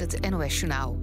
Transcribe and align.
het 0.00 0.30
NOS-journaal. 0.30 0.98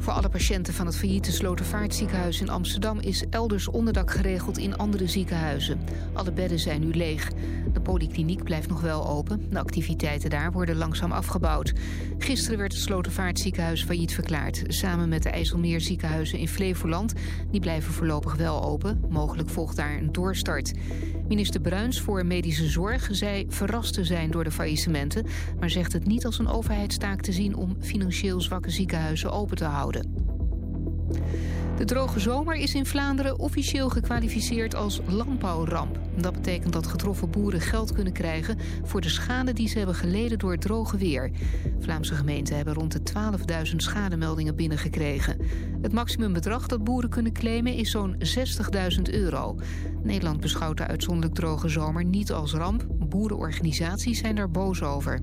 Voor 0.00 0.12
alle 0.12 0.28
patiënten 0.28 0.74
van 0.74 0.86
het 0.86 0.96
failliete 0.96 1.32
Slotervaartziekenhuis 1.32 2.40
in 2.40 2.48
Amsterdam... 2.48 2.98
is 3.00 3.24
elders 3.30 3.68
onderdak 3.68 4.10
geregeld 4.10 4.58
in 4.58 4.76
andere 4.76 5.08
ziekenhuizen. 5.08 5.80
Alle 6.12 6.32
bedden 6.32 6.58
zijn 6.58 6.80
nu 6.80 6.94
leeg. 6.94 7.30
De 7.72 7.80
polykliniek 7.80 8.44
blijft 8.44 8.68
nog 8.68 8.80
wel 8.80 9.08
open. 9.08 9.46
De 9.50 9.58
activiteiten 9.58 10.30
daar 10.30 10.52
worden 10.52 10.76
langzaam 10.76 11.12
afgebouwd. 11.12 11.72
Gisteren 12.18 12.58
werd 12.58 12.72
het 12.72 12.82
Slotervaartziekenhuis 12.82 13.84
failliet 13.84 14.14
verklaard... 14.14 14.62
samen 14.66 15.08
met 15.08 15.22
de 15.22 15.28
IJsselmeerziekenhuizen 15.28 16.38
in 16.38 16.48
Flevoland. 16.48 17.14
Die 17.50 17.60
blijven 17.60 17.92
voorlopig 17.92 18.34
wel 18.34 18.64
open. 18.64 19.04
Mogelijk 19.08 19.48
volgt 19.48 19.76
daar 19.76 19.96
een 19.96 20.12
doorstart. 20.12 20.72
Minister 21.28 21.60
Bruins 21.60 22.00
voor 22.00 22.26
Medische 22.26 22.68
Zorg 22.68 23.08
zei 23.10 23.46
verrast 23.48 23.94
te 23.94 24.04
zijn 24.04 24.30
door 24.30 24.44
de 24.44 24.50
faillissementen... 24.50 25.26
maar 25.58 25.70
zegt 25.70 25.92
het 25.92 26.06
niet 26.06 26.26
als 26.26 26.38
een 26.38 26.48
overheidstaak 26.48 27.20
te 27.20 27.32
zien 27.32 27.56
om 27.56 27.76
financieel 27.80 28.40
zwakke 28.40 28.70
ziekenhuizen 28.70 29.32
open 29.32 29.56
te 29.56 29.64
houden. 29.64 29.89
De 31.80 31.86
droge 31.86 32.20
zomer 32.20 32.54
is 32.54 32.74
in 32.74 32.86
Vlaanderen 32.86 33.38
officieel 33.38 33.88
gekwalificeerd 33.88 34.74
als 34.74 35.00
landbouwramp. 35.08 35.98
Dat 36.16 36.32
betekent 36.32 36.72
dat 36.72 36.86
getroffen 36.86 37.30
boeren 37.30 37.60
geld 37.60 37.92
kunnen 37.92 38.12
krijgen... 38.12 38.58
voor 38.82 39.00
de 39.00 39.08
schade 39.08 39.52
die 39.52 39.68
ze 39.68 39.78
hebben 39.78 39.94
geleden 39.94 40.38
door 40.38 40.50
het 40.50 40.60
droge 40.60 40.96
weer. 40.96 41.30
Vlaamse 41.78 42.14
gemeenten 42.14 42.56
hebben 42.56 42.74
rond 42.74 42.92
de 42.92 43.12
12.000 43.70 43.76
schademeldingen 43.76 44.56
binnengekregen. 44.56 45.36
Het 45.82 45.92
maximumbedrag 45.92 46.66
dat 46.66 46.84
boeren 46.84 47.10
kunnen 47.10 47.32
claimen 47.32 47.74
is 47.74 47.90
zo'n 47.90 48.16
60.000 48.98 49.02
euro. 49.02 49.58
Nederland 50.02 50.40
beschouwt 50.40 50.76
de 50.76 50.86
uitzonderlijk 50.86 51.34
droge 51.34 51.68
zomer 51.68 52.04
niet 52.04 52.32
als 52.32 52.52
ramp. 52.52 52.86
Boerenorganisaties 52.88 54.18
zijn 54.18 54.34
daar 54.34 54.50
boos 54.50 54.82
over. 54.82 55.20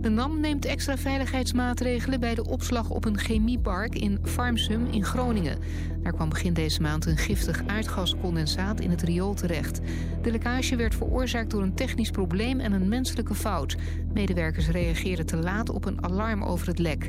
De 0.00 0.08
NAM 0.08 0.40
neemt 0.40 0.64
extra 0.64 0.96
veiligheidsmaatregelen 0.96 2.20
bij 2.20 2.34
de 2.34 2.44
opslag 2.44 2.90
op 2.90 3.04
een 3.04 3.18
chemiepark 3.18 3.94
in 3.94 4.18
Farmsum 4.22 4.86
in 4.90 5.04
Groningen. 5.04 5.58
Daar 6.02 6.12
kwam 6.12 6.28
begin 6.28 6.52
deze 6.52 6.82
maand 6.82 7.06
een 7.06 7.16
giftig 7.16 7.62
aardgascondensaat 7.66 8.80
in 8.80 8.90
het 8.90 9.02
riool 9.02 9.34
terecht. 9.34 9.80
De 10.22 10.30
lekkage 10.30 10.76
werd 10.76 10.94
veroorzaakt 10.94 11.50
door 11.50 11.62
een 11.62 11.74
technisch 11.74 12.10
probleem 12.10 12.60
en 12.60 12.72
een 12.72 12.88
menselijke 12.88 13.34
fout. 13.34 13.76
Medewerkers 14.12 14.68
reageerden 14.68 15.26
te 15.26 15.36
laat 15.36 15.70
op 15.70 15.84
een 15.84 16.04
alarm 16.04 16.42
over 16.42 16.66
het 16.66 16.78
lek. 16.78 17.08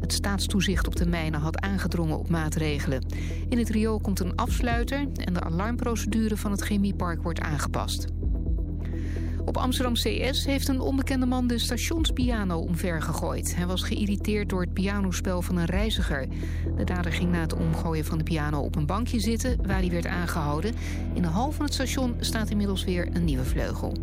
Het 0.00 0.12
staatstoezicht 0.12 0.86
op 0.86 0.96
de 0.96 1.06
mijnen 1.06 1.40
had 1.40 1.60
aangedrongen 1.60 2.18
op 2.18 2.28
maatregelen. 2.28 3.06
In 3.48 3.58
het 3.58 3.68
riool 3.68 4.00
komt 4.00 4.20
een 4.20 4.34
afsluiter 4.34 5.06
en 5.14 5.34
de 5.34 5.40
alarmprocedure 5.40 6.36
van 6.36 6.50
het 6.50 6.60
chemiepark 6.60 7.22
wordt 7.22 7.40
aangepast. 7.40 8.06
Op 9.46 9.56
Amsterdam 9.56 9.94
CS 9.94 10.44
heeft 10.44 10.68
een 10.68 10.80
onbekende 10.80 11.26
man 11.26 11.46
de 11.46 11.58
stationspiano 11.58 12.58
omver 12.58 13.02
gegooid. 13.02 13.56
Hij 13.56 13.66
was 13.66 13.82
geïrriteerd 13.82 14.48
door 14.48 14.60
het 14.60 14.72
pianospel 14.72 15.42
van 15.42 15.56
een 15.56 15.64
reiziger. 15.64 16.26
De 16.76 16.84
dader 16.84 17.12
ging 17.12 17.30
na 17.30 17.40
het 17.40 17.54
omgooien 17.54 18.04
van 18.04 18.18
de 18.18 18.24
piano 18.24 18.60
op 18.60 18.76
een 18.76 18.86
bankje 18.86 19.20
zitten... 19.20 19.66
waar 19.66 19.78
hij 19.78 19.90
werd 19.90 20.06
aangehouden. 20.06 20.74
In 21.14 21.22
de 21.22 21.28
hal 21.28 21.52
van 21.52 21.64
het 21.64 21.74
station 21.74 22.16
staat 22.20 22.50
inmiddels 22.50 22.84
weer 22.84 23.08
een 23.12 23.24
nieuwe 23.24 23.44
vleugel. 23.44 23.96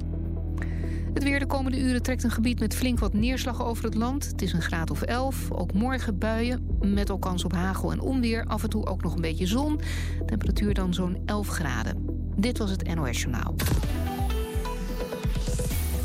Het 1.13 1.23
weer 1.23 1.39
de 1.39 1.45
komende 1.45 1.79
uren 1.79 2.01
trekt 2.01 2.23
een 2.23 2.31
gebied 2.31 2.59
met 2.59 2.75
flink 2.75 2.99
wat 2.99 3.13
neerslag 3.13 3.65
over 3.65 3.83
het 3.83 3.95
land. 3.95 4.25
Het 4.27 4.41
is 4.41 4.53
een 4.53 4.61
graad 4.61 4.91
of 4.91 5.01
11. 5.01 5.51
Ook 5.51 5.73
morgen 5.73 6.17
buien 6.17 6.77
met 6.81 7.11
ook 7.11 7.21
kans 7.21 7.43
op 7.43 7.53
hagel 7.53 7.91
en 7.91 7.99
onweer. 7.99 8.45
Af 8.45 8.63
en 8.63 8.69
toe 8.69 8.85
ook 8.85 9.03
nog 9.03 9.15
een 9.15 9.21
beetje 9.21 9.47
zon. 9.47 9.79
Temperatuur 10.25 10.73
dan 10.73 10.93
zo'n 10.93 11.17
11 11.25 11.47
graden. 11.47 12.05
Dit 12.35 12.57
was 12.57 12.71
het 12.71 12.95
NOS 12.95 13.21
Journaal. 13.21 13.55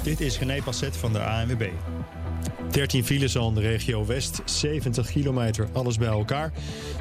Dit 0.09 0.20
is 0.20 0.39
René 0.39 0.62
Passet 0.62 0.97
van 0.97 1.12
de 1.12 1.19
ANWB. 1.19 1.62
13 2.70 3.05
files 3.05 3.36
al 3.36 3.48
in 3.48 3.55
de 3.55 3.61
regio 3.61 4.06
West, 4.06 4.42
70 4.44 5.11
kilometer, 5.11 5.69
alles 5.72 5.98
bij 5.98 6.08
elkaar. 6.08 6.52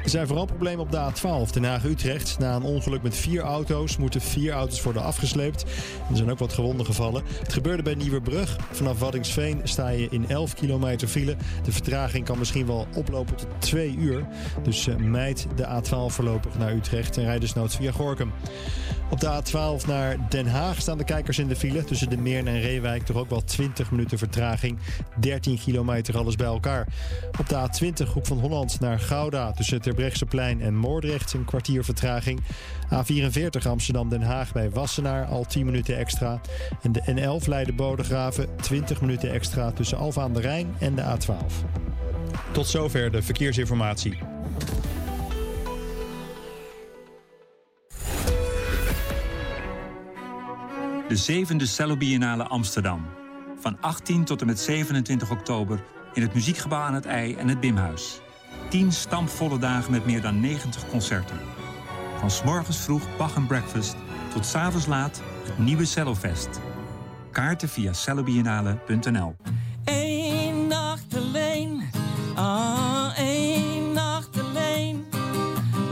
Er 0.02 0.10
zijn 0.10 0.26
vooral 0.26 0.44
problemen 0.44 0.80
op 0.80 0.90
de 0.90 1.10
A12, 1.10 1.52
Den 1.52 1.64
Haag-Utrecht. 1.64 2.38
Na 2.38 2.56
een 2.56 2.62
ongeluk 2.62 3.02
met 3.02 3.16
vier 3.16 3.42
auto's 3.42 3.96
moeten 3.96 4.20
vier 4.20 4.52
auto's 4.52 4.82
worden 4.82 5.02
afgesleept. 5.02 5.62
Er 6.10 6.16
zijn 6.16 6.30
ook 6.30 6.38
wat 6.38 6.52
gewonden 6.52 6.86
gevallen. 6.86 7.22
Het 7.42 7.52
gebeurde 7.52 7.82
bij 7.82 7.94
Nieuwebrug. 7.94 8.56
Vanaf 8.70 8.98
Waddingsveen 8.98 9.60
sta 9.64 9.88
je 9.88 10.06
in 10.10 10.28
11 10.28 10.54
kilometer 10.54 11.08
file. 11.08 11.36
De 11.64 11.72
vertraging 11.72 12.24
kan 12.24 12.38
misschien 12.38 12.66
wel 12.66 12.86
oplopen 12.94 13.36
tot 13.36 13.48
2 13.58 13.94
uur. 13.98 14.26
Dus 14.62 14.86
uh, 14.86 14.96
mijd 14.96 15.46
de 15.56 15.64
A12 15.64 16.12
voorlopig 16.12 16.58
naar 16.58 16.72
Utrecht 16.72 17.16
en 17.16 17.24
rijd 17.24 17.40
dus 17.40 17.54
noods 17.54 17.76
via 17.76 17.92
Gorkum. 17.92 18.32
Op 19.10 19.20
de 19.20 19.42
A12 19.42 19.86
naar 19.86 20.16
Den 20.28 20.46
Haag 20.46 20.80
staan 20.80 20.98
de 20.98 21.04
kijkers 21.04 21.38
in 21.38 21.48
de 21.48 21.56
file. 21.56 21.84
Tussen 21.84 22.10
de 22.10 22.16
Meern 22.16 22.48
en 22.48 22.60
Reewijk 22.60 23.02
toch 23.02 23.16
ook 23.16 23.30
wel 23.30 23.44
20 23.44 23.90
minuten 23.90 24.18
vertraging. 24.18 24.78
13 25.20 25.54
kilometer 25.54 25.67
alles 26.14 26.36
bij 26.36 26.46
elkaar. 26.46 26.86
Op 27.38 27.48
de 27.48 27.68
A20 27.68 28.12
Hoek 28.12 28.26
van 28.26 28.38
Holland 28.38 28.80
naar 28.80 29.00
Gouda 29.00 29.52
tussen 29.52 29.82
Terbrechtseplein 29.82 30.60
en 30.60 30.74
Moordrecht 30.74 31.32
een 31.32 31.44
kwartier 31.44 31.84
vertraging. 31.84 32.40
A44 32.94 33.66
Amsterdam-Den 33.68 34.22
Haag 34.22 34.52
bij 34.52 34.70
Wassenaar 34.70 35.26
al 35.26 35.44
10 35.44 35.64
minuten 35.64 35.96
extra. 35.96 36.40
En 36.82 36.92
de 36.92 37.02
N11 37.40 37.48
Leiden-Bodegraven 37.48 38.48
20 38.56 39.00
minuten 39.00 39.30
extra 39.30 39.70
tussen 39.70 39.98
Alfa 39.98 40.22
aan 40.22 40.32
de 40.32 40.40
Rijn 40.40 40.74
en 40.78 40.94
de 40.94 41.02
A12. 41.02 41.52
Tot 42.52 42.66
zover 42.66 43.10
de 43.10 43.22
verkeersinformatie. 43.22 44.18
De 51.08 51.16
zevende 51.16 51.66
Cello 51.66 51.96
Biennale 51.96 52.44
Amsterdam. 52.44 53.17
Van 53.60 53.76
18 53.80 54.24
tot 54.24 54.40
en 54.40 54.46
met 54.46 54.60
27 54.60 55.30
oktober 55.30 55.84
in 56.12 56.22
het 56.22 56.34
Muziekgebouw 56.34 56.80
aan 56.80 56.94
het 56.94 57.06
IJ 57.06 57.34
en 57.34 57.48
het 57.48 57.60
Bimhuis. 57.60 58.20
10 58.70 58.92
stampvolle 58.92 59.58
dagen 59.58 59.90
met 59.90 60.06
meer 60.06 60.20
dan 60.20 60.40
90 60.40 60.88
concerten. 60.88 61.36
Van 62.18 62.30
s'morgens 62.30 62.78
vroeg 62.78 63.16
Bach 63.16 63.36
en 63.36 63.46
Breakfast 63.46 63.96
tot 64.34 64.46
s'avonds 64.46 64.86
laat 64.86 65.22
het 65.44 65.58
nieuwe 65.58 65.84
Cellofest. 65.84 66.60
Kaarten 67.30 67.68
via 67.68 67.92
cellobiennale.nl 67.92 69.36
Eén 69.84 70.66
nacht 70.66 71.16
alleen, 71.16 71.82
ah, 72.34 73.18
één 73.18 73.92
nacht 73.92 74.40
alleen. 74.40 75.04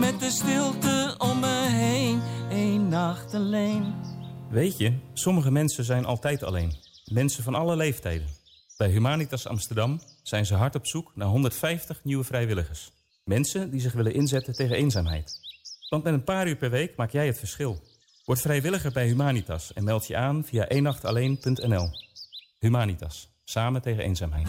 Met 0.00 0.21
de 0.21 0.31
stilte 0.31 1.15
om 1.19 1.41
me 1.41 1.66
heen, 1.69 2.21
één 2.50 2.88
nacht 2.88 3.34
alleen. 3.34 3.94
Weet 4.48 4.78
je, 4.78 4.93
sommige 5.12 5.50
mensen 5.50 5.84
zijn 5.84 6.04
altijd 6.04 6.43
alleen. 6.43 6.86
Mensen 7.12 7.43
van 7.43 7.55
alle 7.55 7.77
leeftijden. 7.77 8.27
Bij 8.77 8.89
Humanitas 8.89 9.47
Amsterdam 9.47 10.00
zijn 10.22 10.47
ze 10.47 10.55
hard 10.55 10.75
op 10.75 10.87
zoek 10.87 11.12
naar 11.15 11.28
150 11.28 12.05
nieuwe 12.05 12.25
vrijwilligers. 12.25 12.93
Mensen 13.25 13.71
die 13.71 13.81
zich 13.81 13.93
willen 13.93 14.15
inzetten 14.15 14.55
tegen 14.55 14.77
eenzaamheid. 14.77 15.41
Want 15.89 16.05
met 16.05 16.12
een 16.12 16.25
paar 16.25 16.49
uur 16.49 16.56
per 16.56 16.71
week 16.71 16.97
maak 16.97 17.11
jij 17.11 17.27
het 17.27 17.39
verschil. 17.39 17.83
Word 18.25 18.41
vrijwilliger 18.41 18.93
bij 18.93 19.06
Humanitas 19.06 19.72
en 19.72 19.84
meld 19.84 20.06
je 20.06 20.16
aan 20.16 20.45
via 20.45 20.69
eenachtalleen.nl. 20.69 21.91
Humanitas, 22.59 23.28
samen 23.45 23.83
tegen 23.83 24.05
eenzaamheid. 24.05 24.49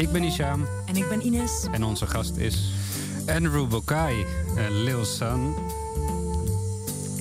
Ik 0.00 0.12
ben 0.12 0.24
Isham 0.24 0.66
En 0.86 0.96
ik 0.96 1.08
ben 1.08 1.26
Ines. 1.26 1.66
en 1.72 1.84
onze 1.84 2.06
gast 2.06 2.36
is 2.36 2.72
Andrew 3.26 3.68
Bokai, 3.68 4.26
uh, 4.56 4.64
Lil 4.70 5.04
Sun. 5.04 5.54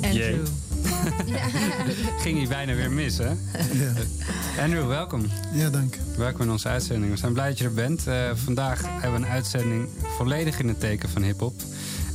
Andrew. 0.02 0.46
Ging 2.24 2.38
hij 2.38 2.48
bijna 2.48 2.74
weer 2.74 2.92
mis, 2.92 3.18
hè? 3.18 3.30
Andrew, 4.64 4.88
welkom. 4.88 5.26
Ja, 5.54 5.70
dank. 5.70 5.98
Welkom 6.18 6.42
in 6.42 6.52
onze 6.52 6.68
uitzending. 6.68 7.12
We 7.12 7.18
zijn 7.18 7.34
blij 7.34 7.48
dat 7.48 7.58
je 7.58 7.64
er 7.64 7.74
bent. 7.74 8.08
Eh, 8.08 8.30
vandaag 8.34 8.81
hebben 8.81 9.20
we 9.20 9.26
een 9.26 9.34
uitzending 9.34 9.90
volledig 10.18 10.60
in 10.60 10.68
het 10.68 10.80
teken 10.80 11.10
van 11.10 11.22
hip-hop. 11.22 11.62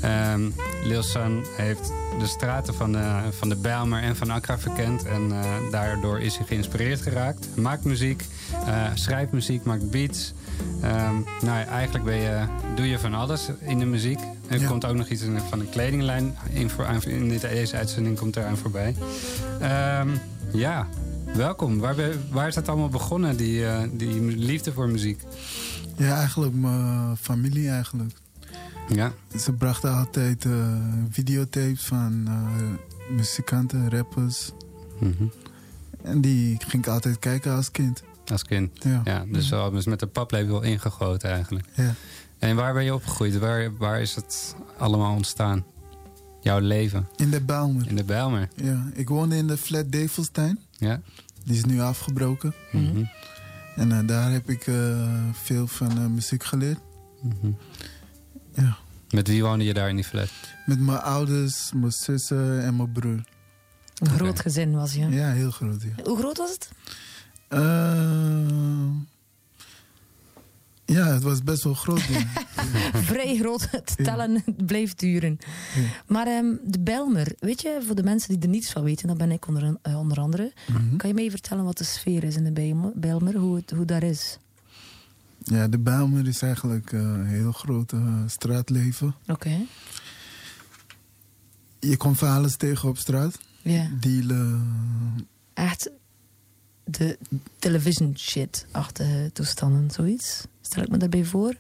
Ehm 0.01 0.51
Lil 0.85 1.03
San 1.03 1.45
heeft 1.57 1.93
de 2.19 2.27
straten 2.27 2.75
van 2.75 2.93
de, 2.93 3.21
van 3.31 3.49
de 3.49 3.57
Bijlmer 3.57 4.03
en 4.03 4.17
van 4.17 4.31
Accra 4.31 4.59
verkend. 4.59 5.05
En 5.05 5.33
eh, 5.33 5.71
daardoor 5.71 6.21
is 6.21 6.37
hij 6.37 6.47
geïnspireerd 6.47 7.03
geraakt. 7.03 7.49
Maakt 7.57 7.85
muziek, 7.85 8.25
eh, 8.67 8.91
schrijft 8.95 9.33
muziek, 9.33 9.65
maakt 9.65 9.91
beats. 9.91 10.33
Ehm, 10.83 11.15
nou 11.43 11.59
ja, 11.59 11.65
eigenlijk 11.65 12.05
ben 12.05 12.17
je, 12.17 12.45
doe 12.75 12.89
je 12.89 12.99
van 12.99 13.15
alles 13.15 13.49
in 13.61 13.79
de 13.79 13.85
muziek. 13.85 14.19
Er 14.49 14.61
Ja. 14.61 14.69
komt 14.69 14.85
ook 14.85 14.95
nog 14.97 15.09
iets 15.09 15.23
van 15.49 15.61
een 15.61 15.71
kledinglijn 15.71 16.37
in, 16.53 16.71
voor, 16.71 16.87
in 17.07 17.29
deze 17.29 17.77
uitzending 17.77 18.19
komt 18.19 18.37
eraan 18.37 18.57
voorbij. 18.57 18.95
Ehm, 19.61 20.09
ja, 20.53 20.87
welkom. 21.35 21.79
Waar, 21.79 21.95
waar 22.31 22.49
is 22.49 22.55
dat 22.55 22.69
allemaal 22.69 22.89
begonnen, 22.89 23.37
die, 23.37 23.67
eh, 23.67 23.83
die 23.93 24.21
liefde 24.37 24.73
voor 24.73 24.89
muziek? 24.89 25.21
Ja, 25.97 26.17
eigenlijk 26.17 26.55
mijn 26.55 27.17
familie 27.17 27.69
eigenlijk. 27.69 28.13
Ja. 28.89 29.13
Ze 29.39 29.53
brachten 29.53 29.95
altijd 29.95 30.45
eh, 30.45 30.53
videotapes 31.11 31.85
van 31.85 32.23
eh, 32.27 33.15
muzikanten, 33.17 33.91
rappers. 33.91 34.53
Mhm. 35.01 35.25
En 36.03 36.21
die 36.21 36.57
ging 36.69 36.87
ik 36.87 36.89
altijd 36.93 37.19
kijken 37.19 37.53
als 37.55 37.71
kind. 37.71 38.03
Als 38.27 38.43
kind. 38.43 38.71
Ja. 38.85 39.01
Ja, 39.05 39.25
dus 39.29 39.49
wel 39.49 39.71
dus 39.71 39.87
met 39.87 40.01
de 40.01 40.07
paplepel 40.07 40.63
ingegoten 40.63 41.31
eigenlijk. 41.31 41.67
Ja. 41.75 41.95
En 42.39 42.57
waar 42.57 42.73
ben 42.73 42.85
je 42.85 42.95
opgegroeid? 42.95 43.39
Waar, 43.39 43.77
waar 43.77 44.01
is 44.01 44.15
het 44.15 44.57
allemaal 44.79 45.15
ontstaan? 45.15 45.65
Jouw 46.41 46.59
leven? 46.59 47.09
In 47.17 47.31
de 47.31 47.41
Bijlmer. 47.41 47.89
In 47.89 47.97
de 47.97 48.05
Bijlmer? 48.05 48.49
Ja, 48.57 48.87
ik 48.93 49.09
woonde 49.09 49.37
in 49.37 49.47
de 49.47 49.57
flat 49.57 49.93
Develstein. 49.93 50.59
Ja. 50.71 51.01
Die 51.45 51.57
is 51.57 51.65
nu 51.65 51.81
afgebroken. 51.81 52.55
Mhm. 52.73 53.05
En 53.77 53.93
eh, 53.93 54.07
daar 54.07 54.33
heb 54.33 54.51
ik 54.51 54.67
eh, 54.67 54.75
veel 55.33 55.67
van 55.67 55.91
eh, 55.91 56.07
muziek 56.07 56.45
geleerd. 56.45 56.79
Mhm. 57.23 57.53
Ja. 58.55 58.77
Met 59.11 59.29
wie 59.29 59.43
woonde 59.43 59.65
je 59.65 59.75
daar 59.75 59.89
in 59.89 59.97
die 59.97 60.05
flat? 60.05 60.31
Met 60.67 60.81
mijn 60.81 61.01
ouders, 61.01 61.73
mijn 61.75 61.93
zussen 61.93 62.63
en 62.63 62.77
mijn 62.77 62.93
broer. 62.93 63.25
Een 63.95 64.11
groot 64.11 64.41
gezin 64.41 64.73
was 64.75 64.95
je. 64.95 65.09
Ja, 65.09 65.33
heel 65.33 65.51
groot. 65.51 65.83
Ja, 65.83 66.03
Hoe 66.05 66.19
groot 66.19 66.37
was 66.37 66.51
het? 66.51 66.71
Eh, 67.55 68.89
ja 70.85 71.07
het 71.07 71.23
was 71.23 71.43
best 71.43 71.65
wel 71.65 71.75
groot. 71.75 72.01
Vrij 73.11 73.37
groot. 73.37 73.71
Het 73.71 73.95
tellen 73.97 74.45
bleef 74.67 74.95
duren. 74.95 75.39
Maar 76.07 76.27
ehm, 76.27 76.55
de 76.65 76.81
Belmer, 76.81 77.33
weet 77.39 77.63
je, 77.63 77.83
voor 77.87 77.95
de 77.95 78.03
mensen 78.03 78.29
die 78.29 78.43
er 78.43 78.49
niets 78.49 78.73
van 78.73 78.83
weten, 78.83 79.09
dat 79.09 79.17
ben 79.17 79.31
ik 79.31 79.47
onder, 79.47 79.77
eh, 79.83 79.99
onder 79.99 80.19
andere. 80.19 80.53
Mhm. 80.67 80.97
Kan 80.97 81.09
je 81.09 81.15
mij 81.15 81.31
vertellen 81.31 81.65
wat 81.65 81.79
de 81.79 81.85
sfeer 81.85 82.25
is 82.25 82.37
in 82.37 82.45
de 82.45 82.93
Bijlmer 82.95 83.37
hoe, 83.37 83.57
het, 83.57 83.71
hoe 83.71 83.85
dat 83.85 84.03
is? 84.03 84.39
Ja, 85.39 85.69
de 85.69 85.79
Bijlmer 85.79 86.27
is 86.27 86.43
eigenlijk 86.43 86.93
eh, 86.93 87.01
een 87.01 87.27
heel 87.27 87.53
groot 87.53 87.93
straatleven. 88.27 89.15
Oké. 89.27 89.67
Je 91.81 91.97
komt 91.97 92.19
van 92.19 92.29
alles 92.29 92.57
tegen 92.57 92.89
op 92.89 92.99
straat. 92.99 93.39
Ja. 93.63 93.89
Dealen. 94.01 95.29
Echt 95.55 95.91
de 96.85 97.19
television 97.59 98.15
shit 98.19 98.67
achtige 98.71 99.31
toestanden, 99.33 99.91
zoiets. 99.91 100.45
Stel 100.61 100.83
ik 100.83 100.89
me 100.89 100.97
daarbij 100.97 101.25
voor. 101.25 101.55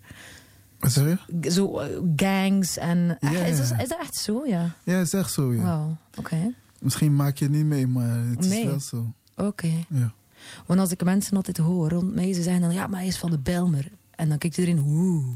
Wat 0.79 0.93
zeg 0.93 1.27
je? 1.41 1.51
Zo 1.51 1.79
eh, 1.79 1.99
gangs 2.17 2.77
en... 2.77 3.17
Ja, 3.21 3.31
is, 3.31 3.57
dat, 3.69 3.81
is 3.83 3.89
dat 3.89 3.99
echt 4.01 4.15
zo, 4.17 4.47
ja? 4.47 4.75
Ja, 4.83 5.01
is 5.01 5.13
echt 5.13 5.33
zo, 5.33 5.55
ja. 5.55 5.99
Oké. 6.19 6.53
Misschien 6.81 7.17
maak 7.17 7.37
je 7.39 7.45
het 7.45 7.55
niet 7.55 7.65
mee, 7.65 7.87
maar 7.87 8.17
het 8.29 8.39
Nee. 8.49 8.59
is 8.61 8.65
wel 8.67 8.81
zo. 8.81 9.13
Oké. 9.37 9.71
Ja. 9.89 10.13
Want 10.67 10.81
als 10.81 10.91
ik 10.91 11.05
mensen 11.05 11.37
altijd 11.37 11.57
hoor 11.57 11.89
rond 11.91 12.15
mij, 12.15 12.33
ze 12.33 12.43
zeggen 12.43 12.63
dan, 12.63 12.73
ja, 12.73 12.87
maar 12.87 12.99
hij 12.99 13.09
is 13.09 13.19
van 13.19 13.31
de 13.31 13.39
Belmer. 13.39 13.91
En 14.11 14.29
dan 14.29 14.39
kijkt 14.39 14.59
iedereen, 14.59 14.85
oeh. 14.87 15.27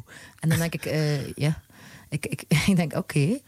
En 0.41 0.49
dan 0.49 0.59
denk 0.59 0.75
ik, 0.75 0.85
eh, 0.85 1.27
ja, 1.33 1.63
ik, 2.09 2.27
ik, 2.27 2.45
ik 2.69 2.77
denk, 2.77 2.95
oké. 2.97 3.39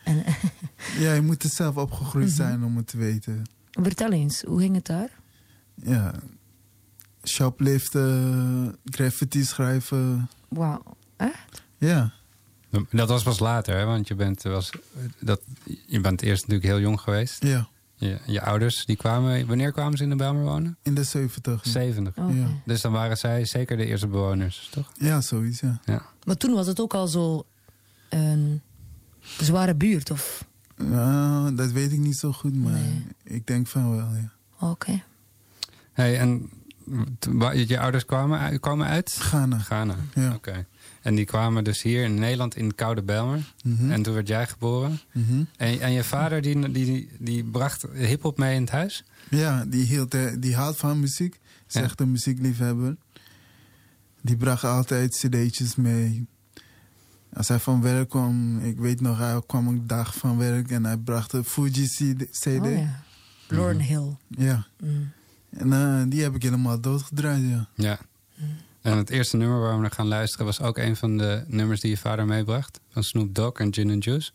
Ja, 0.98 1.12
je 1.12 1.20
moet 1.22 1.42
er 1.42 1.50
zelf 1.50 1.76
opgegroeid 1.76 2.26
Mhm. 2.26 2.34
zijn 2.34 2.64
om 2.64 2.76
het 2.76 2.86
te 2.86 2.96
weten. 2.96 3.42
vertel 3.70 4.12
eens, 4.12 4.42
hoe 4.42 4.60
ging 4.60 4.74
het 4.74 4.86
daar? 4.86 5.10
Ja. 5.82 6.12
Shopliften, 7.24 8.76
graffiti 8.84 9.44
schrijven. 9.44 10.28
Wauw, 10.48 10.82
echt? 11.16 11.62
Ja. 11.78 12.12
Dat 12.90 13.08
was 13.08 13.22
pas 13.22 13.38
later, 13.38 13.76
hè? 13.76 13.84
want 13.84 14.08
je 14.08 14.14
bent, 14.14 14.42
was, 14.42 14.70
dat, 15.20 15.40
je 15.86 16.00
bent 16.00 16.22
eerst 16.22 16.42
natuurlijk 16.42 16.68
heel 16.68 16.80
jong 16.80 17.00
geweest. 17.00 17.44
Ja. 17.44 17.68
Je, 17.94 18.18
je 18.26 18.42
ouders, 18.42 18.84
die 18.84 18.96
kwamen, 18.96 19.46
wanneer 19.46 19.72
kwamen 19.72 19.96
ze 19.98 20.02
in 20.02 20.10
de 20.10 20.16
Bijlmer 20.16 20.44
wonen? 20.44 20.76
In 20.82 20.94
de 20.94 21.04
70. 21.04 21.60
70. 21.66 22.16
Oké. 22.16 22.32
Ja. 22.32 22.46
Dus 22.64 22.80
dan 22.80 22.92
waren 22.92 23.16
zij 23.16 23.44
zeker 23.44 23.76
de 23.76 23.86
eerste 23.86 24.06
bewoners, 24.06 24.68
toch? 24.70 24.92
Ja, 24.98 25.20
zoiets, 25.20 25.60
ja. 25.60 25.80
Ja. 25.84 26.06
Maar 26.24 26.36
toen 26.36 26.54
was 26.54 26.66
het 26.66 26.80
ook 26.80 26.94
al 26.94 27.06
zo 27.06 27.46
een 28.08 28.60
zware 29.38 29.74
buurt, 29.74 30.10
of? 30.10 30.44
Ja, 30.76 31.50
dat 31.50 31.70
weet 31.72 31.92
ik 31.92 31.98
niet 31.98 32.16
zo 32.16 32.32
goed, 32.32 32.54
maar 32.54 32.80
ik 33.22 33.46
denk 33.46 33.66
van 33.66 33.96
wel, 33.96 34.08
ja. 34.14 34.32
Oké. 34.68 35.02
Hey, 35.92 36.18
en 36.18 36.50
je 37.66 37.78
ouders 37.80 38.04
kwamen, 38.04 38.38
uit- 38.38 38.60
kwamen 38.60 38.86
uit? 38.86 39.12
Ghana. 39.12 39.58
Ghana, 39.58 39.96
Ja. 40.14 40.34
oké. 40.34 40.66
En 41.02 41.14
die 41.14 41.24
kwamen 41.24 41.64
dus 41.64 41.82
hier 41.82 42.04
in 42.04 42.14
Nederland 42.14 42.56
in 42.56 42.68
de 42.68 42.74
Koude 42.74 43.02
Bijlmer. 43.02 43.52
Mhm. 43.64 43.90
En 43.90 44.02
toen 44.02 44.14
werd 44.14 44.28
jij 44.28 44.46
geboren. 44.46 45.00
Mhm. 45.12 45.42
En, 45.56 45.80
en 45.80 45.92
je 45.92 46.04
vader 46.04 46.40
die, 46.42 46.70
die, 46.72 47.10
die 47.18 47.44
bracht 47.44 47.86
hip-hop 47.94 48.38
mee 48.38 48.54
in 48.54 48.60
het 48.60 48.70
huis? 48.70 49.04
Ja, 49.30 49.64
die, 49.64 49.84
hield, 49.84 50.14
eh, 50.14 50.32
die 50.38 50.54
houdt 50.56 50.76
van 50.78 51.00
muziek. 51.00 51.40
Is 51.68 51.74
Ja. 51.74 51.82
echt 51.82 52.00
een 52.00 52.10
muziekliefhebber. 52.10 52.96
Die 54.20 54.36
bracht 54.36 54.64
altijd 54.64 55.16
cd'tjes 55.16 55.76
mee. 55.76 56.26
Als 57.32 57.48
hij 57.48 57.58
van 57.58 57.82
werk 57.82 58.08
kwam, 58.08 58.58
ik 58.58 58.78
weet 58.78 59.00
nog, 59.00 59.18
hij 59.18 59.40
kwam 59.46 59.68
een 59.68 59.86
dag 59.86 60.14
van 60.14 60.36
werk 60.38 60.70
en 60.70 60.84
hij 60.84 60.96
bracht 60.96 61.32
een 61.32 61.44
Fuji 61.44 61.86
CD. 61.86 62.30
CD. 62.30 62.46
Oh 62.60 62.72
ja. 62.72 63.02
Lauren 63.48 63.80
Hill. 63.80 64.16
Ja. 64.28 64.66
Mm. 64.84 65.10
En 65.50 65.72
eh, 65.72 66.02
die 66.06 66.22
heb 66.22 66.34
ik 66.34 66.42
helemaal 66.42 66.80
doodgedraaid, 66.80 67.42
ja. 67.42 67.68
Ja. 67.74 67.98
En 68.82 68.96
het 68.96 69.10
eerste 69.10 69.36
nummer 69.36 69.60
waar 69.60 69.74
we 69.74 69.80
naar 69.80 69.90
gaan 69.90 70.06
luisteren 70.06 70.46
was 70.46 70.60
ook 70.60 70.78
een 70.78 70.96
van 70.96 71.16
de 71.16 71.44
nummers 71.46 71.80
die 71.80 71.90
je 71.90 71.96
vader 71.96 72.26
meebracht. 72.26 72.80
Van 72.90 73.04
Snoop 73.04 73.34
Dogg 73.34 73.60
en 73.60 73.74
Gin 73.74 73.90
and 73.90 74.04
Juice. 74.04 74.30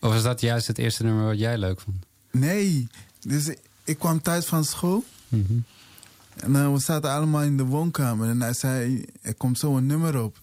Of 0.00 0.12
was 0.12 0.22
dat 0.22 0.40
juist 0.40 0.66
het 0.66 0.78
eerste 0.78 1.02
nummer 1.02 1.24
wat 1.24 1.38
jij 1.38 1.58
leuk 1.58 1.80
vond? 1.80 1.96
Nee, 2.30 2.88
dus 3.20 3.54
ik, 3.84 3.98
kwam 3.98 4.22
thuis 4.22 4.46
van 4.46 4.64
school. 4.64 5.04
En 5.28 6.56
eh, 6.56 6.72
we 6.72 6.80
zaten 6.80 7.10
allemaal 7.10 7.42
in 7.42 7.56
de 7.56 7.64
woonkamer. 7.64 8.28
En 8.28 8.40
hij 8.40 8.54
zei, 8.54 9.04
er 9.22 9.34
komt 9.34 9.58
zo 9.58 9.76
een 9.76 9.86
nummer 9.86 10.22
op. 10.22 10.40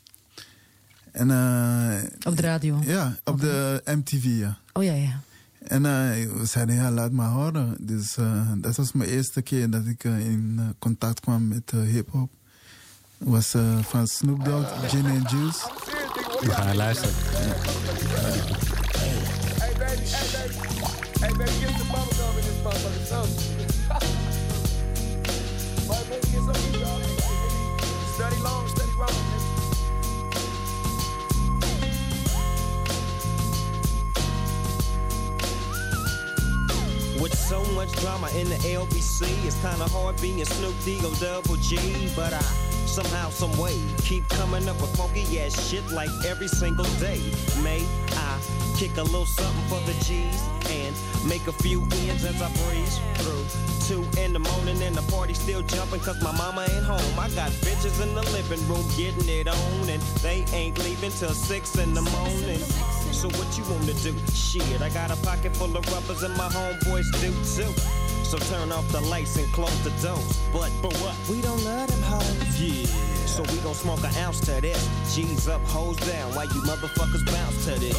En, 1.12 1.31
eh, 1.31 2.28
Op 2.28 2.36
de 2.36 2.42
radio? 2.42 2.81
Ja, 2.86 3.18
op 3.24 3.40
de 3.40 3.81
MTV, 3.86 4.24
ja. 4.24 4.58
Oh 4.74 4.84
ja, 4.84 4.94
ja. 4.94 5.22
En 5.67 5.85
eh, 5.85 5.91
we 6.38 6.45
zeiden, 6.45 6.75
ja, 6.75 6.91
laat 6.91 7.12
maar 7.12 7.29
horen. 7.29 7.75
Dus 7.79 8.17
eh, 8.17 8.51
dat 8.57 8.75
was 8.75 8.91
mijn 8.91 9.09
eerste 9.09 9.41
keer 9.41 9.69
dat 9.69 9.85
ik 9.85 10.03
eh, 10.03 10.19
in 10.19 10.75
contact 10.79 11.19
kwam 11.19 11.47
met 11.47 11.71
hip-hop. 11.71 12.29
Het 13.17 13.27
was 13.27 13.53
eh, 13.53 13.77
van 13.81 14.07
Snoop 14.07 14.45
Dogg, 14.45 14.89
Gin 14.89 15.05
and 15.05 15.29
Juice. 15.29 15.60
We 16.41 16.50
gaan 16.50 16.75
luisteren. 16.75 17.13
Hey 19.60 19.74
baby, 19.77 20.01
hey 20.05 20.27
baby. 20.34 20.55
Hey 21.19 21.34
baby, 21.34 21.51
get 21.51 21.77
some 21.77 21.91
bubble 21.91 22.13
gum 22.13 22.38
in 22.38 22.43
this 22.43 22.62
motherfucker. 22.63 23.35
With 37.25 37.36
so 37.36 37.65
much 37.74 37.91
drama 38.01 38.29
in 38.38 38.48
the 38.50 38.55
LBC, 38.58 39.25
it's 39.48 39.60
kinda 39.60 39.88
hard 39.89 40.15
being 40.22 40.46
Snoop 40.46 40.75
D-O 40.86 41.12
double 41.15 41.55
G. 41.55 41.75
But 42.15 42.34
I 42.34 42.75
somehow, 42.88 43.30
some 43.30 43.56
way, 43.58 43.80
keep 44.00 44.27
coming 44.30 44.68
up 44.70 44.80
with 44.82 44.96
funky 44.96 45.39
ass 45.39 45.70
shit 45.70 45.86
like 45.92 46.10
every 46.25 46.48
single 46.48 46.86
day. 47.00 47.22
May 47.63 47.86
I 48.13 48.39
kick 48.77 48.98
a 48.98 49.04
little 49.04 49.25
something 49.25 49.63
for 49.70 49.80
the 49.86 49.94
G's 50.04 50.42
and 50.70 50.96
make 51.27 51.48
a 51.48 51.51
few 51.51 51.82
ends 52.08 52.25
as 52.25 52.42
I 52.42 52.50
breeze 52.63 53.00
through. 53.15 53.46
Two 53.88 54.04
in 54.20 54.34
the 54.34 54.39
morning 54.39 54.82
and 54.82 54.96
the 54.96 55.01
party 55.12 55.34
still 55.34 55.62
jumping 55.62 56.00
cause 56.00 56.22
my 56.22 56.32
mama 56.32 56.65
ain't 56.70 56.84
home. 56.84 57.20
I 57.20 57.30
got 57.30 57.51
bitches 57.63 58.01
in 58.01 58.13
the 58.15 58.24
living 58.32 58.65
room 58.68 58.86
getting 58.98 59.30
it 59.30 59.48
on 59.48 59.89
and 59.89 60.01
they 60.22 60.46
ain't 60.54 60.77
leaving 60.80 61.12
till 61.12 61.34
six 61.34 61.77
in 61.77 61.94
the 61.94 62.01
morning. 62.01 62.60
So 63.12 63.30
what 63.30 63.58
you 63.58 63.63
wanna 63.70 63.94
do? 63.94 64.13
Shit, 64.34 64.82
I 64.82 64.89
got 64.89 65.12
a 65.12 65.15
pocket 65.18 65.56
full 65.56 65.75
of 65.75 65.86
rubbers 65.92 66.24
and 66.24 66.36
my 66.36 66.50
homeboys 66.50 67.10
do 67.22 67.32
too. 67.56 68.04
So 68.25 68.39
turn 68.39 68.72
off 68.72 68.88
the 68.91 69.01
lights 69.01 69.38
and 69.38 69.46
close 69.53 69.79
the 69.84 69.91
doors. 70.01 70.41
But 70.51 70.72
but 70.82 70.94
what? 70.98 71.15
We 71.29 71.41
don't 71.41 71.63
love 71.63 71.88
them 71.88 72.01
hoes. 72.01 72.60
Yeah. 72.60 72.86
So 73.27 73.44
we 73.44 73.58
gon' 73.60 73.75
smoke 73.75 74.03
an 74.03 74.15
ounce 74.17 74.39
to 74.41 74.60
this. 74.62 74.82
G's 75.13 75.48
up, 75.48 75.62
hoes 75.65 75.96
down. 75.98 76.34
Why 76.34 76.46
you 76.46 76.62
motherfuckers 76.65 77.24
bounce 77.24 77.65
to 77.65 77.79
this. 77.79 77.96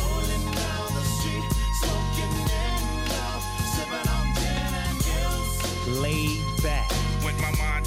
Laid 6.03 6.43
back. 6.61 6.91
With 7.25 7.41
my 7.41 7.53
mind 7.57 7.86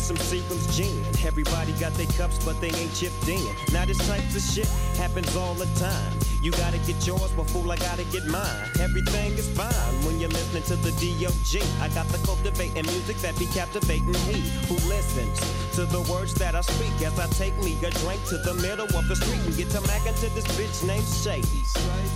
some 0.00 0.16
Seagram's 0.16 0.66
gin. 0.76 1.04
Everybody 1.24 1.72
got 1.72 1.92
their 1.94 2.06
cups, 2.18 2.44
but 2.44 2.60
they 2.60 2.70
ain't 2.70 2.94
chipped 2.94 3.28
in. 3.28 3.40
Now 3.72 3.84
this 3.84 3.98
type 4.08 4.24
of 4.34 4.42
shit 4.42 4.66
happens 4.96 5.36
all 5.36 5.54
the 5.54 5.66
time. 5.78 6.12
You 6.42 6.50
gotta 6.52 6.78
get 6.78 7.06
yours, 7.06 7.30
but 7.36 7.48
fool, 7.50 7.70
I 7.70 7.76
gotta 7.76 8.04
get 8.04 8.26
mine. 8.26 8.68
Everything 8.80 9.32
is 9.34 9.48
fine 9.56 9.94
when 10.04 10.18
you're 10.18 10.30
listening 10.30 10.62
to 10.64 10.76
the 10.76 10.90
D.O.G. 10.92 11.62
I 11.80 11.88
got 11.88 12.08
the 12.08 12.18
cultivating 12.26 12.86
music 12.86 13.18
that 13.18 13.38
be 13.38 13.46
captivating 13.46 14.14
he 14.26 14.40
who 14.66 14.74
listens 14.88 15.38
to 15.76 15.84
the 15.84 16.00
words 16.10 16.34
that 16.34 16.54
I 16.54 16.62
speak 16.62 16.94
as 17.06 17.18
I 17.18 17.26
take 17.28 17.56
me 17.58 17.76
a 17.84 17.90
drink 18.02 18.24
to 18.26 18.38
the 18.38 18.54
middle 18.54 18.86
of 18.96 19.06
the 19.06 19.16
street 19.16 19.40
and 19.46 19.56
get 19.56 19.70
to 19.70 19.80
mackin' 19.82 20.14
to 20.14 20.28
this 20.34 20.46
bitch 20.58 20.86
named 20.86 21.06
Shady. 21.06 21.62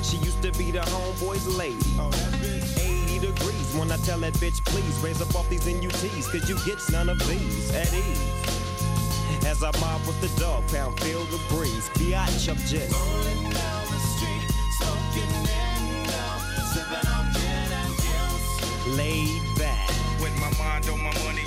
She 0.02 0.16
used 0.16 0.42
to 0.42 0.52
be 0.52 0.70
the 0.70 0.80
homeboy's 0.80 1.46
lady. 1.56 1.78
80 2.00 2.93
degrees 2.93 2.93
when 3.78 3.90
I 3.90 3.96
tell 3.98 4.18
that 4.20 4.34
bitch, 4.34 4.64
please 4.64 4.98
raise 5.00 5.20
up 5.20 5.34
off 5.34 5.48
these 5.48 5.66
NUTs, 5.66 6.30
cause 6.30 6.48
you 6.48 6.56
get 6.64 6.78
none 6.90 7.08
of 7.08 7.18
these 7.26 7.74
at 7.74 7.92
ease. 7.92 8.44
As 9.46 9.62
I 9.62 9.70
mob 9.78 10.06
with 10.06 10.20
the 10.20 10.40
dog 10.40 10.66
pound, 10.68 10.98
feel 11.00 11.24
the 11.24 11.40
breeze. 11.48 11.88
Biatch, 11.90 12.48
I'm 12.48 12.56
just 12.56 12.92
rolling 12.92 13.42
down 13.50 13.84
the 13.92 14.00
street, 14.14 14.48
smoking 14.78 15.32
window, 15.44 16.30
sipping 16.72 17.08
on 17.12 17.32
gin 17.32 17.72
and 17.80 17.94
juice. 18.00 18.96
Laid 18.96 19.42
back. 19.58 19.90
With 20.20 20.34
my 20.40 20.50
mind 20.58 20.88
on 20.88 21.02
my 21.02 21.12
money 21.24 21.24
and 21.24 21.24
my 21.24 21.24
money 21.24 21.43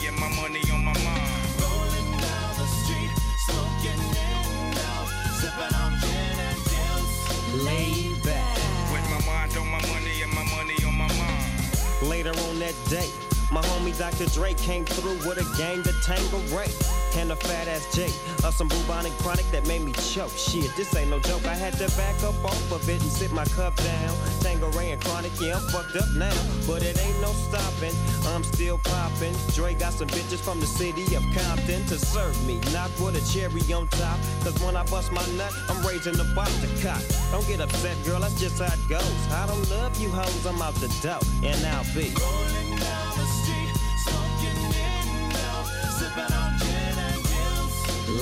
Later 12.27 12.41
on 12.49 12.59
that 12.59 12.75
day, 12.89 13.26
my 13.51 13.61
homie 13.61 13.97
Dr. 13.97 14.25
Dre 14.33 14.53
came 14.53 14.85
through 14.85 15.17
with 15.27 15.37
a 15.37 15.57
gang 15.57 15.83
to 15.83 15.93
Tango 16.01 16.39
Ray. 16.55 16.71
And 17.15 17.31
a 17.31 17.35
fat 17.35 17.67
ass 17.67 17.87
J 17.95 18.05
of 18.45 18.53
some 18.53 18.67
bubonic 18.67 19.13
chronic 19.19 19.49
that 19.51 19.65
made 19.67 19.81
me 19.81 19.91
choke. 19.93 20.31
Shit, 20.31 20.75
this 20.75 20.95
ain't 20.95 21.09
no 21.09 21.19
joke. 21.19 21.45
I 21.45 21.55
had 21.55 21.73
to 21.79 21.87
back 21.97 22.21
up 22.23 22.35
off 22.43 22.71
of 22.71 22.87
it 22.89 23.01
and 23.01 23.11
sit 23.11 23.31
my 23.31 23.45
cup 23.45 23.75
down. 23.77 24.15
Tango 24.41 24.69
Ray 24.71 24.91
and 24.91 25.01
chronic, 25.01 25.31
yeah, 25.39 25.57
I'm 25.57 25.63
fucked 25.69 25.95
up 25.95 26.09
now. 26.15 26.35
But 26.67 26.83
it 26.83 26.99
ain't 26.99 27.19
no 27.21 27.31
stopping. 27.31 27.95
I'm 28.27 28.43
still 28.43 28.77
popping. 28.77 29.33
Dre 29.55 29.73
got 29.73 29.93
some 29.93 30.07
bitches 30.09 30.39
from 30.39 30.59
the 30.59 30.67
city 30.67 31.03
of 31.15 31.23
Compton 31.33 31.85
to 31.85 31.97
serve 31.97 32.37
me. 32.45 32.59
Not 32.73 32.91
with 32.99 33.15
a 33.15 33.23
cherry 33.33 33.61
on 33.73 33.87
top. 33.87 34.19
Cause 34.43 34.61
when 34.61 34.75
I 34.75 34.83
bust 34.85 35.11
my 35.11 35.25
nut, 35.37 35.53
I'm 35.69 35.85
raising 35.85 36.13
the 36.13 36.25
bar 36.35 36.45
to 36.45 36.69
cock. 36.83 37.01
Don't 37.31 37.47
get 37.47 37.61
upset, 37.61 37.97
girl, 38.05 38.19
that's 38.19 38.39
just 38.39 38.59
how 38.59 38.73
it 38.73 38.89
goes. 38.89 39.31
I 39.31 39.47
don't 39.47 39.69
love 39.71 39.97
you 39.99 40.09
hoes, 40.09 40.45
I'm 40.45 40.61
out 40.61 40.75
the 40.75 40.89
dough. 41.01 41.19
And 41.43 41.65
I'll 41.65 41.83
be 41.95 42.13
rolling 42.19 42.77
down 42.79 43.16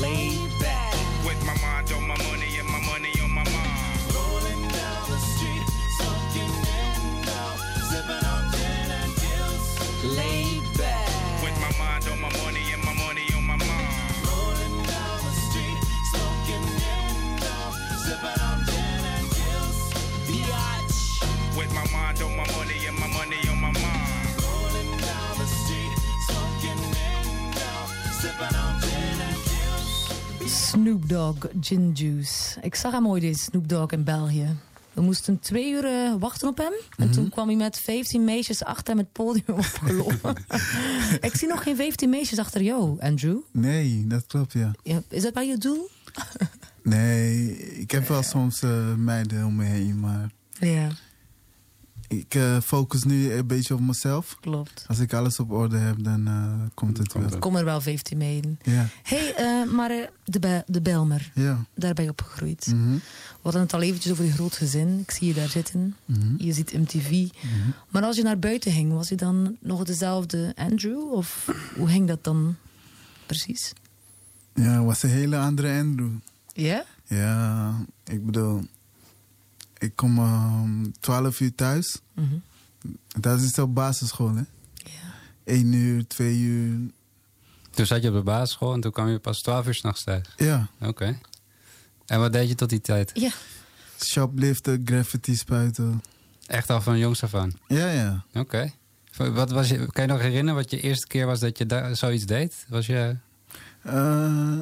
juice. 0.02 0.35
Snoop 30.86 31.10
Dogg, 31.10 31.38
Gin 31.62 31.92
Juice. 31.94 32.60
Ik 32.62 32.76
zag 32.76 32.92
hem 32.92 33.08
ooit 33.08 33.24
in 33.24 33.36
Snoop 33.36 33.70
Dogg 33.70 33.92
in 33.94 34.04
België. 34.04 34.48
We 34.94 35.02
moesten 35.02 35.40
twee 35.40 35.72
uur 35.72 35.86
eh, 35.86 36.14
wachten 36.20 36.48
op 36.48 36.58
hem. 36.58 36.74
En 36.98 37.12
toen 37.12 37.30
kwam 37.30 37.48
hij 37.48 37.56
met 37.56 37.80
15 37.80 38.24
meisjes 38.24 38.64
achter 38.64 38.88
hem 38.88 38.98
het 38.98 39.12
podium 39.12 39.58
opgelopen. 39.66 40.36
ik 41.22 41.36
zie 41.36 41.48
nog 41.48 41.64
geen 41.64 41.76
15 41.76 42.10
meisjes 42.10 42.40
achter 42.40 42.62
jou, 42.62 43.00
Andrew. 43.02 43.38
Nee, 43.52 44.08
dat 44.08 44.26
klopt, 44.28 44.54
ja. 44.54 44.72
Ja, 44.84 45.02
is 45.10 45.22
dat 45.24 45.34
bij 45.34 45.48
je 45.48 45.58
doel? 45.58 45.90
Nee, 46.84 47.58
ik 47.80 47.92
heb 47.92 48.08
wel 48.08 48.24
soms 48.24 48.62
eh, 48.62 48.94
meiden 48.94 49.46
om 49.46 49.56
me 49.56 49.64
heen, 49.64 50.00
maar 50.00 50.32
Ja, 50.60 50.90
ik 52.08 52.36
eh, 52.36 52.60
focus 52.60 53.04
nu 53.04 53.32
een 53.34 53.48
beetje 53.48 53.74
op 53.74 53.80
mezelf. 53.80 54.38
klopt. 54.42 54.86
Als 54.88 55.00
ik 55.00 55.14
alles 55.14 55.40
op 55.40 55.52
orde 55.52 55.78
heb, 55.78 56.04
dan 56.04 56.28
eh, 56.28 56.54
komt 56.74 56.98
het 56.98 57.14
wel. 57.14 57.40
Kom 57.40 57.56
er 57.56 57.66
wel 57.66 57.82
15 57.82 58.18
meiden. 58.18 58.60
Ja. 58.64 58.88
hey, 59.04 59.36
eh, 59.36 59.72
maar 59.74 60.10
de, 60.24 60.40
Be- 60.40 60.64
de 60.68 60.82
Belmer, 60.82 61.32
Ja. 61.36 61.66
daar 61.76 61.94
ben 61.94 62.04
je 62.04 62.10
opgegroeid. 62.10 62.68
Mhm. 62.68 62.94
We 62.94 63.52
hadden 63.52 63.62
het 63.62 63.74
al 63.74 63.82
eventjes 63.82 64.12
over 64.12 64.26
je 64.26 64.32
groot 64.32 64.54
gezin. 64.56 65.00
Ik 65.00 65.12
zie 65.12 65.28
je 65.28 65.34
daar 65.34 65.50
zitten. 65.50 65.96
Mhm. 66.06 66.34
Je 66.38 66.54
ziet 66.54 66.74
MTV. 66.74 67.28
Maar 67.90 68.04
als 68.04 68.16
je 68.16 68.24
naar 68.24 68.40
buiten 68.40 68.72
ging, 68.72 68.92
was 68.94 69.10
je 69.10 69.16
dan 69.16 69.56
nog 69.60 69.84
dezelfde 69.84 70.54
Andrew? 70.56 71.12
Of 71.14 71.50
hoe 71.76 71.88
ging 71.88 72.08
dat 72.08 72.24
dan 72.24 72.56
precies? 73.26 73.74
Ja, 74.54 74.64
het 74.78 74.86
was 74.86 75.04
een 75.04 75.10
hele 75.10 75.38
andere 75.38 75.80
Andrew. 75.80 76.12
Ja? 76.54 76.86
Ja, 77.08 77.74
ik 78.04 78.26
bedoel, 78.26 78.62
ik 79.86 79.96
kom 79.96 80.20
om 80.20 80.92
12 81.00 81.40
uur 81.40 81.56
thuis. 81.56 82.02
Mhm. 82.14 82.36
Dat 83.20 83.42
is 83.42 83.60
op 83.60 83.76
basisschool, 83.76 84.36
hè? 84.36 84.44
Ja. 84.74 85.14
1 85.44 85.74
uur, 85.74 86.08
2 86.08 86.38
uur. 86.38 86.92
Toen 87.72 87.86
zat 87.86 88.02
je 88.02 88.08
op 88.08 88.16
de 88.16 88.22
basisschool 88.22 88.74
en 88.74 88.82
toen 88.82 88.92
kwam 88.92 89.08
je 89.08 89.20
pas 89.20 89.42
12 89.42 89.68
uur 89.68 89.74
s'nachts 89.74 90.04
thuis. 90.04 90.28
Ja. 90.38 90.68
Oké. 90.82 91.20
En 92.06 92.20
wat 92.20 92.34
deed 92.34 92.48
je 92.48 92.56
tot 92.56 92.70
die 92.70 92.82
tijd? 92.82 93.12
Ja. 93.14 93.32
Shopliften, 94.06 94.82
graffiti 94.86 95.36
spuiten. 95.36 96.04
Echt 96.48 96.70
al 96.70 96.82
van 96.82 96.98
jongs 96.98 97.24
af 97.24 97.34
aan? 97.34 97.54
Ja, 97.68 97.92
ja. 97.92 98.26
Oké. 98.34 98.72
Wat 99.18 99.52
was 99.52 99.70
je, 99.70 99.92
kan 99.92 100.04
je 100.06 100.12
nog 100.12 100.22
herinneren 100.22 100.56
wat 100.56 100.72
je 100.72 100.80
eerste 100.80 101.08
keer 101.08 101.26
was 101.26 101.40
dat 101.40 101.58
je 101.58 101.66
daar 101.66 101.96
zoiets 101.96 102.26
deed? 102.26 102.66
Was 102.70 102.86
je... 102.86 103.16
Eh, 103.82 104.60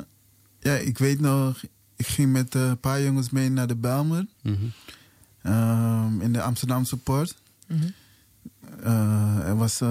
ja, 0.59 0.73
ik 0.73 0.97
weet 0.97 1.19
nog, 1.19 1.63
ik 1.95 2.07
ging 2.07 2.31
met 2.31 2.53
een 2.53 2.79
paar 2.79 3.01
jongens 3.01 3.29
mee 3.29 3.49
naar 3.49 3.67
de 3.67 3.75
Belmer. 3.75 4.25
Mhm. 4.41 4.65
Ehm, 5.43 6.21
in 6.21 6.33
de 6.33 6.41
Amsterdamse 6.41 6.97
Poort. 6.97 7.35
Mhm. 7.67 7.83
Eh, 8.83 9.47
er 9.47 9.55
was 9.55 9.81
eh, 9.81 9.89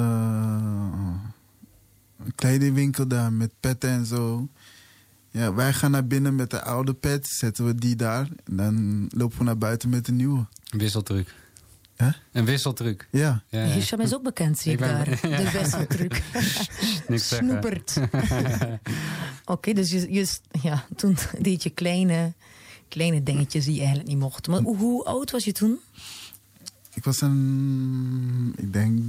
een 2.19 2.35
kledingwinkel 2.35 3.07
daar 3.09 3.33
met 3.33 3.51
petten 3.61 3.91
en 3.91 4.07
zo. 4.07 4.49
Ja, 5.31 5.55
wij 5.55 5.73
gaan 5.73 5.91
naar 5.91 6.07
binnen 6.07 6.35
met 6.35 6.51
de 6.51 6.63
oude 6.63 6.95
pet, 6.95 7.27
zetten 7.27 7.67
we 7.67 7.75
die 7.75 7.97
daar. 7.97 8.29
En 8.45 8.57
dan 8.57 9.07
lopen 9.17 9.39
we 9.39 9.45
naar 9.45 9.59
buiten 9.59 9.89
met 9.89 10.07
de 10.07 10.13
nieuwe. 10.13 10.47
Een 10.71 10.79
wisseltruc. 10.79 11.35
Hè? 11.97 12.09
Een 12.33 12.45
wisseltruc. 12.45 13.09
Ja. 13.11 13.43
ja, 13.49 13.65
ja. 13.65 13.73
Hisham 13.73 14.01
is 14.01 14.15
ook 14.15 14.23
bekend, 14.23 14.59
zie 14.59 14.73
ik, 14.73 14.81
Ik 14.81 14.87
ben- 14.87 14.97
daar. 15.05 15.29
ja. 15.31 15.37
De 15.51 15.59
wisseltruc. 15.59 16.23
Niks 17.09 17.29
zeggen. 17.29 17.49
Snoepert. 17.49 17.97
Oké, 19.45 19.73
dus 19.73 19.91
je, 19.91 20.13
je, 20.13 20.27
ja, 20.63 20.85
toen 20.97 21.17
deed 21.41 21.63
je 21.63 21.71
kleine, 21.71 22.33
kleine 22.93 23.23
dingetjes 23.23 23.65
die 23.65 23.73
je 23.75 23.79
eigenlijk 23.81 24.09
niet 24.09 24.19
mocht. 24.19 24.47
Maar 24.47 24.61
hoe, 24.61 24.77
hoe 24.77 25.05
oud 25.05 25.31
was 25.31 25.45
je 25.45 25.53
toen? 25.53 25.79
Ik 26.95 27.05
was 27.05 27.21
een, 27.21 28.53
ik 28.57 28.73
denk, 28.73 29.01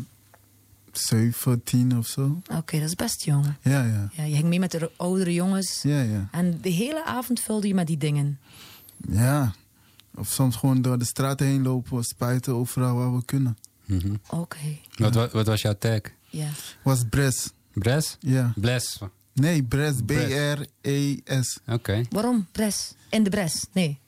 17 0.91 1.97
of 1.97 2.07
zo. 2.07 2.41
Oké, 2.57 2.79
dat 2.79 2.87
is 2.87 2.95
best 2.95 3.23
jong. 3.23 3.45
Ja, 3.61 3.83
ja. 3.83 4.09
Ja, 4.13 4.23
je 4.23 4.35
ging 4.35 4.47
mee 4.47 4.59
met 4.59 4.71
de 4.71 4.91
oudere 4.97 5.33
jongens. 5.33 5.81
Ja, 5.81 6.01
ja. 6.01 6.27
En 6.31 6.59
de 6.61 6.69
hele 6.69 7.05
avond 7.05 7.39
vulde 7.39 7.67
je 7.67 7.73
met 7.73 7.87
die 7.87 7.97
dingen. 7.97 8.39
Ja. 9.09 9.53
Of 10.15 10.27
soms 10.27 10.55
gewoon 10.55 10.81
door 10.81 10.97
de 10.99 11.05
straat 11.05 11.39
heen 11.39 11.61
lopen, 11.63 12.03
spuiten 12.03 12.53
overal 12.55 12.95
waar 12.95 13.15
we 13.15 13.25
kunnen. 13.25 13.57
Mhm. 13.85 14.13
Oké. 14.29 14.57
Wat, 14.97 15.13
wa- 15.15 15.29
wat 15.31 15.47
was 15.47 15.61
jouw 15.61 15.75
tag? 15.79 15.99
Ja. 16.29 16.47
Was 16.83 17.03
Bres. 17.09 17.49
Bres? 17.73 18.17
Ja. 18.19 18.53
Bles. 18.55 18.99
Nee, 19.33 19.63
Bres. 19.63 19.95
E 20.07 20.65
Bres. 21.23 21.59
Oké. 21.67 22.03
Waarom? 22.09 22.47
Bres. 22.51 22.93
In 23.09 23.23
de 23.23 23.29
bres? 23.29 23.65
Nee. 23.71 23.99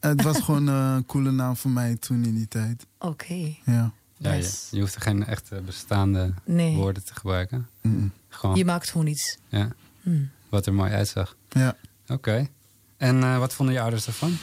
Het 0.00 0.22
was 0.22 0.40
gewoon 0.44 0.66
een 0.66 1.06
coole 1.06 1.30
naam 1.30 1.56
voor 1.56 1.70
mij 1.70 1.96
toen 1.96 2.24
in 2.24 2.34
die 2.34 2.48
tijd. 2.48 2.86
Oké. 2.98 3.54
Ja. 3.64 3.92
Ja, 4.16 4.32
je, 4.70 4.80
hoeft 4.80 4.94
er 4.94 5.00
geen 5.00 5.24
echte 5.26 5.60
bestaande 5.64 6.34
Nee. 6.44 6.76
woorden 6.76 7.04
te 7.04 7.14
gebruiken. 7.14 7.68
Mm. 7.80 8.12
Gewoon, 8.28 8.56
Je 8.56 8.64
maakt 8.64 8.90
gewoon 8.90 9.06
iets. 9.06 9.38
ja, 9.48 9.68
Hmm. 10.02 10.30
wat 10.48 10.66
er 10.66 10.74
mooi 10.74 10.92
uitzag. 10.92 11.36
Ja. 11.48 11.76
Oké. 12.06 12.48
En 12.96 13.22
eh, 13.22 13.38
wat 13.38 13.54
vonden 13.54 13.74
je 13.74 13.80
ouders 13.80 14.06
ervan? 14.06 14.36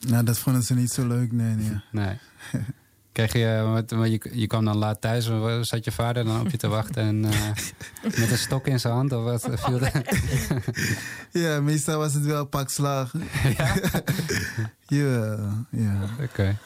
Nou, 0.00 0.24
dat 0.24 0.38
vonden 0.38 0.62
ze 0.62 0.74
niet 0.74 0.90
zo 0.90 1.06
leuk, 1.06 1.32
nee, 1.32 1.54
nee. 1.54 1.80
Nee. 1.92 2.18
Kreeg 3.12 3.32
je, 3.32 3.84
wat 3.88 4.10
je, 4.10 4.30
je 4.32 4.46
kwam 4.46 4.64
dan 4.64 4.76
laat 4.76 5.00
thuis, 5.00 5.28
en 5.28 5.64
zat 5.64 5.84
je 5.84 5.92
vader 5.92 6.24
dan 6.24 6.40
op 6.40 6.50
je 6.50 6.56
te 6.56 6.68
wachten 6.68 7.02
en 7.02 7.24
eh, 7.24 7.50
met 8.20 8.30
een 8.30 8.38
stok 8.38 8.66
in 8.66 8.80
zijn 8.80 8.94
hand? 8.94 9.12
Of 9.12 9.22
wat 9.22 9.48
viel 9.60 9.80
er? 9.80 10.02
Ja, 11.42 11.60
meestal 11.60 11.98
was 11.98 12.14
het 12.14 12.24
wel 12.24 12.46
pak 12.46 12.70
slagen. 12.70 13.22
Ja? 13.56 13.74
ja, 14.86 15.38
ja. 15.70 16.08
Oké. 16.22 16.58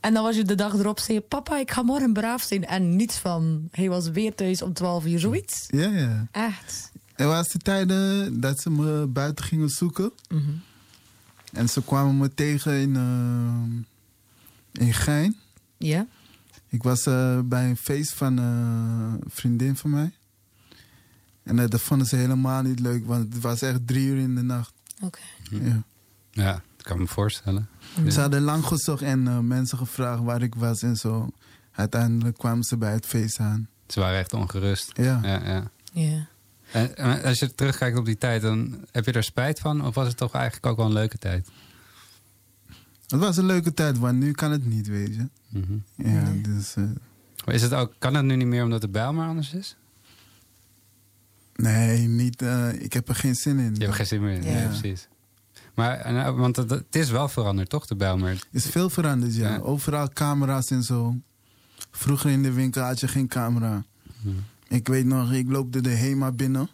En 0.00 0.14
dan 0.14 0.22
was 0.22 0.36
je 0.36 0.44
de 0.44 0.54
dag 0.54 0.72
erop, 0.72 0.98
zei 0.98 1.18
je, 1.18 1.24
papa, 1.24 1.58
ik 1.58 1.70
ga 1.70 1.82
morgen 1.82 2.12
braaf 2.12 2.42
zijn. 2.42 2.66
En 2.66 2.96
niets 2.96 3.18
van, 3.18 3.68
hij 3.70 3.88
was 3.88 4.08
weer 4.08 4.34
thuis 4.34 4.62
om 4.62 4.72
12 4.72 5.04
uur, 5.04 5.18
zoiets. 5.18 5.66
Ja, 5.68 5.88
ja. 5.88 6.26
Echt. 6.30 6.92
Er 7.14 7.26
was 7.26 7.48
de 7.48 7.58
tijden 7.58 8.40
dat 8.40 8.60
ze 8.60 8.70
me 8.70 9.06
buiten 9.06 9.44
gingen 9.44 9.68
zoeken. 9.68 10.12
Mhm. 10.28 10.50
En 11.52 11.68
ze 11.68 11.82
kwamen 11.82 12.16
me 12.16 12.34
tegen 12.34 12.72
in, 12.80 12.96
eh, 12.96 14.86
in 14.86 14.92
Gein. 14.94 15.36
Ja? 15.88 16.06
Ik 16.68 16.82
was 16.82 17.06
eh, 17.06 17.38
bij 17.44 17.68
een 17.68 17.76
feest 17.76 18.12
van 18.12 18.38
eh, 18.38 18.44
een 18.44 19.30
vriendin 19.30 19.76
van 19.76 19.90
mij. 19.90 20.12
En 21.42 21.58
eh, 21.58 21.68
dat 21.68 21.80
vonden 21.80 22.06
ze 22.06 22.16
helemaal 22.16 22.62
niet 22.62 22.80
leuk, 22.80 23.06
want 23.06 23.34
het 23.34 23.42
was 23.42 23.62
echt 23.62 23.86
drie 23.86 24.06
uur 24.06 24.18
in 24.18 24.34
de 24.34 24.42
nacht. 24.42 24.72
Oké. 25.02 25.18
Ja. 25.50 25.82
Ja, 26.30 26.52
dat 26.76 26.86
kan 26.86 26.98
me 26.98 27.06
voorstellen. 27.06 27.68
Ze 28.08 28.20
hadden 28.20 28.42
lang 28.42 28.64
gezocht 28.64 29.02
en 29.02 29.28
eh, 29.28 29.38
mensen 29.38 29.78
gevraagd 29.78 30.22
waar 30.22 30.42
ik 30.42 30.54
was 30.54 30.82
en 30.82 30.96
zo. 30.96 31.30
Uiteindelijk 31.72 32.38
kwamen 32.38 32.64
ze 32.64 32.76
bij 32.76 32.92
het 32.92 33.06
feest 33.06 33.38
aan. 33.38 33.68
Ze 33.86 34.00
waren 34.00 34.18
echt 34.18 34.32
ongerust. 34.32 34.90
Ja. 34.94 35.20
ja, 35.22 35.46
ja. 35.46 35.70
Ja. 35.92 36.26
En, 36.72 36.96
en 36.96 37.22
als 37.22 37.38
je 37.38 37.54
terugkijkt 37.54 37.98
op 37.98 38.04
die 38.04 38.18
tijd, 38.18 38.42
dan 38.42 38.84
heb 38.90 39.04
je 39.04 39.12
er 39.12 39.24
spijt 39.24 39.60
van? 39.60 39.86
Of 39.86 39.94
was 39.94 40.08
het 40.08 40.16
toch 40.16 40.34
eigenlijk 40.34 40.66
ook 40.66 40.76
wel 40.76 40.86
een 40.86 40.92
leuke 40.92 41.18
tijd? 41.18 41.48
Het 43.12 43.20
was 43.20 43.36
een 43.36 43.46
leuke 43.46 43.74
tijd, 43.74 43.98
want 43.98 44.18
nu 44.18 44.32
kan 44.32 44.50
het 44.50 44.66
niet, 44.66 44.86
weet 44.88 45.14
je. 45.14 45.28
Mhm. 45.48 45.72
Ja, 45.96 46.32
dus... 46.42 46.74
eh, 46.76 46.84
Maar 47.44 47.54
is 47.54 47.62
het 47.62 47.72
ook, 47.72 47.92
kan 47.98 48.14
het 48.14 48.24
nu 48.24 48.36
niet 48.36 48.46
meer 48.46 48.64
omdat 48.64 48.80
de 48.80 48.88
bijl 48.88 49.12
maar 49.12 49.28
anders 49.28 49.52
is? 49.54 49.76
nee, 51.56 52.06
niet, 52.08 52.42
eh, 52.42 52.72
ik 52.82 52.92
heb 52.92 53.08
er 53.08 53.14
geen 53.14 53.34
zin 53.34 53.58
in. 53.58 53.64
Je 53.74 53.78
hebt 53.78 53.82
er 53.82 53.94
geen 53.94 54.06
zin 54.06 54.20
meer 54.22 54.34
in, 54.34 54.42
Ja. 54.42 54.52
nee, 54.52 54.66
precies. 54.66 55.08
Maar, 55.74 56.12
nou, 56.12 56.36
want 56.36 56.56
het, 56.56 56.70
het 56.70 56.84
is 56.96 57.10
wel 57.10 57.28
veranderd, 57.28 57.68
toch, 57.68 57.86
de 57.86 57.96
bijlmer? 57.96 58.38
is 58.50 58.66
veel 58.66 58.90
veranderd, 58.90 59.34
ja. 59.34 59.50
Ja. 59.52 59.58
Overal 59.58 60.08
camera's 60.08 60.70
en 60.70 60.82
zo. 60.82 61.16
Vroeger 61.90 62.30
in 62.30 62.42
de 62.42 62.52
winkel 62.52 62.82
had 62.82 63.00
je 63.00 63.08
geen 63.08 63.28
camera. 63.28 63.84
Mhm. 64.20 64.34
Ik 64.68 64.88
weet 64.88 65.04
nog, 65.04 65.32
ik 65.32 65.48
loop 65.50 65.72
door 65.72 65.82
de 65.82 65.90
HEMA 65.90 66.32
binnen. 66.32 66.68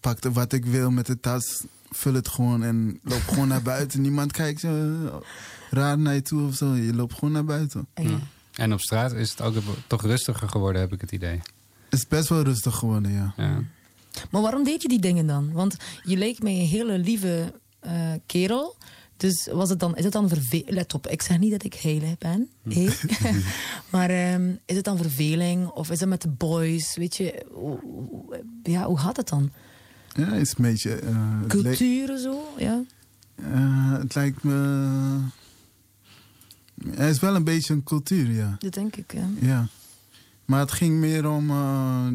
Pakte 0.00 0.32
wat 0.32 0.52
ik 0.52 0.64
wil 0.64 0.90
met 0.90 1.06
de 1.06 1.20
tas. 1.20 1.64
Vul 1.96 2.14
het 2.14 2.28
gewoon 2.28 2.62
en 2.62 2.98
loop 3.02 3.22
gewoon 3.28 3.48
naar 3.48 3.62
buiten. 3.62 4.00
Niemand 4.08 4.32
kijkt 4.32 4.60
zo 4.60 5.22
raar 5.70 5.98
naar 5.98 6.14
je 6.14 6.22
toe 6.22 6.46
of 6.46 6.54
zo. 6.54 6.74
Je 6.74 6.94
loopt 6.94 7.14
gewoon 7.14 7.32
naar 7.32 7.44
buiten. 7.44 7.86
Ja. 7.94 8.18
En 8.54 8.72
op 8.72 8.80
straat 8.80 9.12
is 9.12 9.30
het 9.30 9.40
ook 9.40 9.54
toch 9.86 10.02
rustiger 10.02 10.48
geworden, 10.48 10.80
heb 10.80 10.92
ik 10.92 11.00
het 11.00 11.12
idee. 11.12 11.40
Het 11.88 12.02
is 12.02 12.06
best 12.06 12.28
wel 12.28 12.42
rustig 12.42 12.74
geworden, 12.74 13.12
ja. 13.12 13.34
Ja. 13.36 13.62
Maar 14.30 14.42
waarom 14.42 14.64
deed 14.64 14.82
je 14.82 14.88
die 14.88 15.00
dingen 15.00 15.26
dan? 15.26 15.52
Want 15.52 15.76
je 16.02 16.16
leek 16.16 16.42
mij 16.42 16.52
een 16.52 16.66
hele 16.66 16.98
lieve 16.98 17.52
eh, 17.80 18.12
kerel. 18.26 18.76
Dus 19.16 19.48
was 19.52 19.68
het 19.68 19.80
dan, 19.80 19.96
is 19.96 20.04
het 20.04 20.12
dan 20.12 20.28
verveling? 20.28 20.70
Let 20.70 20.94
op, 20.94 21.06
ik 21.06 21.22
zeg 21.22 21.38
niet 21.38 21.50
dat 21.50 21.64
ik 21.64 21.74
heilig 21.74 22.18
ben. 22.18 22.48
hé. 22.68 22.88
maar 23.92 24.10
ehm, 24.10 24.52
is 24.64 24.76
het 24.76 24.84
dan 24.84 24.96
verveling? 24.96 25.68
Of 25.68 25.90
is 25.90 26.00
het 26.00 26.08
met 26.08 26.22
de 26.22 26.28
boys? 26.28 26.96
Weet 26.96 27.16
je, 27.16 27.46
ja, 28.62 28.84
hoe 28.84 28.98
gaat 28.98 29.16
het 29.16 29.28
dan? 29.28 29.52
Ja, 30.14 30.32
is 30.32 30.48
een 30.56 30.64
beetje... 30.64 30.98
le- 31.02 31.46
Culturen 31.48 32.18
zo? 32.18 32.54
Ja. 32.58 32.82
eh, 33.34 33.92
het 33.92 34.14
lijkt 34.14 34.42
me... 34.42 35.18
Het 36.90 37.10
is 37.10 37.20
wel 37.20 37.34
een 37.34 37.44
beetje 37.44 37.74
een 37.74 37.82
cultuur, 37.82 38.30
ja. 38.30 38.56
Dat 38.58 38.72
denk 38.74 38.96
ik, 38.96 39.12
ja. 39.12 39.28
Ja. 39.40 39.66
Maar 40.44 40.60
het 40.60 40.72
ging 40.72 40.96
meer 40.98 41.28
om 41.30 41.50
eh, 41.50 42.06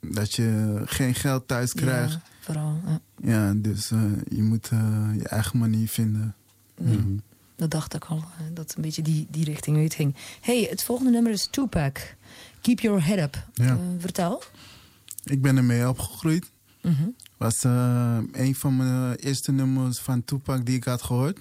dat 0.00 0.34
je 0.34 0.82
geen 0.84 1.14
geld 1.14 1.48
thuis 1.48 1.72
krijgt. 1.74 2.12
Ja, 2.12 2.22
vooral. 2.40 2.80
Ja. 2.86 3.00
Ja, 3.22 3.52
dus 3.56 3.88
je 4.28 4.42
moet 4.42 4.66
je 5.18 5.26
eigen 5.28 5.58
manier 5.58 5.88
vinden. 5.88 6.34
Dat 7.56 7.70
dacht 7.70 7.94
ik 7.94 8.04
al, 8.04 8.24
dat 8.52 8.74
een 8.76 8.82
beetje 8.82 9.02
die, 9.02 9.26
die 9.30 9.44
richting 9.44 9.76
uitging. 9.76 10.14
hey, 10.40 10.66
het 10.70 10.82
volgende 10.84 11.10
nummer 11.10 11.32
is 11.32 11.48
Tupac. 11.50 11.98
Keep 12.60 12.80
Your 12.80 13.04
Head 13.04 13.18
Up. 13.18 13.46
Ja. 13.52 13.78
Vertel. 13.98 14.42
Ik 15.24 15.42
ben 15.42 15.56
ermee 15.56 15.88
opgegroeid. 15.88 16.50
Mhm. 16.82 17.08
Was 17.38 17.64
eh, 17.64 18.18
een 18.32 18.54
van 18.54 18.76
mijn 18.76 19.14
eerste 19.14 19.52
nummers 19.52 19.98
van 19.98 20.24
Tupac 20.24 20.66
die 20.66 20.76
ik 20.76 20.84
had 20.84 21.02
gehoord. 21.02 21.38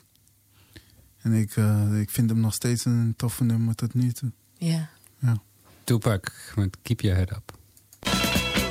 En 1.22 1.34
ik, 1.34 1.56
eh, 1.56 2.00
ik 2.00 2.10
vind 2.10 2.30
hem 2.30 2.40
nog 2.40 2.54
steeds 2.54 2.86
een 2.86 3.14
toffe 3.18 3.44
nummer 3.44 3.76
tot 3.76 3.94
nu 3.94 4.12
toe. 4.12 4.32
Ja. 4.58 4.90
Ja. 5.20 5.42
Tupac 5.84 6.32
met 6.56 6.78
Keep 6.82 7.02
Your 7.02 7.18
Head 7.18 7.32
Up. 7.32 7.58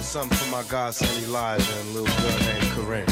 Something 0.03 0.41
for 0.41 0.57
my 0.57 0.65
godson 0.69 1.09
Elijah 1.25 1.79
and 1.79 1.89
a 1.89 1.93
little 1.93 2.17
girl 2.17 2.39
named 2.39 2.73
Corinne. 2.75 3.11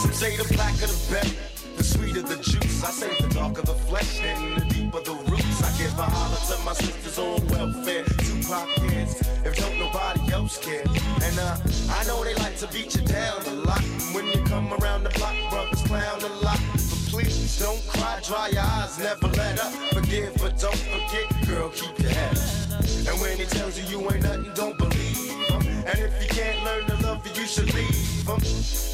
Some 0.00 0.12
say 0.12 0.36
the 0.36 0.46
blacker 0.54 0.86
the 0.86 1.06
better, 1.10 1.36
the 1.76 1.84
sweeter 1.84 2.22
the 2.22 2.36
juice. 2.40 2.84
I 2.84 2.90
say 2.92 3.16
the 3.20 3.34
darker 3.34 3.62
the 3.62 3.74
flesh 3.88 4.20
and 4.22 4.56
the 4.56 4.74
deeper 4.74 5.00
the 5.00 5.14
roots. 5.30 5.53
I 5.84 5.86
give 5.86 5.98
a 5.98 6.02
holler 6.02 6.56
to 6.56 6.64
my 6.64 6.72
sisters 6.72 7.18
on 7.18 7.46
welfare. 7.48 8.04
Tupac 8.24 8.68
kids, 8.88 9.20
if 9.44 9.54
don't 9.56 9.78
nobody 9.78 10.32
else 10.32 10.56
care. 10.56 10.80
And 10.80 11.38
uh, 11.38 11.58
I 11.90 12.04
know 12.06 12.24
they 12.24 12.34
like 12.36 12.56
to 12.58 12.68
beat 12.68 12.96
you 12.96 13.02
down 13.02 13.44
a 13.44 13.54
lot. 13.68 13.82
When 14.14 14.24
you 14.28 14.40
come 14.44 14.72
around 14.80 15.04
the 15.04 15.10
block, 15.10 15.34
brothers 15.50 15.82
clown 15.82 16.22
a 16.22 16.32
lot. 16.40 16.58
But 16.72 17.00
please 17.12 17.58
don't 17.58 17.86
cry, 17.88 18.18
dry 18.24 18.48
your 18.48 18.62
eyes, 18.62 18.98
never 18.98 19.28
let 19.36 19.60
up. 19.60 19.72
Forgive, 19.92 20.34
but 20.36 20.58
don't 20.58 20.74
forget, 20.74 21.46
girl, 21.46 21.68
keep 21.68 21.98
your 21.98 22.12
head 22.12 22.38
up. 22.38 22.80
And 23.06 23.20
when 23.20 23.36
he 23.36 23.44
tells 23.44 23.78
you 23.78 23.84
you 23.84 24.10
ain't 24.10 24.22
nothing, 24.22 24.52
don't 24.54 24.78
believe 24.78 25.36
him. 25.50 25.60
And 25.84 25.98
if 25.98 26.12
you 26.22 26.28
can't 26.30 26.64
learn 26.64 26.86
to 26.86 26.96
love 27.06 27.26
you, 27.26 27.42
you 27.42 27.46
should 27.46 27.74
leave 27.74 28.24
him. 28.24 28.40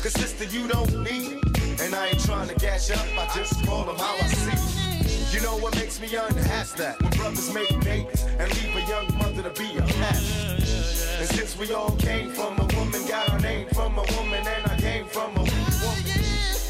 Cause 0.03 0.15
sister, 0.19 0.45
you 0.45 0.67
don't 0.67 1.05
need. 1.05 1.39
And 1.83 1.95
I 1.95 2.09
ain't 2.09 2.25
trying 2.25 2.49
to 2.49 2.55
gas 2.57 2.89
you 2.89 2.97
up, 2.97 3.07
I 3.17 3.33
just 3.33 3.65
call 3.65 3.89
him 3.89 3.97
how 3.97 4.17
I 4.17 4.27
see. 4.27 4.90
You 5.33 5.41
know 5.43 5.57
what 5.59 5.75
makes 5.77 6.01
me 6.01 6.09
unhappy? 6.15 6.51
that 6.77 7.01
when 7.03 7.11
brothers 7.13 7.53
make 7.53 7.69
babies 7.85 8.25
and 8.39 8.49
leave 8.57 8.75
a 8.75 8.89
young 8.89 9.07
mother 9.19 9.43
to 9.43 9.51
be 9.61 9.77
a 9.77 9.83
mess. 10.01 11.19
And 11.21 11.29
since 11.29 11.57
we 11.59 11.73
all 11.73 11.95
came 11.97 12.31
from 12.31 12.59
a 12.59 12.67
woman, 12.77 13.07
got 13.07 13.29
our 13.31 13.41
name 13.41 13.69
from 13.69 13.99
a 13.99 14.05
woman, 14.17 14.41
and 14.47 14.71
I 14.71 14.77
came 14.79 15.07
from 15.07 15.37
a 15.37 15.41
woman. 15.41 16.11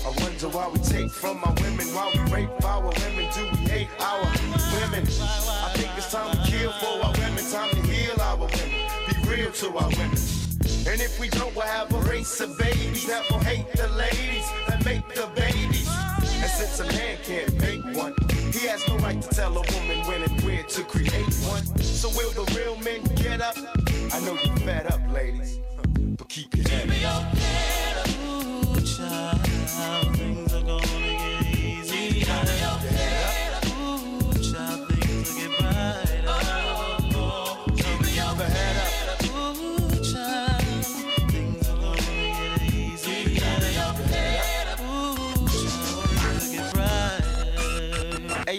I 0.04 0.12
wonder 0.18 0.48
why 0.48 0.68
we 0.68 0.78
take 0.80 1.10
from 1.10 1.42
our 1.44 1.54
women, 1.54 1.86
why 1.94 2.10
we 2.12 2.20
rape 2.32 2.64
our 2.64 2.82
women, 2.82 3.28
do 3.34 3.42
we 3.52 3.58
hate 3.68 3.88
our 4.00 4.20
women? 4.74 5.04
I 5.06 5.70
think 5.74 5.90
it's 5.96 6.10
time 6.10 6.36
we 6.36 6.50
kill 6.50 6.72
for 6.72 7.04
our 7.04 7.12
women, 7.12 7.44
time 7.50 7.70
to 7.70 7.82
heal 7.86 8.20
our 8.20 8.36
women, 8.36 8.68
be 9.08 9.30
real 9.30 9.52
to 9.52 9.68
our 9.76 9.88
women. 9.90 10.18
And 10.88 11.00
if 11.00 11.20
we 11.20 11.28
don't, 11.28 11.54
we'll 11.54 11.66
have 11.66 11.92
a 11.94 12.00
race 12.00 12.40
of 12.40 12.58
babies 12.58 13.06
that 13.06 13.30
will 13.30 13.38
hate 13.40 13.70
the 13.74 13.88
ladies 13.88 14.48
that 14.66 14.84
make 14.84 15.06
the 15.14 15.28
babies. 15.36 15.88
And 16.42 16.50
since 16.50 16.80
a 16.80 16.86
man 16.86 17.18
can't 17.22 17.60
make 17.60 17.96
one, 17.96 18.14
he 18.52 18.66
has 18.66 18.86
no 18.88 18.96
right 18.98 19.20
to 19.20 19.28
tell 19.28 19.52
a 19.52 19.62
woman 19.72 20.06
when 20.06 20.22
and 20.22 20.40
where 20.42 20.62
to 20.62 20.82
create 20.84 21.34
one. 21.46 21.64
So 21.78 22.08
will 22.10 22.30
the 22.32 22.44
real 22.56 22.76
men 22.76 23.02
get 23.16 23.40
up? 23.40 23.56
I 24.12 24.20
know 24.20 24.36
you're 24.44 24.56
fed 24.58 24.86
up, 24.86 25.00
ladies, 25.12 25.58
but 26.16 26.28
keep 26.28 26.54
your 26.56 26.68
head 26.68 27.04
up. 27.04 27.22
Hey 32.80 32.89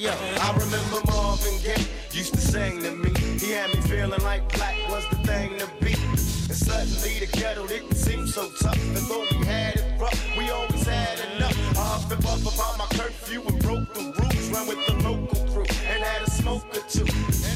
yo, 0.02 0.12
I 0.12 0.52
remember 0.58 1.00
Marvin 1.12 1.62
Gaye 1.62 1.86
used 2.12 2.34
to 2.34 2.42
sing 2.42 2.82
to 2.82 2.92
me. 2.92 3.12
He 3.38 3.52
had 3.52 3.70
me 3.70 3.82
feeling 3.82 4.22
like 4.24 4.52
black 4.54 4.76
was 4.90 5.08
the 5.10 5.18
thing 5.18 5.60
to 5.60 5.68
be. 5.80 5.94
And 5.94 6.58
suddenly 6.58 7.20
the 7.20 7.30
ghetto 7.32 7.68
didn't 7.68 7.96
seem 7.96 8.26
so 8.26 8.50
tough. 8.60 8.82
And 8.82 9.06
though 9.08 9.26
we 9.30 9.46
had 9.46 9.76
it 9.76 10.02
rough, 10.02 10.20
we 10.36 10.50
always 10.50 10.88
had 10.88 11.20
enough. 11.36 11.56
I 11.78 12.14
and 12.14 12.24
puffed 12.24 12.42
about 12.42 12.78
my 12.80 12.88
curfew 12.98 13.44
and 13.46 13.60
broke 13.60 13.94
the 13.94 14.02
rules. 14.18 14.50
Ran 14.50 14.68
with 14.68 14.84
the 14.88 14.94
local 15.08 15.40
crew 15.54 15.66
and 15.86 16.04
had 16.04 16.28
a 16.28 16.32
smoke 16.32 16.66
or 16.76 16.84
two. 16.90 17.06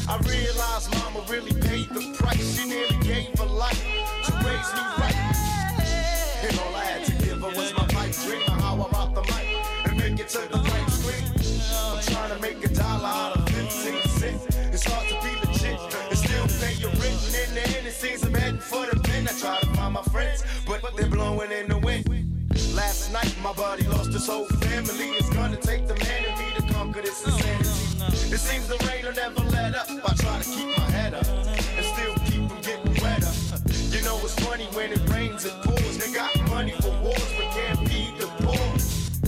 I 0.07 0.17
realized 0.29 0.93
mama 0.93 1.25
really 1.27 1.53
paid 1.61 1.89
the 1.89 2.13
price. 2.13 2.59
She 2.59 2.69
nearly 2.69 2.97
gave 3.03 3.37
her 3.39 3.45
life 3.45 3.81
to 4.25 4.31
raise 4.45 4.71
me 4.73 4.83
right. 4.99 5.24
Last 23.25 23.41
my 23.41 23.53
body 23.53 23.83
lost 23.87 24.13
his 24.13 24.27
whole 24.27 24.45
family. 24.45 25.09
It's 25.17 25.29
gonna 25.29 25.57
take 25.57 25.87
the 25.87 25.95
man 25.95 26.25
in 26.25 26.37
me 26.37 26.45
to 26.57 26.73
conquer 26.73 27.01
this 27.01 27.25
insanity. 27.25 28.33
It 28.33 28.39
seems 28.39 28.67
the 28.67 28.77
rain 28.87 29.05
will 29.05 29.13
never 29.13 29.41
let 29.49 29.75
up. 29.75 29.87
I 29.89 30.13
try 30.15 30.41
to 30.41 30.49
keep 30.49 30.67
my 30.77 30.89
head 30.91 31.13
up 31.15 31.25
and 31.25 31.85
still 31.85 32.13
keep 32.25 32.49
from 32.49 32.61
getting 32.61 32.93
wetter. 33.01 33.33
You 33.95 34.03
know 34.03 34.17
it's 34.21 34.35
funny 34.45 34.65
when 34.77 34.91
it 34.91 35.09
rains, 35.09 35.45
it 35.45 35.53
pours. 35.63 35.97
They 35.97 36.13
got 36.13 36.29
money 36.49 36.73
for 36.81 36.91
wars, 37.01 37.31
but 37.37 37.49
can't 37.57 37.79
feed 37.89 38.13
the 38.19 38.27
poor. 38.43 38.79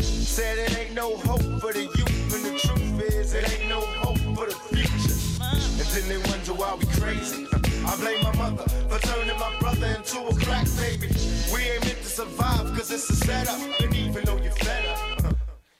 Said 0.02 0.60
it 0.60 0.78
ain't 0.78 0.94
no 0.94 1.18
hope 1.18 1.62
for 1.62 1.74
the 1.74 1.86
youth, 1.98 2.34
and 2.36 2.46
the 2.46 2.60
truth 2.60 3.02
is 3.14 3.34
it 3.34 3.50
ain't 3.52 3.70
no 3.70 3.82
hope 3.82 4.20
for 4.38 4.46
the 4.46 4.58
future. 4.70 5.18
And 5.42 5.88
and 5.98 6.06
they 6.12 6.30
wonder 6.30 6.54
why 6.54 6.76
we 6.76 6.86
crazy. 7.02 7.48
I 7.88 7.96
blame 7.96 8.22
my 8.22 8.36
mother 8.36 8.70
for 8.90 9.00
turning 9.00 9.40
my 9.40 9.52
brother 9.60 9.88
into 9.88 10.20
a 10.22 10.36
crack 10.46 10.68
baby. 10.78 11.10
We 11.52 11.62
ain't 11.72 11.86
meant 11.86 11.98
to 11.98 12.10
survive 12.10 12.66
cause 12.76 12.92
it's 12.92 13.10
a 13.10 13.16
setup. 13.16 13.87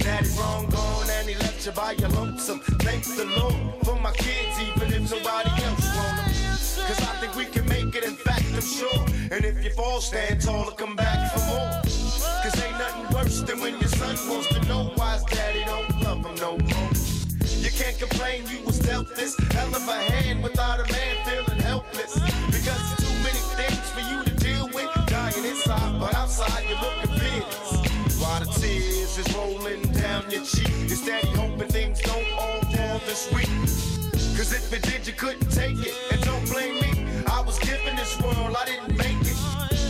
Daddy's 0.00 0.38
long 0.38 0.66
gone 0.70 1.10
and 1.10 1.28
he 1.28 1.34
left 1.36 1.64
you 1.66 1.72
by 1.72 1.92
your 1.92 2.08
lonesome. 2.10 2.60
Thank 2.60 3.04
the 3.04 3.26
Lord 3.38 3.84
for 3.84 3.96
my 4.00 4.12
kids, 4.12 4.58
even 4.60 4.92
if 4.92 5.10
nobody 5.10 5.50
else 5.64 5.86
want 5.96 6.16
them. 6.16 6.30
Cause 6.86 7.00
I 7.00 7.12
think 7.20 7.36
we 7.36 7.44
can 7.44 7.68
make 7.68 7.94
it, 7.94 8.04
in 8.04 8.14
fact, 8.14 8.44
I'm 8.54 8.60
sure. 8.62 9.04
And 9.30 9.44
if 9.44 9.62
you 9.62 9.70
fall, 9.70 10.00
stand 10.00 10.40
tall 10.40 10.68
and 10.68 10.76
come 10.76 10.96
back 10.96 11.32
for 11.32 11.40
more. 11.46 11.70
Cause 12.42 12.62
ain't 12.64 12.78
nothing 12.78 13.14
worse 13.14 13.42
than 13.42 13.60
when 13.60 13.78
your 13.78 13.88
son 13.88 14.16
wants 14.28 14.48
to 14.48 14.60
know 14.66 14.92
why 14.96 15.14
his 15.14 15.24
daddy 15.24 15.64
don't 15.66 16.00
love 16.02 16.24
him 16.24 16.34
no 16.36 16.56
more. 16.56 16.90
You 17.60 17.70
can't 17.70 17.98
complain 17.98 18.44
you 18.48 18.64
was 18.64 18.78
dealt 18.78 19.14
this 19.14 19.36
hell 19.52 19.68
of 19.68 19.86
a 19.86 19.92
hand 19.92 20.42
without 20.42 20.80
a 20.80 20.92
man 20.92 21.16
feeling 21.26 21.60
helpless. 21.60 22.14
Because 22.46 22.82
too 22.96 23.14
many 23.22 23.42
things 23.60 23.90
for 23.90 24.00
you 24.00 24.24
to 24.24 24.34
deal 24.42 24.66
with. 24.72 24.88
Dying 25.06 25.44
inside, 25.44 26.00
but 26.00 26.14
outside 26.14 26.64
you're 26.68 26.80
looking 26.80 27.09
tears 28.60 29.16
is 29.16 29.34
rolling 29.34 29.80
down 29.92 30.30
your 30.30 30.44
cheek, 30.44 30.68
you're 30.88 31.36
hoping 31.36 31.68
things 31.68 32.00
don't 32.00 32.30
all 32.38 32.60
fall 32.60 33.00
this 33.06 33.32
week. 33.32 33.48
Cause 34.36 34.52
if 34.52 34.72
it 34.72 34.82
did, 34.82 35.06
you 35.06 35.14
couldn't 35.14 35.50
take 35.50 35.78
it. 35.78 35.94
And 36.10 36.20
don't 36.22 36.44
blame 36.50 36.74
me, 36.74 37.06
I 37.26 37.40
was 37.40 37.58
given 37.58 37.96
this 37.96 38.20
world, 38.20 38.54
I 38.58 38.64
didn't 38.66 38.96
make 38.96 39.20
it. 39.22 39.38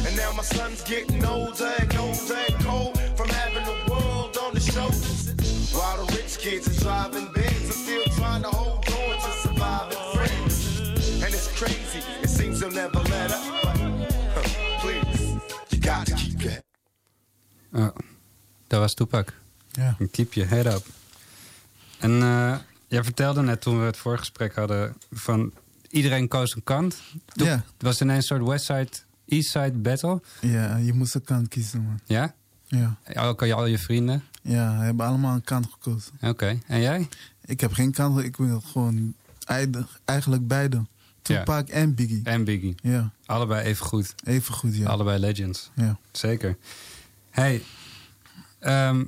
And 0.07 0.17
now 0.17 0.33
my 0.33 0.43
son's 0.43 0.83
getting 0.83 1.25
older 1.25 1.73
and 1.81 1.97
older 1.97 2.39
and 2.49 2.65
cold 2.65 2.99
from 3.17 3.29
having 3.29 3.65
the 3.65 3.79
world 3.91 4.37
on 4.37 4.55
his 4.55 4.67
shoulders. 4.67 5.73
While 5.75 6.05
the 6.05 6.13
rich 6.17 6.39
kids 6.39 6.69
are 6.69 6.81
driving 6.81 7.29
I'm 7.37 7.71
still 7.71 8.05
trying 8.17 8.43
to 8.43 8.49
hold 8.51 8.85
on 8.89 9.17
to 9.25 9.33
surviving 9.45 9.99
friends. 10.15 11.23
And 11.23 11.35
it's 11.35 11.49
crazy, 11.59 12.01
it 12.23 12.29
seems 12.29 12.61
they'll 12.61 12.71
never 12.71 13.01
let 13.01 13.33
up. 13.33 13.43
Please, 14.81 15.37
you 15.71 15.79
gotta 15.81 16.15
keep 16.15 16.43
your 16.45 16.53
Oh, 17.73 17.93
dat 18.71 18.81
was 18.81 18.95
Toepak. 18.95 19.33
Ja. 19.71 19.97
Keep 20.11 20.33
your 20.33 20.51
head 20.51 20.67
up. 20.67 20.87
En 21.99 22.23
eh, 22.23 22.57
jij 22.89 23.05
vertelde 23.05 23.43
net 23.43 23.61
toen 23.61 23.79
we 23.79 23.85
het 23.85 23.97
voorgesprek 23.97 24.55
hadden... 24.55 24.97
van 25.13 25.53
iedereen 25.89 26.29
koos 26.29 26.55
een 26.55 26.65
kant. 26.65 27.03
Toen 27.35 27.47
Ja. 27.47 27.53
Het 27.53 27.83
was 27.83 28.01
ineens 28.01 28.19
een 28.19 28.37
soort 28.37 28.49
Westside, 28.49 28.89
Eastside 29.27 29.79
battle. 29.79 30.21
Ja, 30.41 30.77
je 30.77 30.93
moest 30.93 31.15
een 31.15 31.25
kant 31.25 31.49
kiezen, 31.49 31.83
man. 31.83 32.01
Ja? 32.05 32.35
Ja. 32.67 32.97
Ook 33.15 33.43
al 33.43 33.67
je 33.67 33.79
vrienden? 33.79 34.25
Ja, 34.43 34.79
we 34.79 34.85
hebben 34.85 35.07
allemaal 35.07 35.35
een 35.35 35.45
kant 35.45 35.67
gekozen. 35.71 36.13
Oké. 36.21 36.59
En 36.67 36.81
jij? 36.81 37.09
Ik 37.45 37.61
heb 37.61 37.73
geen 37.73 37.93
kant, 37.93 38.19
ik 38.25 38.37
wil 38.37 38.61
gewoon 38.61 39.15
eigenlijk 40.05 40.47
beide. 40.47 40.87
Tupac 41.23 41.69
en 41.69 41.95
Biggie. 41.95 42.21
En 42.25 42.45
Biggie. 42.45 42.75
Ja. 42.83 43.11
Allebei 43.27 43.65
even 43.65 43.87
goed. 43.87 44.15
Even 44.25 44.55
goed, 44.55 44.77
ja. 44.77 44.89
Allebei 44.89 45.19
legends. 45.19 45.71
Ja. 45.75 45.99
Zeker. 46.13 46.57
Hey, 47.31 47.63
ehm, 48.61 49.05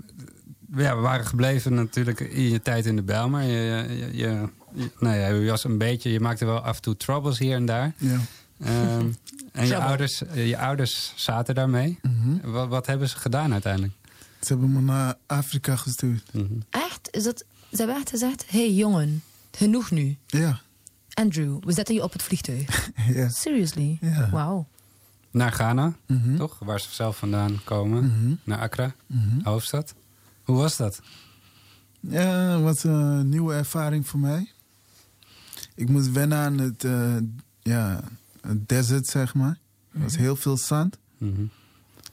ja, 0.76 0.94
we 0.96 1.00
waren 1.00 1.26
gebleven 1.26 1.74
natuurlijk 1.74 2.20
in 2.20 2.42
je 2.48 2.62
tijd 2.62 2.86
in 2.86 2.96
de 2.96 3.02
Bijlmer. 3.02 3.42
Je, 3.42 3.86
je, 3.88 3.96
je, 4.16 4.48
je- 4.74 4.90
nou 4.98 5.16
ja, 5.16 5.28
je 5.28 5.50
was 5.50 5.64
een 5.64 5.78
beetje, 5.78 6.12
je 6.12 6.20
maakte 6.20 6.44
wel 6.44 6.60
af 6.60 6.76
en 6.76 6.82
toe 6.82 6.96
troubles 6.96 7.38
hier 7.38 7.54
en 7.56 7.66
daar. 7.66 7.92
Ja. 7.96 8.18
Ehm, 8.60 9.06
en 9.52 9.66
je 9.66 9.76
ouders, 9.76 10.22
je 10.34 10.58
ouders 10.58 11.12
zaten 11.16 11.54
daarmee. 11.54 11.98
Mhm. 12.02 12.50
wat, 12.50 12.68
wat 12.68 12.86
hebben 12.86 13.08
ze 13.08 13.16
gedaan 13.16 13.52
uiteindelijk? 13.52 13.92
Ze 14.40 14.52
hebben 14.52 14.72
me 14.72 14.80
naar 14.80 15.14
Afrika 15.26 15.76
gestuurd. 15.76 16.30
Echt? 16.70 17.08
Is 17.10 17.22
dat, 17.22 17.44
ze 17.70 17.76
hebben 17.76 17.96
echt 17.96 18.10
gezegd, 18.10 18.44
hé 18.50 18.58
hey, 18.58 18.72
jongen, 18.74 19.22
genoeg 19.52 19.90
nu. 19.90 20.16
Ja. 20.26 20.60
Andrew, 21.14 21.58
we 21.64 21.72
zetten 21.72 21.94
je 21.94 22.02
op 22.02 22.12
het 22.12 22.22
vliegtuig. 22.22 22.90
Ja. 23.14 23.28
Seriously? 23.28 23.98
Ja. 24.00 24.28
Wauw. 24.30 24.66
Naar 25.32 25.52
Ghana, 25.52 25.92
Mhm. 26.06 26.36
toch? 26.36 26.58
Waar 26.58 26.80
ze 26.80 26.88
zelf 26.90 27.16
vandaan 27.18 27.60
komen. 27.64 28.04
Mhm. 28.04 28.34
Naar 28.44 28.58
Accra, 28.58 28.94
Mhm. 29.06 29.40
hoofdstad. 29.42 29.94
Hoe 30.42 30.56
was 30.56 30.76
dat? 30.76 31.00
Ja, 32.00 32.28
het 32.54 32.62
was 32.62 32.84
een 32.84 33.28
nieuwe 33.28 33.54
ervaring 33.54 34.06
voor 34.08 34.20
mij. 34.20 34.50
Ik 35.74 35.88
moest 35.88 36.10
wennen 36.12 36.38
aan 36.38 36.58
het, 36.58 36.84
eh, 36.84 37.16
ja, 37.62 38.02
het 38.40 38.68
desert, 38.68 39.06
zeg 39.06 39.34
maar. 39.34 39.58
Er 39.92 40.00
was 40.00 40.16
heel 40.16 40.36
veel 40.36 40.56
zand. 40.56 40.98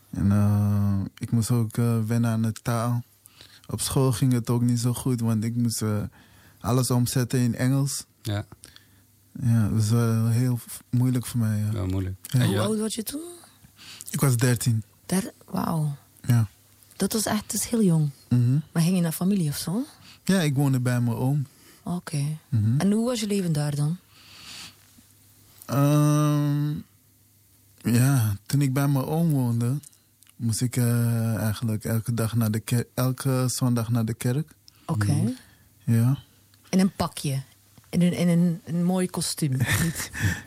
En 0.10 0.32
eh, 0.32 1.00
ik 1.18 1.32
moest 1.32 1.52
ook 1.52 1.78
eh, 1.78 2.00
wennen 2.06 2.30
aan 2.32 2.42
de 2.42 2.52
taal. 2.52 3.04
Op 3.68 3.82
school 3.82 4.12
ging 4.12 4.34
het 4.34 4.50
ook 4.50 4.62
niet 4.62 4.80
zo 4.80 4.94
goed, 4.94 5.22
want 5.22 5.44
ik 5.44 5.56
moest 5.56 5.84
alles 6.60 6.92
omzetten 6.92 7.40
in 7.40 7.56
Engels. 7.56 8.06
Ja, 8.22 8.46
Ja, 9.42 9.62
dat 9.64 9.72
was 9.72 9.90
wel 9.90 10.28
heel 10.28 10.60
moeilijk 10.90 11.26
voor 11.26 11.40
mij. 11.40 11.64
Ja. 11.74 11.86
moeilijk. 11.86 12.16
Ja. 12.22 12.40
En 12.40 12.48
Hoe 12.48 12.60
oud 12.60 12.80
was 12.80 12.96
je 12.96 13.04
toen? 13.04 13.22
Ik 14.12 14.20
was 14.20 14.38
13. 14.38 14.84
Der- 15.06 15.32
Wauw. 15.46 15.96
Ja. 16.28 16.48
Dat 16.96 17.14
was 17.14 17.26
echt 17.26 17.42
dat 17.52 17.54
is 17.62 17.66
heel 17.68 17.84
jong. 17.84 18.10
Mhm. 18.30 18.58
Maar 18.72 18.84
ging 18.84 18.96
je 18.96 19.02
naar 19.02 19.12
familie 19.12 19.50
of 19.50 19.58
zo? 19.58 19.84
Ja, 20.24 20.42
ik 20.42 20.56
woonde 20.56 20.80
bij 20.80 21.02
mijn 21.02 21.18
oom. 21.18 21.46
Oké. 21.84 22.24
Mhm. 22.50 22.80
En 22.80 22.92
hoe 22.92 23.06
was 23.06 23.20
je 23.20 23.28
leven 23.28 23.52
daar 23.54 23.76
dan? 23.76 23.98
Ehm, 25.66 26.70
ja, 27.96 28.36
toen 28.46 28.62
ik 28.62 28.74
bij 28.74 28.88
mijn 28.88 29.06
oom 29.06 29.30
woonde, 29.30 29.78
moest 30.36 30.62
ik 30.62 30.76
eh, 30.78 31.36
eigenlijk 31.36 31.84
elke, 31.84 32.14
dag 32.14 32.36
naar 32.36 32.52
de 32.52 32.88
elke 32.94 33.46
zondag 33.48 33.90
naar 33.90 34.06
de 34.06 34.14
kerk. 34.14 34.52
Oké. 34.86 35.12
Mhm. 35.12 35.30
Ja, 35.84 36.18
In 36.70 36.80
een 36.80 36.92
pakje. 36.96 37.42
In 37.90 38.02
een, 38.02 38.14
in 38.14 38.28
een, 38.28 38.62
een 38.66 38.84
mooi 38.84 39.10
kostuum. 39.10 39.58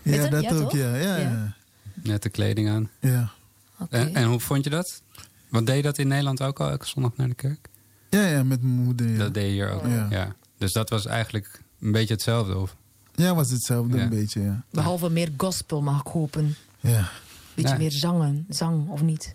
Ja 0.03 0.29
dat 0.29 0.43
Ja, 0.43 0.53
ook, 0.55 0.73
ja. 0.73 0.95
ja. 0.97 1.55
Net 1.95 2.23
de 2.23 2.29
kleding 2.29 2.69
aan. 2.69 2.91
ja. 3.01 3.31
Oké. 3.79 3.97
En, 3.97 4.15
en 4.15 4.25
hoe 4.25 4.41
vond 4.41 4.65
je 4.65 4.71
dat? 4.71 5.03
Want 5.49 5.67
deed 5.67 5.77
je 5.77 5.83
dat 5.83 5.99
in 5.99 6.09
Nederland 6.09 6.43
ook 6.43 6.61
al 6.61 6.71
elke 6.71 6.87
zondag 6.87 7.17
naar 7.17 7.29
de 7.29 7.35
kerk? 7.35 7.69
Ja, 8.11 8.27
ja, 8.27 8.43
met 8.43 8.63
mijn 8.63 8.75
moeder. 8.75 9.09
Ja, 9.09 9.19
Dat 9.19 9.35
deed 9.35 9.45
je 9.45 9.51
hier 9.51 9.71
ook. 9.71 9.87
Ja. 9.87 10.07
Ja. 10.11 10.35
Dus 10.59 10.73
dat 10.73 10.91
was 10.91 11.07
eigenlijk 11.07 11.61
een 11.81 11.93
beetje 11.93 12.15
hetzelfde, 12.15 12.57
of? 12.59 12.77
ja 13.15 13.35
was 13.35 13.51
hetzelfde 13.51 13.97
Ja. 13.97 14.03
een 14.03 14.09
beetje, 14.09 14.41
ja. 14.43 14.65
Behalve 14.71 15.11
meer 15.11 15.31
gospel 15.37 15.83
mag 15.83 16.01
ik 16.01 16.07
hopen. 16.07 16.55
Ja, 16.81 17.09
Beetje 17.55 17.71
Ja. 17.73 17.79
meer 17.79 17.91
zangen, 17.93 18.47
zang 18.49 18.89
of 18.89 19.03
niet? 19.03 19.35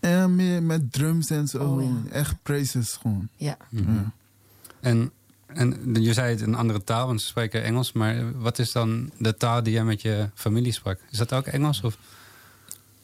ja 0.00 0.28
meer 0.28 0.62
met 0.62 0.92
drums 0.92 1.30
en 1.30 1.46
zo. 1.48 1.58
Oh, 1.64 1.82
ja. 1.82 2.10
Echt 2.10 2.34
praises 2.42 2.92
gewoon. 2.92 3.28
Ja. 3.36 3.56
Mhm. 3.70 3.94
Ja. 3.94 4.12
En, 4.80 5.10
en 5.54 5.94
je 6.02 6.12
zei 6.12 6.30
het 6.30 6.40
een 6.40 6.54
andere 6.54 6.84
taal, 6.84 7.06
want 7.06 7.20
ze 7.20 7.26
spreken 7.26 7.62
Engels. 7.64 7.92
Maar 7.92 8.38
wat 8.40 8.58
is 8.58 8.72
dan 8.72 9.10
de 9.18 9.36
taal 9.36 9.62
die 9.62 9.72
jij 9.72 9.84
met 9.84 10.02
je 10.02 10.30
familie 10.34 10.72
sprak? 10.72 11.00
Is 11.10 11.18
dat 11.18 11.32
ook 11.32 11.46
Engels 11.46 11.80
of 11.82 11.98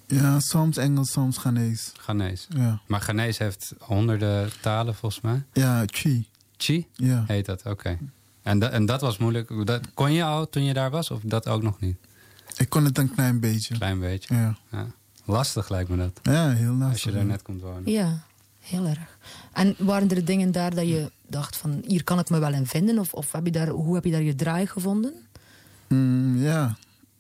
Ja, 0.07 0.41
soms 0.41 0.77
Engels, 0.77 1.11
soms 1.13 1.39
Ghanese. 1.39 1.91
Ghanese? 2.01 2.47
Ja, 2.49 2.81
Maar 2.87 3.01
Ghanese 3.01 3.43
heeft 3.43 3.75
honderden 3.79 4.51
talen 4.61 4.95
volgens 4.95 5.21
mij. 5.23 5.43
ja 5.53 5.83
Chi. 5.87 6.29
Chi 6.57 6.87
Ja. 6.93 7.25
heet 7.27 7.47
dat, 7.47 7.63
oké. 7.67 7.99
En, 8.43 8.59
da- 8.59 8.69
en 8.71 8.87
dat 8.87 9.01
was 9.01 9.19
moeilijk. 9.19 9.67
Dat, 9.67 9.81
kon 9.95 10.13
je 10.13 10.25
al 10.25 10.49
toen 10.49 10.65
je 10.65 10.73
daar 10.75 10.91
was 10.91 11.11
of 11.11 11.21
dat 11.23 11.49
ook 11.49 11.63
nog 11.63 11.81
niet? 11.81 11.97
Ik 12.57 12.69
kon 12.69 12.85
het 12.85 12.99
een 12.99 13.15
klein 13.15 13.41
beetje. 13.41 13.75
Klein 13.75 14.01
beetje. 14.01 14.35
Ja, 14.35 14.57
Ja. 14.71 14.87
Lastig 15.25 15.69
lijkt 15.69 15.89
me 15.91 15.97
dat. 15.97 16.21
ja 16.23 16.51
heel 16.51 16.71
lastig. 16.73 16.89
Als 16.93 17.03
je 17.03 17.13
daar 17.13 17.25
net 17.25 17.43
komt 17.43 17.61
wonen. 17.63 17.91
Ja, 17.93 18.25
heel 18.65 18.87
erg. 18.87 19.19
En 19.53 19.75
waren 19.79 20.11
er 20.11 20.25
dingen 20.25 20.53
daar 20.53 20.75
dat 20.75 20.89
je 20.89 21.11
dacht 21.27 21.57
van... 21.57 21.83
hier 21.87 22.05
kan 22.05 22.19
ik 22.19 22.31
me 22.31 22.39
wel 22.39 22.53
in 22.53 22.67
vinden? 22.67 22.99
Of, 22.99 23.13
of 23.13 23.33
heb 23.33 23.45
je 23.45 23.51
daar, 23.53 23.69
hoe 23.69 23.95
heb 23.95 24.05
je 24.05 24.11
daar 24.11 24.23
je 24.23 24.35
draai 24.35 24.67
gevonden? 24.67 25.13
Mm, 25.89 26.37
ja, 26.43 26.77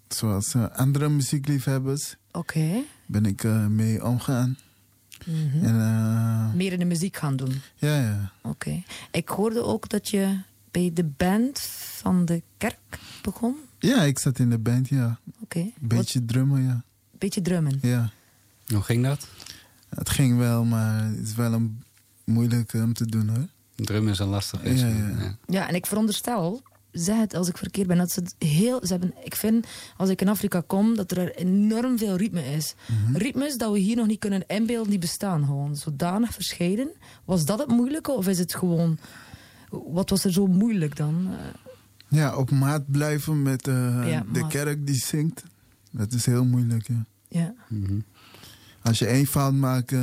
zoals 0.08 0.54
eh, 0.54 0.66
andere 0.70 1.08
muziekliefhebbers 1.08 2.16
Oké. 2.32 2.82
ben 3.06 3.24
ik 3.26 3.44
eh, 3.44 3.66
mee 3.66 4.04
omgaan. 4.04 4.58
Mhm. 5.26 5.64
En, 5.64 5.80
eh, 5.80 6.54
Meer 6.54 6.72
in 6.72 6.78
de 6.78 6.84
muziek 6.84 7.16
gaan 7.16 7.36
doen. 7.36 7.60
ja, 7.76 8.00
ja. 8.00 8.32
Oké. 8.42 8.82
Ik 9.10 9.28
hoorde 9.28 9.62
ook 9.62 9.88
dat 9.88 10.08
je 10.08 10.38
bij 10.70 10.90
de 10.94 11.04
band 11.04 11.60
van 12.00 12.24
de 12.24 12.42
kerk 12.56 12.98
begon. 13.22 13.54
ja, 13.78 14.02
ik 14.02 14.18
zat 14.18 14.38
in 14.38 14.50
de 14.50 14.58
band, 14.58 14.88
ja. 14.88 15.18
Oké. 15.42 15.58
Een 15.58 15.72
beetje 15.80 16.24
drummen, 16.24 16.62
ja. 16.62 16.82
Beetje 17.18 17.42
drummen. 17.42 17.78
ja. 17.82 18.10
Hoe 18.66 18.82
ging 18.82 19.04
dat? 19.04 19.28
Het 19.94 20.10
ging 20.10 20.38
wel, 20.38 20.64
maar 20.64 21.04
het 21.04 21.26
is 21.28 21.34
wel 21.34 21.52
een 21.52 21.82
moeilijk 22.24 22.72
om 22.72 22.92
te 22.92 23.06
doen 23.06 23.28
hoor. 23.28 23.46
Drum 23.74 24.08
is 24.08 24.18
een 24.18 24.28
lastig 24.28 24.62
Ja, 24.62 24.68
instrument. 24.70 25.18
ja. 25.18 25.24
Ja. 25.24 25.36
Ja, 25.46 25.68
en 25.68 25.74
ik 25.74 25.86
veronderstel 25.86 26.62
zeg 26.92 27.18
het 27.18 27.34
als 27.34 27.48
ik 27.48 27.56
verkeerd 27.58 27.86
ben. 27.86 27.96
Dat 27.98 28.10
ze 28.10 28.20
het 28.20 28.34
heel, 28.38 28.80
ze 28.86 28.92
hebben, 28.92 29.14
ik 29.24 29.34
vind, 29.36 29.66
als 29.96 30.08
ik 30.10 30.20
in 30.20 30.28
Afrika 30.28 30.62
kom, 30.66 30.96
dat 30.96 31.10
er 31.10 31.34
enorm 31.36 31.98
veel 31.98 32.16
ritme 32.16 32.44
is. 32.44 32.74
Mhm. 33.04 33.16
Ritmes 33.16 33.56
dat 33.56 33.72
we 33.72 33.78
hier 33.78 33.96
nog 33.96 34.06
niet 34.06 34.18
kunnen 34.18 34.46
inbeelden, 34.46 34.90
die 34.90 34.98
bestaan 34.98 35.44
gewoon. 35.44 35.76
Zodanig 35.76 36.32
verscheiden. 36.32 36.90
Was 37.24 37.44
dat 37.44 37.58
het 37.58 37.68
moeilijke 37.68 38.10
of 38.12 38.28
is 38.28 38.38
het 38.38 38.54
gewoon... 38.54 38.98
Wat 39.70 40.10
was 40.10 40.24
er 40.24 40.32
zo 40.32 40.46
moeilijk 40.46 40.96
dan? 40.96 41.26
Eh, 41.30 41.36
Ja, 42.08 42.36
op 42.36 42.50
maat 42.50 42.90
blijven 42.90 43.42
met 43.42 43.68
eh, 43.68 43.74
Ja, 44.10 44.24
de 44.32 44.40
maat. 44.40 44.50
kerk 44.50 44.86
die 44.86 44.94
zingt. 44.94 45.42
Dat 45.90 46.12
is 46.12 46.26
heel 46.26 46.44
moeilijk, 46.44 46.88
ja. 46.88 47.04
ja. 47.28 47.54
Als 48.84 48.98
je 48.98 49.06
één 49.06 49.26
fout 49.26 49.52
maakt, 49.54 49.92
eh, 49.92 49.98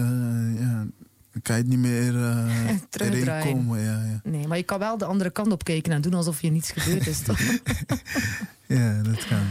ja, 0.59 0.85
dan 1.31 1.41
kan 1.41 1.55
je 1.55 1.61
het 1.61 1.67
niet 1.67 1.79
meer 1.79 2.15
eh 2.15 2.69
erin 3.07 3.53
komen. 3.53 3.79
Ja, 3.79 4.03
ja. 4.03 4.21
Nee, 4.23 4.47
maar 4.47 4.57
je 4.57 4.63
kan 4.63 4.79
wel 4.79 4.97
de 4.97 5.05
andere 5.05 5.29
kant 5.29 5.51
op 5.51 5.63
kijken 5.63 5.91
en 5.91 6.01
doen 6.01 6.13
alsof 6.13 6.41
je 6.41 6.51
niets 6.51 6.71
gebeurd 6.71 7.07
is. 7.07 7.21
toch? 7.21 7.39
ja, 8.77 9.01
dat 9.01 9.27
kan. 9.27 9.45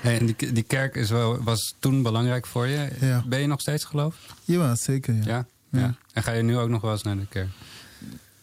Hey, 0.00 0.18
en 0.18 0.26
die, 0.26 0.52
die 0.52 0.62
kerk 0.62 0.94
is 0.94 1.10
wel, 1.10 1.42
was 1.42 1.74
toen 1.78 2.02
belangrijk 2.02 2.46
voor 2.46 2.66
je. 2.66 2.88
Ja. 3.00 3.24
Ben 3.26 3.40
je 3.40 3.46
nog 3.46 3.60
steeds 3.60 3.84
geloof? 3.84 4.16
Ja, 4.44 4.74
zeker. 4.74 5.14
Ja. 5.14 5.22
Ja? 5.24 5.46
Ja. 5.70 5.78
ja. 5.80 5.94
En 6.12 6.22
ga 6.22 6.32
je 6.32 6.42
nu 6.42 6.58
ook 6.58 6.68
nog 6.68 6.80
wel 6.80 6.92
eens 6.92 7.02
naar 7.02 7.16
de 7.16 7.26
kerk? 7.28 7.48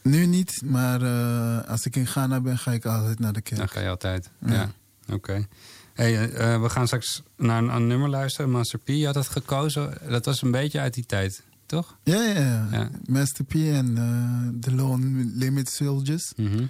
Nu 0.01 0.25
niet, 0.25 0.61
maar 0.65 1.01
eh, 1.01 1.69
als 1.69 1.85
ik 1.85 1.95
in 1.95 2.07
Ghana 2.07 2.41
ben, 2.41 2.57
ga 2.57 2.71
ik 2.71 2.85
altijd 2.85 3.19
naar 3.19 3.33
de 3.33 3.41
kerk. 3.41 3.57
Dan 3.59 3.69
ga 3.69 3.79
je 3.79 3.89
altijd. 3.89 4.29
Ja. 4.39 4.53
Ja. 4.53 4.71
Oké. 5.13 5.47
Hey, 5.95 6.29
eh, 6.31 6.61
we 6.61 6.69
gaan 6.69 6.85
straks 6.87 7.23
naar 7.37 7.57
een, 7.63 7.69
een 7.75 7.87
nummer 7.87 8.09
luisteren. 8.09 8.51
Master 8.51 8.79
P 8.79 8.87
je 8.87 9.05
had 9.05 9.15
het 9.15 9.27
gekozen. 9.27 9.97
Dat 10.09 10.25
was 10.25 10.41
een 10.41 10.51
beetje 10.51 10.79
uit 10.79 10.93
die 10.93 11.05
tijd, 11.05 11.43
toch? 11.65 11.97
Ja, 12.03 12.21
ja, 12.23 12.33
ja. 12.39 12.67
Ja. 12.71 12.89
Master 13.07 13.45
P 13.45 13.53
en 13.53 13.97
eh, 13.97 14.61
de 14.61 14.75
Lone 14.75 15.23
Limit 15.33 15.69
Soldiers 15.69 16.33
Mhm. 16.35 16.65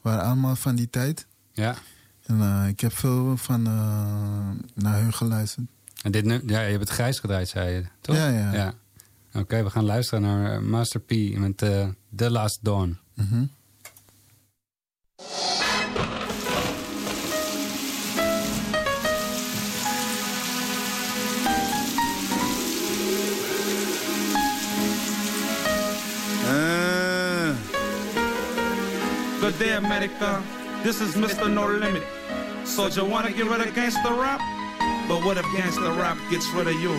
waren 0.00 0.22
allemaal 0.24 0.56
van 0.56 0.74
die 0.76 0.90
tijd. 0.90 1.26
Ja. 1.52 1.74
En 2.26 2.40
eh, 2.40 2.68
ik 2.68 2.80
heb 2.80 2.92
veel 2.92 3.36
van 3.36 3.66
eh, 3.66 4.72
naar 4.74 5.00
hun 5.00 5.12
geluisterd. 5.12 5.66
En 6.02 6.12
dit 6.12 6.24
nu, 6.24 6.40
ja, 6.46 6.60
je 6.60 6.68
hebt 6.70 6.80
het 6.80 6.88
grijs 6.90 7.18
gedraaid, 7.18 7.48
zei 7.48 7.74
je, 7.74 7.84
toch? 8.00 8.16
Ja, 8.16 8.28
ja. 8.52 8.74
Oké, 9.32 9.62
we 9.62 9.70
gaan 9.70 9.84
luisteren 9.84 10.22
naar 10.22 10.52
eh, 10.52 10.60
Master 10.60 11.00
P 11.00 11.10
met 11.38 11.62
eh, 11.62 11.88
The 12.16 12.30
Last 12.30 12.58
Dawn. 12.62 12.98
Mhm. 13.14 13.34
Uh. 15.20 15.67
Day, 29.58 29.72
America. 29.72 30.40
This 30.84 31.00
is 31.00 31.16
Mr. 31.16 31.52
No 31.52 31.66
Limit. 31.66 32.04
So 32.64 32.86
you 32.86 33.04
wanna 33.04 33.32
get 33.32 33.46
rid 33.46 33.60
of 33.60 33.74
gangster 33.74 34.14
rap? 34.14 34.40
But 35.08 35.24
what 35.24 35.36
if 35.36 35.44
gangster 35.56 35.90
rap 35.92 36.16
gets 36.30 36.48
rid 36.50 36.68
of 36.68 36.74
you? 36.74 36.94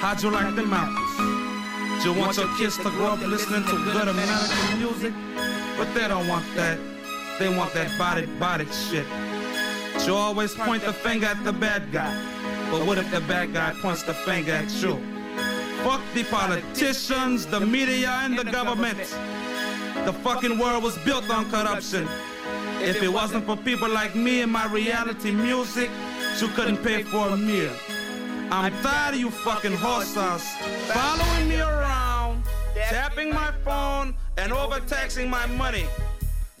How'd 0.00 0.22
you 0.22 0.30
like 0.30 0.54
them 0.54 0.72
apples? 0.72 2.04
You 2.04 2.14
want 2.14 2.38
your 2.38 2.48
kids 2.56 2.78
to 2.78 2.84
grow 2.84 3.08
up 3.08 3.20
listening 3.20 3.64
to 3.64 3.76
good 3.92 4.08
American 4.08 4.78
music? 4.78 5.12
But 5.76 5.92
they 5.92 6.08
don't 6.08 6.26
want 6.28 6.46
that. 6.56 6.78
They 7.38 7.54
want 7.54 7.74
that 7.74 7.98
body 7.98 8.24
body 8.38 8.66
shit. 8.72 9.06
You 10.06 10.14
always 10.14 10.54
point 10.54 10.82
the 10.82 10.94
finger 10.94 11.26
at 11.26 11.44
the 11.44 11.52
bad 11.52 11.92
guy. 11.92 12.14
But 12.70 12.86
what 12.86 12.96
if 12.96 13.10
the 13.10 13.20
bad 13.20 13.52
guy 13.52 13.74
points 13.82 14.02
the 14.02 14.14
finger 14.14 14.52
at 14.52 14.70
you? 14.82 14.96
Fuck 15.84 16.00
the 16.14 16.24
politicians, 16.24 17.44
the 17.44 17.60
media, 17.60 18.08
and 18.22 18.38
the 18.38 18.44
government. 18.44 18.98
The 20.06 20.12
fucking 20.12 20.56
world 20.56 20.84
was 20.84 20.96
built 20.98 21.28
on 21.30 21.50
corruption. 21.50 22.06
If 22.80 23.02
it 23.02 23.08
wasn't 23.08 23.44
for 23.44 23.56
people 23.56 23.88
like 23.88 24.14
me 24.14 24.40
and 24.42 24.52
my 24.52 24.66
reality 24.66 25.32
music, 25.32 25.90
you 26.40 26.46
couldn't 26.46 26.76
pay 26.84 27.02
for 27.02 27.30
a 27.30 27.36
meal. 27.36 27.72
I'm 28.52 28.72
tired 28.84 29.14
of 29.14 29.20
you 29.20 29.32
fucking 29.32 29.72
horse 29.72 30.14
horses 30.14 30.48
following 30.92 31.48
me 31.48 31.60
around, 31.60 32.44
tapping 32.76 33.30
my 33.30 33.50
phone, 33.64 34.14
and 34.36 34.52
overtaxing 34.52 35.28
my 35.28 35.44
money. 35.46 35.86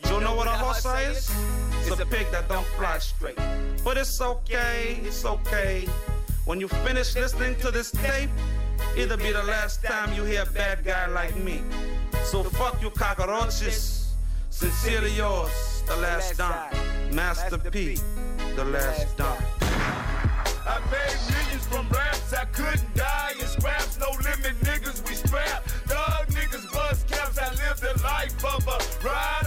You 0.06 0.18
know 0.18 0.34
what 0.34 0.48
a 0.48 0.56
horse 0.64 0.84
is? 0.84 1.30
It's 1.86 2.00
a 2.00 2.06
pig 2.06 2.26
that 2.32 2.48
don't 2.48 2.66
fly 2.76 2.98
straight. 2.98 3.38
But 3.84 3.96
it's 3.96 4.20
okay, 4.20 4.98
it's 5.04 5.24
okay. 5.24 5.86
When 6.46 6.58
you 6.58 6.66
finish 6.66 7.14
listening 7.14 7.54
to 7.60 7.70
this 7.70 7.92
tape, 7.92 8.30
it'll 8.96 9.16
be 9.16 9.32
the 9.32 9.42
last 9.44 9.84
time 9.84 10.12
you 10.14 10.24
hear 10.24 10.42
a 10.42 10.52
bad 10.52 10.84
guy 10.84 11.06
like 11.06 11.36
me. 11.36 11.62
So 12.24 12.42
fuck 12.42 12.80
you 12.82 12.90
cockroaches. 12.90 14.14
Sincerely 14.50 15.12
yours, 15.12 15.82
the 15.86 15.96
last 15.96 16.38
Don. 16.38 17.14
Master 17.14 17.58
P, 17.58 17.98
the 18.56 18.64
last 18.64 19.16
Don. 19.16 19.36
I 19.60 20.80
made 20.90 21.20
millions 21.30 21.66
from 21.66 21.88
raps, 21.90 22.32
I 22.32 22.46
couldn't 22.46 22.94
die 22.94 23.34
in 23.38 23.46
scraps. 23.46 23.98
No 24.00 24.10
limit 24.10 24.58
niggas, 24.62 25.06
we 25.08 25.14
strap. 25.14 25.64
Dog 25.86 26.26
niggas, 26.28 26.72
buzz 26.72 27.04
caps, 27.04 27.38
I 27.38 27.50
lived 27.50 27.84
a 27.84 28.02
life 28.02 28.44
of 28.44 28.66
a 28.66 29.06
rider. 29.06 29.45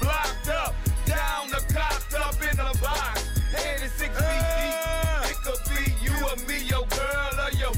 Blocked 0.00 0.48
up. 0.48 0.74
Down 1.06 1.48
cocked 1.72 2.14
up 2.14 2.36
in 2.42 2.60
a 2.60 2.72
box. 2.78 3.26
Head 3.52 3.82
is 3.82 3.92
six 3.92 4.14
feet 4.16 4.44
deep. 4.60 4.74
Uh. 4.84 5.30
It 5.30 5.38
could 5.42 5.62
be 5.72 5.92
you 6.04 6.12
or 6.28 6.36
me, 6.46 6.62
your 6.68 6.86
girl 6.86 7.34
or 7.40 7.52
your 7.56 7.72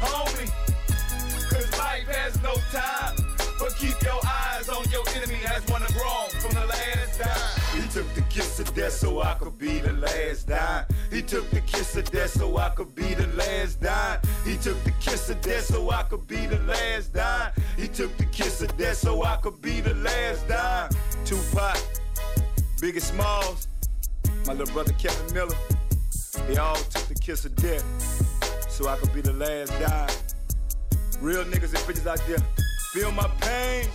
homie. 0.00 0.50
Cause 1.50 1.78
life 1.78 2.08
has 2.08 2.42
no 2.42 2.54
time. 2.72 3.16
But 3.58 3.76
keep 3.76 4.00
your 4.02 4.20
eyes 4.24 4.68
on 4.68 4.84
your 4.90 5.04
enemy 5.14 5.40
as 5.46 5.66
one 5.66 5.82
of 5.82 5.92
grown 5.92 6.28
from 6.40 6.52
the 6.54 6.66
last 6.66 7.20
time. 7.20 7.80
He 7.80 7.86
took 7.88 8.12
the 8.14 8.22
kiss 8.22 8.58
of 8.60 8.74
death 8.74 8.92
so 8.92 9.22
I 9.22 9.34
could 9.34 9.58
be 9.58 9.78
the 9.78 9.92
last 9.92 10.48
dime. 10.48 10.84
He 11.10 11.22
took 11.22 11.48
the 11.50 11.60
kiss 11.60 11.96
of 11.96 12.10
death 12.10 12.30
so 12.30 12.56
I 12.56 12.70
could 12.70 12.94
be 12.94 13.14
the 13.14 13.26
last 13.28 13.80
dime. 13.80 14.20
He 14.44 14.56
took 14.56 14.82
the 14.84 14.92
kiss 14.92 15.28
of 15.30 15.40
death 15.40 15.64
so 15.64 15.90
I 15.90 16.02
could 16.04 16.26
be 16.26 16.46
the 16.46 16.58
last 16.60 17.12
dime. 17.12 17.52
He 17.76 17.88
took 17.88 18.16
the 18.16 18.26
kiss 18.26 18.62
of 18.62 18.76
death 18.76 18.96
so 18.96 19.22
I 19.22 19.36
could 19.36 19.60
be 19.60 19.80
the 19.80 19.94
last 19.94 20.48
dime. 20.48 20.90
Tupac, 21.26 21.76
Biggie 22.76 23.02
Smalls, 23.02 23.66
my 24.46 24.52
little 24.52 24.72
brother 24.72 24.92
Kevin 24.92 25.34
Miller. 25.34 25.56
They 26.46 26.56
all 26.56 26.76
took 26.76 27.02
the 27.08 27.16
kiss 27.20 27.44
of 27.44 27.56
death 27.56 27.84
so 28.70 28.86
I 28.86 28.96
could 28.96 29.12
be 29.12 29.22
the 29.22 29.32
last 29.32 29.72
dime. 29.80 30.08
Real 31.20 31.42
niggas 31.42 31.74
and 31.74 31.82
bitches 31.82 32.06
out 32.06 32.22
there. 32.28 32.38
Feel 32.92 33.10
my 33.10 33.26
pain. 33.40 33.86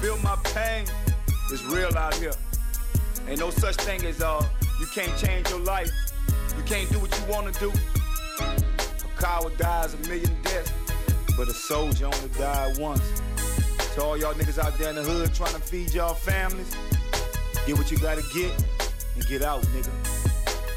Feel 0.00 0.16
my 0.18 0.36
pain. 0.54 0.86
It's 1.50 1.64
real 1.64 1.98
out 1.98 2.14
here. 2.14 2.30
Ain't 3.26 3.40
no 3.40 3.50
such 3.50 3.74
thing 3.76 4.04
as 4.06 4.22
uh 4.22 4.46
you 4.78 4.86
can't 4.94 5.18
change 5.18 5.50
your 5.50 5.58
life. 5.58 5.90
You 6.56 6.62
can't 6.62 6.88
do 6.92 7.00
what 7.00 7.10
you 7.18 7.32
wanna 7.32 7.50
do. 7.58 7.72
A 8.38 9.20
coward 9.20 9.58
dies 9.58 9.94
a 9.94 9.98
million 10.08 10.30
deaths, 10.44 10.72
but 11.36 11.48
a 11.48 11.54
soldier 11.54 12.06
only 12.06 12.28
died 12.38 12.78
once. 12.78 13.02
To 13.94 14.02
all 14.02 14.16
y'all 14.16 14.32
niggas 14.32 14.58
out 14.58 14.78
there 14.78 14.88
in 14.88 14.96
the 14.96 15.02
hood 15.02 15.34
trying 15.34 15.52
to 15.54 15.60
feed 15.60 15.92
y'all 15.92 16.14
families, 16.14 16.74
get 17.66 17.76
what 17.76 17.90
you 17.90 17.98
gotta 17.98 18.22
get 18.32 18.50
and 19.14 19.26
get 19.26 19.42
out, 19.42 19.60
nigga. 19.64 19.90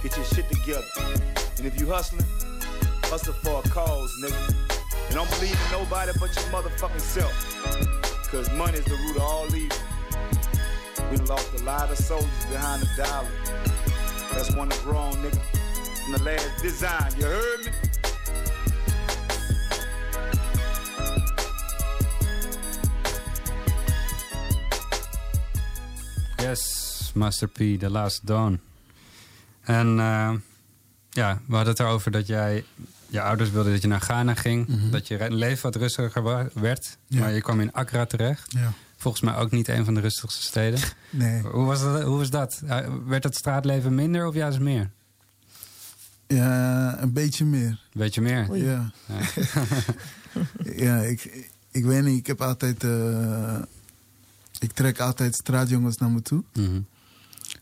Get 0.04 0.18
your 0.18 0.26
shit 0.26 0.50
together. 0.50 0.86
And 1.58 1.66
if 1.66 1.80
you 1.80 1.88
hustling, 1.88 2.26
hustle 3.06 3.34
for 3.36 3.62
a 3.64 3.70
cause, 3.70 4.14
nigga. 4.22 4.66
And 5.06 5.16
don't 5.16 5.30
believe 5.32 5.58
in 5.66 5.72
nobody 5.72 6.12
but 6.20 6.36
your 6.36 6.46
motherfucking 6.52 7.00
self. 7.00 7.34
Cause 8.30 8.52
money 8.52 8.80
is 8.80 8.86
the 8.86 8.96
root 8.96 9.16
of 9.16 9.22
all 9.22 9.56
evil. 9.56 9.78
We 11.10 11.18
lost 11.26 11.54
a 11.54 11.64
lot 11.64 11.90
of 11.90 11.98
soldiers 11.98 12.46
behind 12.50 12.82
the 12.82 12.90
dollar. 12.98 13.30
That's 14.34 14.54
one 14.54 14.68
to 14.68 14.84
grown, 14.84 15.14
nigga. 15.14 15.40
From 16.04 16.14
the 16.14 16.24
last 16.24 16.62
design, 16.62 17.14
you 17.18 17.24
heard 17.24 17.66
me? 17.66 17.72
Yes, 26.50 27.12
Master 27.16 27.48
P, 27.48 27.58
The 27.80 27.90
Last 27.90 28.22
Dawn. 28.24 28.60
En 29.62 29.88
eh, 30.00 30.32
ja, 31.10 31.42
we 31.48 31.56
hadden 31.56 31.74
het 31.74 31.80
erover 31.80 32.12
dat 32.12 32.28
jij... 32.28 32.66
Je 33.08 33.22
ouders 33.22 33.50
wilden 33.50 33.72
dat 33.72 33.82
je 33.82 33.88
naar 33.88 34.02
Ghana 34.02 34.34
ging. 34.36 34.90
Dat 34.90 35.08
je 35.08 35.32
leven 35.32 35.64
wat 35.64 35.76
rustiger 35.76 36.50
werd. 36.54 36.98
Ja. 37.08 37.20
Maar 37.20 37.34
je 37.34 37.42
kwam 37.42 37.60
in 37.60 37.74
Accra 37.74 38.06
terecht. 38.06 38.52
Ja. 38.52 38.74
Volgens 38.98 39.24
mij 39.24 39.36
ook 39.36 39.52
niet 39.52 39.68
een 39.68 39.86
van 39.86 39.94
de 39.94 40.00
rustigste 40.00 40.42
steden. 40.42 40.80
Nee. 41.10 41.42
Hoe 41.42 41.66
was 41.66 41.82
dat? 41.82 42.02
Hoe 42.04 42.18
was 42.18 42.30
dat? 42.30 42.62
Eh, 42.68 42.80
Werd 43.06 43.24
het 43.24 43.36
straatleven 43.36 43.96
minder 43.96 44.28
of 44.28 44.34
juist 44.34 44.60
meer? 44.60 44.90
Ja, 46.28 47.02
een 47.02 47.14
beetje 47.14 47.46
meer. 47.46 47.68
Een 47.70 47.78
beetje 47.92 48.22
meer? 48.22 48.56
Ja. 48.56 48.92
ja, 50.86 50.98
ik, 51.02 51.48
ik 51.72 51.86
weet 51.86 52.04
niet. 52.04 52.18
Ik 52.18 52.28
heb 52.28 52.42
altijd... 52.42 52.84
eh, 52.84 53.58
ik 54.66 54.72
trek 54.72 55.00
altijd 55.00 55.36
straatjongens 55.36 55.98
naar 55.98 56.12
me 56.12 56.22
toe. 56.22 56.44
Mhm. 56.54 56.82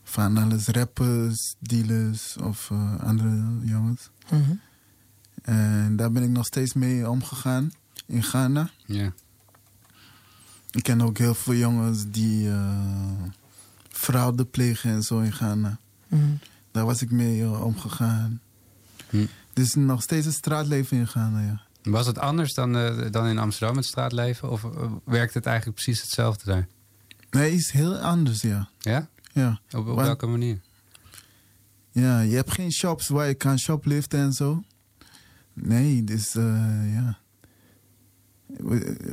Van 0.03 0.37
alles 0.37 0.67
rappers, 0.67 1.55
dealers 1.59 2.37
of 2.37 2.71
eh, 2.71 2.99
andere 2.99 3.59
jongens. 3.63 4.09
Mhm. 4.29 4.53
En 5.41 5.95
daar 5.95 6.11
ben 6.11 6.23
ik 6.23 6.29
nog 6.29 6.45
steeds 6.45 6.73
mee 6.73 7.09
omgegaan 7.09 7.71
in 8.05 8.23
Ghana. 8.23 8.69
Ja. 8.85 9.13
Ik 10.71 10.83
ken 10.83 11.01
ook 11.01 11.17
heel 11.17 11.33
veel 11.33 11.53
jongens 11.53 12.05
die 12.07 12.49
eh, 12.49 13.23
fraude 13.89 14.45
plegen 14.45 14.91
en 14.91 15.03
zo 15.03 15.19
in 15.19 15.33
Ghana. 15.33 15.77
Mhm. 16.07 16.21
Daar 16.71 16.85
was 16.85 17.01
ik 17.01 17.11
mee 17.11 17.41
eh, 17.41 17.63
omgegaan. 17.63 18.41
Hm. 19.09 19.25
Dus 19.53 19.75
nog 19.75 20.01
steeds 20.01 20.25
het 20.25 20.35
straatleven 20.35 20.97
in 20.97 21.07
Ghana, 21.07 21.41
ja. 21.41 21.61
Was 21.83 22.05
het 22.05 22.19
anders 22.19 22.53
dan, 22.53 22.71
dan 23.11 23.25
in 23.25 23.37
Amsterdam, 23.37 23.75
het 23.75 23.85
straatleven? 23.85 24.49
Of 24.49 24.65
werkt 25.03 25.33
het 25.33 25.45
eigenlijk 25.45 25.75
precies 25.75 26.01
hetzelfde 26.01 26.45
daar? 26.45 26.67
Nee, 27.33 27.51
is 27.53 27.71
heel 27.71 27.97
anders, 27.97 28.41
ja. 28.41 28.69
Ja? 28.79 29.07
Ja. 29.31 29.59
Op, 29.71 29.79
op 29.79 29.85
Want- 29.85 29.99
welke 29.99 30.27
manier? 30.27 30.59
Ja, 31.91 32.19
je 32.19 32.35
hebt 32.35 32.51
geen 32.51 32.71
shops 32.71 33.07
waar 33.07 33.27
je 33.27 33.33
kan 33.33 33.57
shopliften 33.59 34.19
en 34.19 34.33
zo. 34.33 34.63
Nee, 35.53 36.03
dus 36.03 36.35
eh, 36.35 36.93
ja. 36.93 37.17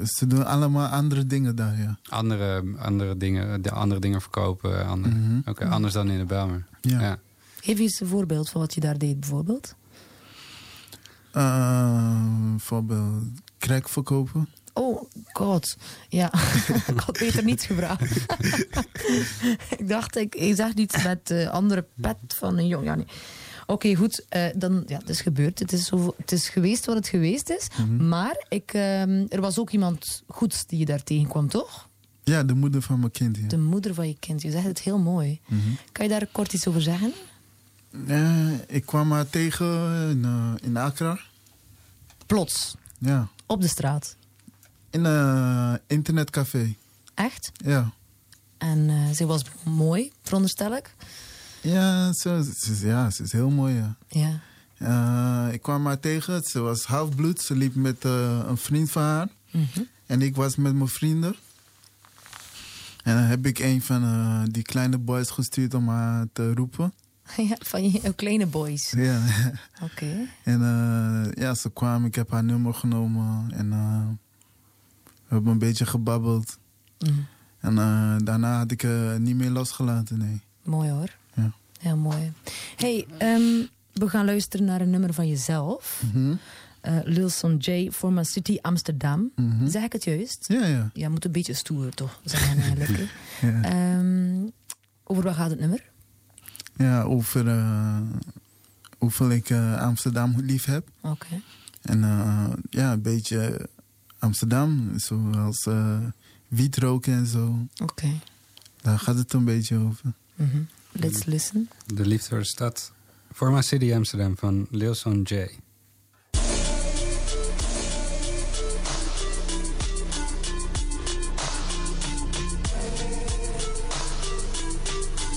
Ze 0.04 0.26
doen 0.26 0.46
allemaal 0.46 0.86
andere 0.88 1.26
dingen 1.26 1.56
daar, 1.56 1.78
ja. 1.78 1.98
Andere, 2.08 2.64
andere, 2.78 3.16
dingen, 3.16 3.62
de 3.62 3.70
andere 3.70 4.00
dingen 4.00 4.20
verkopen? 4.20 4.86
Andere, 4.86 5.14
Mhm. 5.14 5.40
Oké, 5.48 5.68
anders 5.68 5.92
dan 5.92 6.10
in 6.10 6.18
de 6.18 6.24
Belmer. 6.24 6.66
Ja. 6.80 7.18
Geef 7.60 7.78
eens 7.78 8.00
een 8.00 8.06
voorbeeld 8.06 8.50
van 8.50 8.60
wat 8.60 8.74
je 8.74 8.80
daar 8.80 8.98
deed, 8.98 9.20
bijvoorbeeld. 9.20 9.74
Eh, 11.32 12.24
bijvoorbeeld 12.50 13.22
crack 13.58 13.88
verkopen. 13.88 14.48
Oh, 14.80 15.02
god. 15.32 15.76
Ja, 16.08 16.32
ik 16.92 17.00
had 17.00 17.18
beter 17.18 17.44
niet 17.44 17.62
gevraagd. 17.62 18.16
ik 19.78 19.88
dacht, 19.88 20.16
ik, 20.16 20.34
ik 20.34 20.56
zag 20.56 20.74
iets 20.74 21.02
met 21.02 21.26
de 21.26 21.50
andere 21.50 21.84
pet 22.00 22.16
van 22.26 22.58
een 22.58 22.66
jong. 22.66 22.84
Ja, 22.84 22.94
nee. 22.94 23.06
Oké, 23.66 23.94
goed. 23.94 24.24
eh, 24.28 24.46
dan, 24.56 24.82
ja, 24.86 24.98
het 24.98 25.08
is 25.08 25.20
gebeurd. 25.20 25.58
Het 25.58 25.72
is, 25.72 25.86
zo, 25.86 26.14
het 26.16 26.32
is 26.32 26.48
geweest 26.48 26.86
wat 26.86 26.96
het 26.96 27.08
geweest 27.08 27.50
is. 27.50 27.66
Mhm. 27.78 28.08
Maar 28.08 28.44
ik, 28.48 28.72
ehm, 28.72 29.26
er 29.28 29.40
was 29.40 29.58
ook 29.58 29.70
iemand 29.70 30.22
goeds 30.26 30.66
die 30.66 30.78
je 30.78 30.84
daar 30.84 31.02
tegenkwam, 31.02 31.48
toch? 31.48 31.88
Ja, 32.24 32.42
de 32.42 32.54
moeder 32.54 32.82
van 32.82 32.98
mijn 32.98 33.10
kind, 33.10 33.36
ja. 33.36 33.48
De 33.48 33.58
moeder 33.58 33.94
van 33.94 34.08
je 34.08 34.16
kind. 34.18 34.42
Je 34.42 34.50
zegt 34.50 34.66
het 34.66 34.80
heel 34.80 34.98
mooi. 34.98 35.40
Mhm. 35.46 35.60
Kan 35.92 36.04
je 36.04 36.10
daar 36.10 36.26
kort 36.32 36.52
iets 36.52 36.66
over 36.68 36.82
zeggen? 36.82 37.12
Eh, 38.06 38.48
ik 38.66 38.86
kwam 38.86 39.12
haar 39.12 39.30
tegen 39.30 39.66
in, 40.10 40.24
eh, 40.24 40.52
in 40.66 40.76
Accra. 40.76 41.18
Plots? 42.26 42.74
Ja. 42.98 43.28
Op 43.46 43.60
de 43.60 43.68
straat? 43.68 44.16
In 44.90 45.04
een 45.04 45.80
internetcafé. 45.86 46.74
Echt? 47.14 47.52
Ja. 47.54 47.92
En 48.58 48.90
eh, 48.90 49.10
ze 49.10 49.26
was 49.26 49.42
mooi, 49.64 50.12
veronderstel 50.22 50.76
ik. 50.76 50.94
Ja, 51.60 52.12
ze, 52.12 52.80
ja, 52.82 53.10
ze 53.10 53.22
is 53.22 53.32
heel 53.32 53.50
mooi, 53.50 53.74
ja. 53.74 53.96
Ja. 54.08 54.40
Eh, 54.76 55.52
ik 55.54 55.62
kwam 55.62 55.86
haar 55.86 56.00
tegen. 56.00 56.42
Ze 56.42 56.60
was 56.60 56.84
halfbloed. 56.84 57.40
Ze 57.40 57.56
liep 57.56 57.74
met 57.74 58.04
eh, 58.04 58.40
een 58.46 58.56
vriend 58.56 58.90
van 58.90 59.02
haar. 59.02 59.28
Mhm. 59.50 59.80
En 60.06 60.22
ik 60.22 60.36
was 60.36 60.56
met 60.56 60.74
mijn 60.74 60.88
vrienden. 60.88 61.36
En 63.02 63.14
dan 63.14 63.24
heb 63.24 63.46
ik 63.46 63.58
een 63.58 63.82
van 63.82 64.02
eh, 64.02 64.42
die 64.44 64.62
kleine 64.62 64.98
boys 64.98 65.30
gestuurd 65.30 65.74
om 65.74 65.88
haar 65.88 66.26
te 66.32 66.54
roepen. 66.54 66.92
ja, 67.48 67.56
van 67.58 67.90
je 67.90 68.12
kleine 68.14 68.46
boys. 68.46 68.90
Ja. 68.90 69.22
Oké. 69.82 70.28
En 70.44 70.62
eh, 70.62 71.42
ja, 71.42 71.54
ze 71.54 71.70
kwam. 71.72 72.04
Ik 72.04 72.14
heb 72.14 72.30
haar 72.30 72.44
nummer 72.44 72.74
genomen. 72.74 73.52
En 73.52 73.72
eh, 73.72 74.08
we 75.30 75.36
hebben 75.36 75.52
een 75.52 75.58
beetje 75.58 75.86
gebabbeld. 75.86 76.58
Mhm. 76.98 77.12
En 77.60 77.78
eh, 77.78 78.16
daarna 78.24 78.58
had 78.58 78.70
ik 78.70 78.82
eh 78.82 79.16
niet 79.16 79.36
meer 79.36 79.50
losgelaten, 79.50 80.18
nee. 80.18 80.40
Mooi 80.62 80.90
hoor. 80.90 81.16
Ja. 81.34 81.52
Heel 81.80 81.96
mooi. 81.96 82.32
hey, 82.76 83.06
ehm, 83.18 83.66
we 83.92 84.08
gaan 84.08 84.24
luisteren 84.24 84.66
naar 84.66 84.80
een 84.80 84.90
nummer 84.90 85.14
van 85.14 85.28
jezelf. 85.28 86.02
Mhm. 86.12 86.34
Eh 86.80 86.96
Lilson 87.04 87.56
J. 87.56 87.90
For 87.90 88.12
My 88.12 88.24
City 88.24 88.58
Amsterdam. 88.60 89.30
Mhm. 89.36 89.68
Zeg 89.68 89.82
ik 89.82 89.92
het 89.92 90.04
juist? 90.04 90.44
Ja, 90.48 90.66
ja. 90.66 90.90
Ja, 90.92 91.08
moet 91.08 91.24
een 91.24 91.32
beetje 91.32 91.54
stoer 91.54 91.94
toch 91.94 92.20
zijn 92.24 92.60
eigenlijk. 92.60 92.90
Ja. 93.40 93.62
Ehm, 93.62 94.46
over 95.04 95.22
wat 95.22 95.34
gaat 95.34 95.50
het 95.50 95.60
nummer? 95.60 95.84
Ja, 96.76 97.02
over 97.02 97.62
hoeveel 98.98 99.30
ik 99.30 99.50
eh, 99.50 99.80
Amsterdam 99.80 100.34
lief 100.40 100.64
heb. 100.64 100.88
Oké. 101.00 101.40
En 101.82 102.00
ja, 102.70 102.92
een 102.92 103.02
beetje 103.02 103.68
Amsterdam, 104.20 104.98
zoals 104.98 105.66
eh 105.66 105.98
wiet 106.48 106.76
roken 106.76 107.12
en 107.12 107.26
zo. 107.26 107.66
Oké. 107.82 108.20
Daar 108.80 108.98
gaat 108.98 109.16
het 109.16 109.32
een 109.32 109.44
beetje 109.44 109.76
over. 109.76 110.12
Mhm. 110.34 110.62
Let's 110.92 111.24
listen. 111.24 111.68
De 111.86 112.06
liefde 112.06 112.28
voor 112.28 112.38
de 112.38 112.44
stad. 112.44 112.92
For 113.34 113.52
My 113.52 113.62
City 113.62 113.94
Amsterdam 113.94 114.36
van 114.38 114.66
Lilson 114.70 115.22
J. 115.22 115.34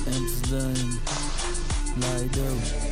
Amsterdam. 0.06 1.02
They 2.00 2.83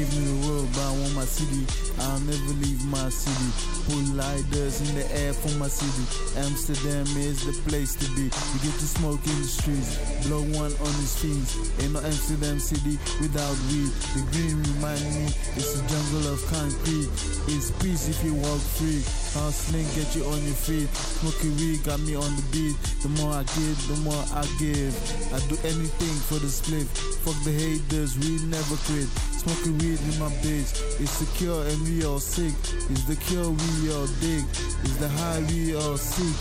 gave 0.00 0.18
me 0.18 0.24
the 0.24 0.48
world, 0.48 0.68
but 0.72 0.80
I 0.80 0.92
want 0.92 1.14
my 1.14 1.24
city. 1.26 1.89
I'll 2.00 2.20
never 2.20 2.52
leave 2.64 2.84
my 2.86 3.08
city. 3.10 3.50
Put 3.84 4.16
lighters 4.16 4.80
in 4.80 4.96
the 4.96 5.06
air 5.12 5.32
for 5.32 5.52
my 5.58 5.68
city. 5.68 6.04
Amsterdam 6.40 7.04
is 7.20 7.44
the 7.44 7.52
place 7.68 7.94
to 7.96 8.06
be. 8.16 8.32
You 8.32 8.58
get 8.64 8.74
to 8.80 8.88
smoke 8.88 9.20
in 9.26 9.36
the 9.36 9.48
streets, 9.48 9.98
blow 10.26 10.42
one 10.56 10.72
on 10.72 10.92
the 10.96 11.08
streets. 11.08 11.56
Ain't 11.82 11.92
no 11.92 12.00
Amsterdam 12.00 12.58
city 12.58 12.96
without 13.20 13.56
weed. 13.68 13.92
The 14.16 14.22
green 14.32 14.56
remind 14.76 15.04
me 15.12 15.28
it's 15.58 15.76
a 15.76 15.82
jungle 15.90 16.32
of 16.32 16.40
concrete. 16.48 17.10
It's 17.52 17.70
peace 17.82 18.08
if 18.08 18.22
you 18.24 18.34
walk 18.34 18.62
free. 18.78 19.02
Hustling 19.36 19.86
get 19.94 20.08
you 20.16 20.24
on 20.24 20.40
your 20.44 20.56
feet. 20.56 20.88
Smoking 21.20 21.56
weed 21.56 21.84
got 21.84 22.00
me 22.00 22.16
on 22.16 22.30
the 22.36 22.46
beat. 22.54 22.76
The 23.02 23.10
more 23.20 23.32
I 23.34 23.44
give, 23.56 23.76
the 23.88 23.98
more 24.06 24.24
I 24.32 24.44
give. 24.56 24.94
I 25.34 25.38
do 25.52 25.56
anything 25.66 26.16
for 26.28 26.38
the 26.40 26.48
split. 26.48 26.86
Fuck 27.24 27.36
the 27.44 27.52
haters, 27.52 28.16
we 28.18 28.40
never 28.48 28.76
quit. 28.88 29.08
Smoking 29.40 29.78
weed 29.78 29.98
with 30.04 30.20
my 30.20 30.30
bitch. 30.44 30.72
It's 31.00 31.12
secure 31.12 31.64
and 31.66 31.80
we 31.82 31.89
all 32.04 32.20
sick. 32.20 32.54
It's 32.90 33.04
the 33.04 33.16
cure 33.16 33.50
we 33.50 33.92
all 33.92 34.06
dig. 34.22 34.44
It's 34.84 34.96
the 34.96 35.08
high 35.08 35.42
we 35.50 35.74
all 35.74 35.96
seek. 35.96 36.38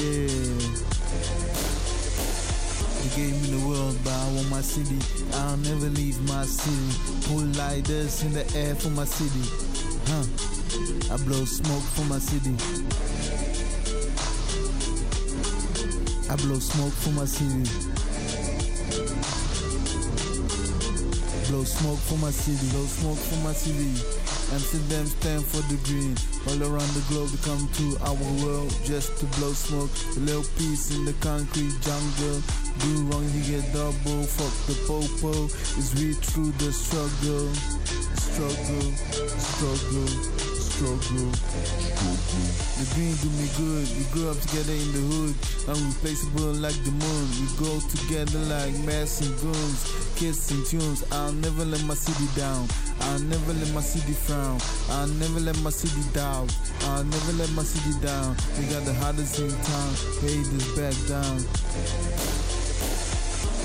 Yeah. 0.00 0.26
They 3.00 3.10
gave 3.16 3.34
me 3.42 3.58
the 3.58 3.68
world, 3.68 3.96
but 4.02 4.12
I 4.12 4.26
want 4.34 4.48
my 4.50 4.60
city. 4.62 4.98
I'll 5.34 5.56
never 5.58 5.86
leave 6.00 6.18
my 6.28 6.44
city. 6.44 6.88
Pull 7.28 7.44
lighters 7.60 8.22
in 8.24 8.32
the 8.32 8.44
air 8.56 8.74
for 8.74 8.90
my 8.90 9.04
city. 9.04 9.44
Huh. 10.08 10.24
I 11.14 11.16
blow 11.28 11.44
smoke 11.44 11.86
for 11.94 12.04
my 12.08 12.18
city. 12.18 12.54
I 16.30 16.36
blow 16.36 16.58
smoke 16.58 16.92
for 16.92 17.10
my 17.10 17.26
city. 17.26 17.64
Blow 21.50 21.64
smoke 21.64 21.98
for 21.98 22.18
my 22.18 22.30
city, 22.30 22.70
blow 22.70 22.86
smoke 22.86 23.18
for 23.18 23.38
my 23.44 23.52
city. 23.52 24.19
Amsterdam 24.52 25.06
stand 25.06 25.44
for 25.44 25.62
the 25.70 25.78
green. 25.86 26.16
All 26.48 26.60
around 26.66 26.90
the 26.90 27.04
globe, 27.08 27.30
we 27.30 27.38
come 27.46 27.68
to 27.78 27.86
our 28.02 28.26
world 28.42 28.74
just 28.84 29.16
to 29.18 29.26
blow 29.38 29.52
smoke. 29.52 29.90
A 30.16 30.20
little 30.20 30.44
peace 30.58 30.90
in 30.90 31.04
the 31.04 31.14
concrete 31.22 31.74
jungle. 31.86 32.42
Do 32.82 32.90
wrong, 33.06 33.26
you 33.30 33.42
get 33.46 33.72
double. 33.72 34.22
Fuck 34.26 34.54
the 34.66 34.74
popo. 34.90 35.44
It's 35.78 35.94
we 35.94 36.14
through 36.14 36.50
the 36.58 36.72
struggle. 36.72 37.46
Struggle, 38.18 38.90
struggle, 39.38 40.39
The 40.80 40.86
green 42.94 43.12
do 43.20 43.28
me 43.36 43.44
good. 43.60 43.84
We 43.98 44.04
grew 44.16 44.30
up 44.30 44.40
together 44.40 44.72
in 44.72 44.92
the 44.96 45.04
hood. 45.12 45.36
Unreplaceable 45.68 46.56
like 46.56 46.78
the 46.88 46.90
moon. 46.96 47.28
We 47.36 47.44
go 47.60 47.68
together 47.92 48.38
like 48.48 48.72
mass 48.88 49.20
and 49.20 49.36
goons. 49.44 49.84
Kiss 50.16 50.50
and 50.50 50.64
tunes. 50.64 51.04
I'll 51.12 51.32
never 51.32 51.66
let 51.66 51.84
my 51.84 51.92
city 51.92 52.24
down. 52.34 52.66
I'll 53.00 53.20
never 53.28 53.52
let 53.52 53.68
my 53.74 53.82
city 53.82 54.14
frown. 54.14 54.58
I'll 54.88 55.06
never 55.20 55.40
let 55.40 55.60
my 55.60 55.68
city 55.68 56.00
down. 56.14 56.48
I'll 56.88 57.04
never 57.04 57.32
let 57.32 57.50
my 57.52 57.62
city 57.62 57.92
down. 58.00 58.34
We 58.56 58.64
got 58.72 58.82
the 58.86 58.94
hottest 58.94 59.38
in 59.38 59.50
town. 59.52 59.92
Haters 60.24 60.64
back 60.80 60.96
down. 61.04 61.44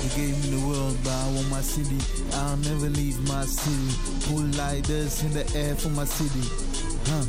They 0.04 0.08
gave 0.20 0.36
me 0.44 0.60
the 0.60 0.68
world, 0.68 0.98
but 1.02 1.16
I 1.16 1.32
want 1.32 1.48
my 1.48 1.62
city. 1.62 1.96
I'll 2.44 2.58
never 2.58 2.90
leave 2.90 3.16
my 3.26 3.46
city. 3.46 4.28
Pull 4.28 4.44
lighters 4.60 5.22
in 5.24 5.32
the 5.32 5.48
air 5.56 5.74
for 5.74 5.88
my 5.88 6.04
city. 6.04 6.65
Huh? 7.08 7.22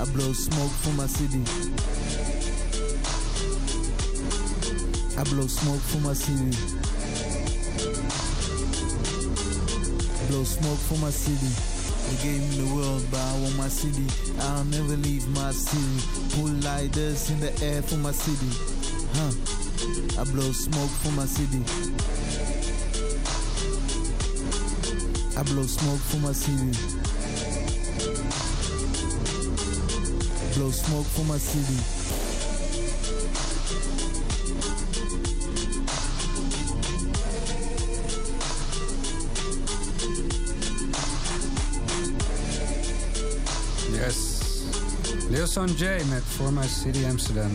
I 0.00 0.04
blow 0.12 0.32
smoke 0.32 0.70
for 0.70 0.90
my 0.90 1.06
city. 1.06 1.42
I 5.18 5.24
blow 5.24 5.48
smoke 5.48 5.80
for 5.80 5.98
my 5.98 6.12
city. 6.12 6.50
Blow 10.28 10.44
smoke 10.44 10.78
for 10.78 10.98
my 10.98 11.10
city. 11.10 11.50
They 12.06 12.22
gave 12.22 12.40
me 12.50 12.64
the 12.64 12.74
world, 12.74 13.04
but 13.10 13.18
I 13.18 13.32
want 13.40 13.56
my 13.56 13.68
city. 13.68 14.06
I'll 14.40 14.64
never 14.64 14.96
leave 14.96 15.26
my 15.28 15.50
city. 15.50 16.36
Pull 16.36 16.52
lighters 16.62 17.30
in 17.30 17.40
the 17.40 17.52
air 17.64 17.82
for 17.82 17.96
my 17.96 18.12
city. 18.12 18.50
Huh? 19.14 20.20
I 20.20 20.24
blow 20.30 20.52
smoke 20.52 20.90
for 21.02 21.10
my 21.12 21.26
city. 21.26 21.62
I 25.36 25.42
blow 25.42 25.66
smoke 25.66 25.98
for 25.98 26.18
my 26.18 26.32
city. 26.32 27.03
Blow 30.64 30.72
smoke 30.72 31.04
for 31.04 31.24
my 31.26 31.38
city. 31.38 31.78
Yes. 43.92 44.40
Lil 45.28 45.46
Son 45.46 45.66
J 45.66 46.04
met 46.08 46.22
For 46.22 46.52
My 46.52 46.66
City 46.66 47.04
Amsterdam. 47.04 47.50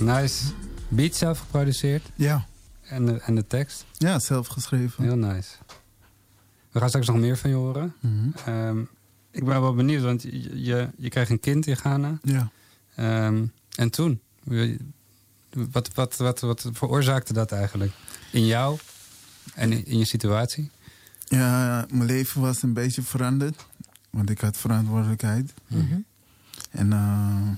Nice. 0.00 0.52
Beat 0.88 1.14
zelf 1.14 1.38
geproduceerd? 1.38 2.10
Ja. 2.14 2.46
En 2.82 3.06
de, 3.06 3.20
en 3.20 3.34
de 3.34 3.46
tekst? 3.46 3.84
Ja, 3.92 4.18
zelf 4.18 4.46
geschreven. 4.46 5.04
Heel 5.04 5.16
nice. 5.16 5.50
We 6.70 6.78
gaan 6.78 6.88
straks 6.88 7.06
nog 7.06 7.16
meer 7.16 7.36
van 7.36 7.50
je 7.50 7.56
horen. 7.56 7.94
Mhm. 8.00 8.30
Ehm, 8.46 8.82
ik 9.30 9.44
ben 9.44 9.60
wel 9.60 9.74
benieuwd, 9.74 10.02
want 10.02 10.22
je, 10.22 10.62
je, 10.62 10.88
je 10.96 11.08
kreeg 11.08 11.30
een 11.30 11.40
kind 11.40 11.66
in 11.66 11.76
Ghana. 11.76 12.18
Ja. 12.22 12.50
Ehm, 12.94 13.44
en 13.74 13.90
toen? 13.90 14.20
Wat, 15.52 15.94
wat, 15.94 16.16
wat, 16.16 16.40
wat 16.40 16.68
veroorzaakte 16.72 17.32
dat 17.32 17.52
eigenlijk? 17.52 17.92
In 18.32 18.46
jou 18.46 18.78
en 19.54 19.72
in, 19.72 19.86
in 19.86 19.98
je 19.98 20.06
situatie? 20.06 20.70
Ja, 21.24 21.86
mijn 21.90 22.04
leven 22.04 22.40
was 22.40 22.62
een 22.62 22.72
beetje 22.72 23.02
veranderd. 23.02 23.66
Want 24.10 24.30
ik 24.30 24.40
had 24.40 24.56
verantwoordelijkheid. 24.56 25.54
En 26.70 26.92
eh, 26.92 27.48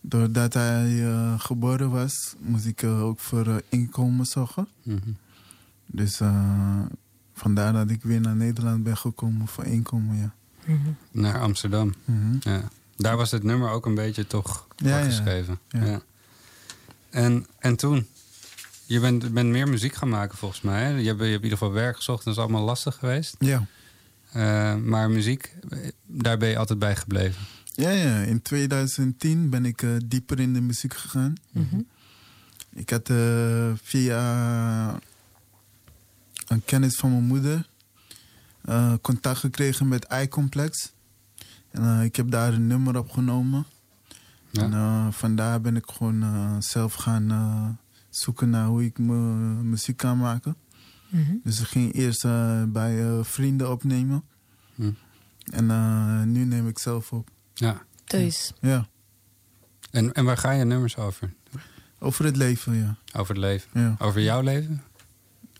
doordat 0.00 0.54
hij 0.54 1.04
eh, 1.04 1.40
geboren 1.40 1.90
was, 1.90 2.34
moest 2.38 2.66
ik 2.66 2.82
eh, 2.82 3.02
ook 3.02 3.20
voor 3.20 3.62
inkomen 3.68 4.26
zorgen. 4.26 4.68
Mhm. 4.82 5.10
Dus 5.86 6.20
vandaar 7.34 7.72
dat 7.72 7.90
ik 7.90 8.02
weer 8.02 8.20
naar 8.20 8.36
Nederland 8.36 8.82
ben 8.82 8.96
gekomen 8.96 9.46
voor 9.46 9.64
inkomen, 9.64 10.16
ja. 10.16 10.34
Naar 11.10 11.40
Amsterdam. 11.40 11.94
Mhm. 12.04 12.36
ja. 12.40 12.68
Daar 12.96 13.16
was 13.16 13.30
het 13.30 13.42
nummer 13.42 13.70
ook 13.70 13.86
een 13.86 13.94
beetje 13.94 14.26
toch 14.26 14.66
Ja, 14.76 15.02
geschreven. 15.02 15.58
Ja. 15.68 15.84
Ja. 15.84 16.02
En, 17.10 17.46
en 17.58 17.76
toen? 17.76 18.06
Je 18.84 19.00
bent, 19.00 19.32
bent 19.32 19.48
meer 19.48 19.68
muziek 19.68 19.94
gaan 19.94 20.08
maken 20.08 20.38
volgens 20.38 20.60
mij. 20.60 20.82
Hè? 20.82 20.88
Je, 20.88 20.94
hebt, 20.94 21.04
je 21.04 21.10
hebt 21.10 21.22
in 21.24 21.32
ieder 21.32 21.58
geval 21.58 21.72
werk 21.72 21.96
gezocht. 21.96 22.24
Dat 22.24 22.34
is 22.34 22.40
allemaal 22.40 22.64
lastig 22.64 22.94
geweest. 22.94 23.36
Ja. 23.38 23.66
Eh, 24.32 24.74
maar 24.76 25.10
muziek, 25.10 25.54
eh, 25.68 25.78
daar 26.06 26.38
ben 26.38 26.48
je 26.48 26.58
altijd 26.58 26.78
bij 26.78 26.96
gebleven. 26.96 27.42
Ja, 27.74 27.90
ja. 27.90 28.20
In 28.20 28.42
2010 28.42 29.50
ben 29.50 29.64
ik 29.64 29.82
eh, 29.82 29.90
dieper 30.04 30.40
in 30.40 30.52
de 30.52 30.60
muziek 30.60 30.94
gegaan. 30.94 31.34
Ik 32.74 32.90
had 32.90 33.10
eh, 33.10 33.72
via 33.82 35.00
een 36.46 36.62
kennis 36.64 36.96
van 36.96 37.10
mijn 37.10 37.24
moeder 37.24 37.66
eh, 38.68 38.92
contact 39.00 39.38
gekregen 39.38 39.88
met 39.88 40.06
iComplex. 40.22 40.92
En 41.70 41.82
eh, 41.82 42.04
ik 42.04 42.16
heb 42.16 42.30
daar 42.30 42.52
een 42.52 42.66
nummer 42.66 42.98
opgenomen. 42.98 43.66
En 44.52 44.72
eh, 44.72 45.06
vandaar 45.10 45.60
ben 45.60 45.76
ik 45.76 45.84
gewoon 45.86 46.22
eh, 46.22 46.56
zelf 46.58 46.94
gaan 46.94 47.30
eh, 47.30 47.68
zoeken 48.10 48.50
naar 48.50 48.66
hoe 48.66 48.84
ik 48.84 48.98
mijn 48.98 49.70
muziek 49.70 49.96
kan 49.96 50.18
maken. 50.18 50.56
Mhm. 51.08 51.34
Dus 51.44 51.60
ik 51.60 51.66
ging 51.66 51.92
eerst 51.94 52.24
eh, 52.24 52.62
bij 52.68 53.06
eh, 53.06 53.24
vrienden 53.24 53.70
opnemen. 53.70 54.24
Hm. 54.74 54.90
En 55.50 55.70
eh, 55.70 56.22
nu 56.22 56.44
neem 56.44 56.68
ik 56.68 56.78
zelf 56.78 57.12
op. 57.12 57.30
Ja. 57.54 57.82
Dus. 58.04 58.52
Ja. 58.60 58.88
En, 59.90 60.12
en 60.12 60.24
waar 60.24 60.36
ga 60.36 60.50
je 60.50 60.64
nummers 60.64 60.96
over? 60.96 61.32
Over 61.98 62.24
het 62.24 62.36
leven, 62.36 62.74
ja. 62.74 62.96
Over 63.12 63.34
het 63.34 63.44
leven? 63.44 63.80
Ja. 63.80 63.96
Over 63.98 64.20
jouw 64.22 64.40
leven? 64.40 64.82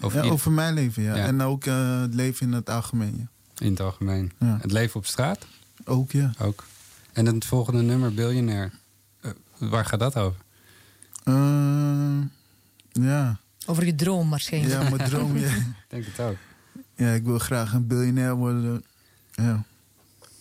Over, 0.00 0.24
ja, 0.24 0.30
over 0.30 0.52
mijn 0.52 0.74
leven, 0.74 1.02
ja. 1.02 1.16
Ja. 1.16 1.26
En 1.26 1.40
ook 1.40 1.64
eh, 1.64 2.00
het 2.00 2.14
leven 2.14 2.46
in 2.46 2.52
het 2.52 2.70
algemeen, 2.70 3.16
ja. 3.18 3.26
In 3.64 3.70
het 3.70 3.80
algemeen. 3.80 4.32
Ja. 4.38 4.58
Het 4.60 4.72
leven 4.72 4.96
op 4.96 5.06
straat? 5.06 5.46
Ook, 5.84 6.12
ja. 6.12 6.32
Ook. 6.38 6.64
En 7.12 7.26
het 7.26 7.44
volgende 7.44 7.82
nummer, 7.82 8.14
Biljonair. 8.14 8.72
Eh, 9.20 9.30
waar 9.58 9.84
gaat 9.84 10.00
dat 10.00 10.16
over? 10.16 10.40
Eh, 11.24 12.18
ja. 12.92 13.38
Over 13.66 13.86
je 13.86 13.94
droom 13.94 14.30
waarschijnlijk. 14.30 14.82
Ja, 14.82 14.88
mijn 14.96 15.10
droom, 15.10 15.36
ja. 15.36 15.48
Ik 15.54 15.64
denk 15.88 16.04
het 16.04 16.20
ook. 16.20 16.36
Ja, 16.94 17.12
ik 17.12 17.24
wil 17.24 17.38
graag 17.38 17.72
een 17.72 17.86
biljonair 17.86 18.34
worden. 18.34 18.84
Ja. 19.32 19.64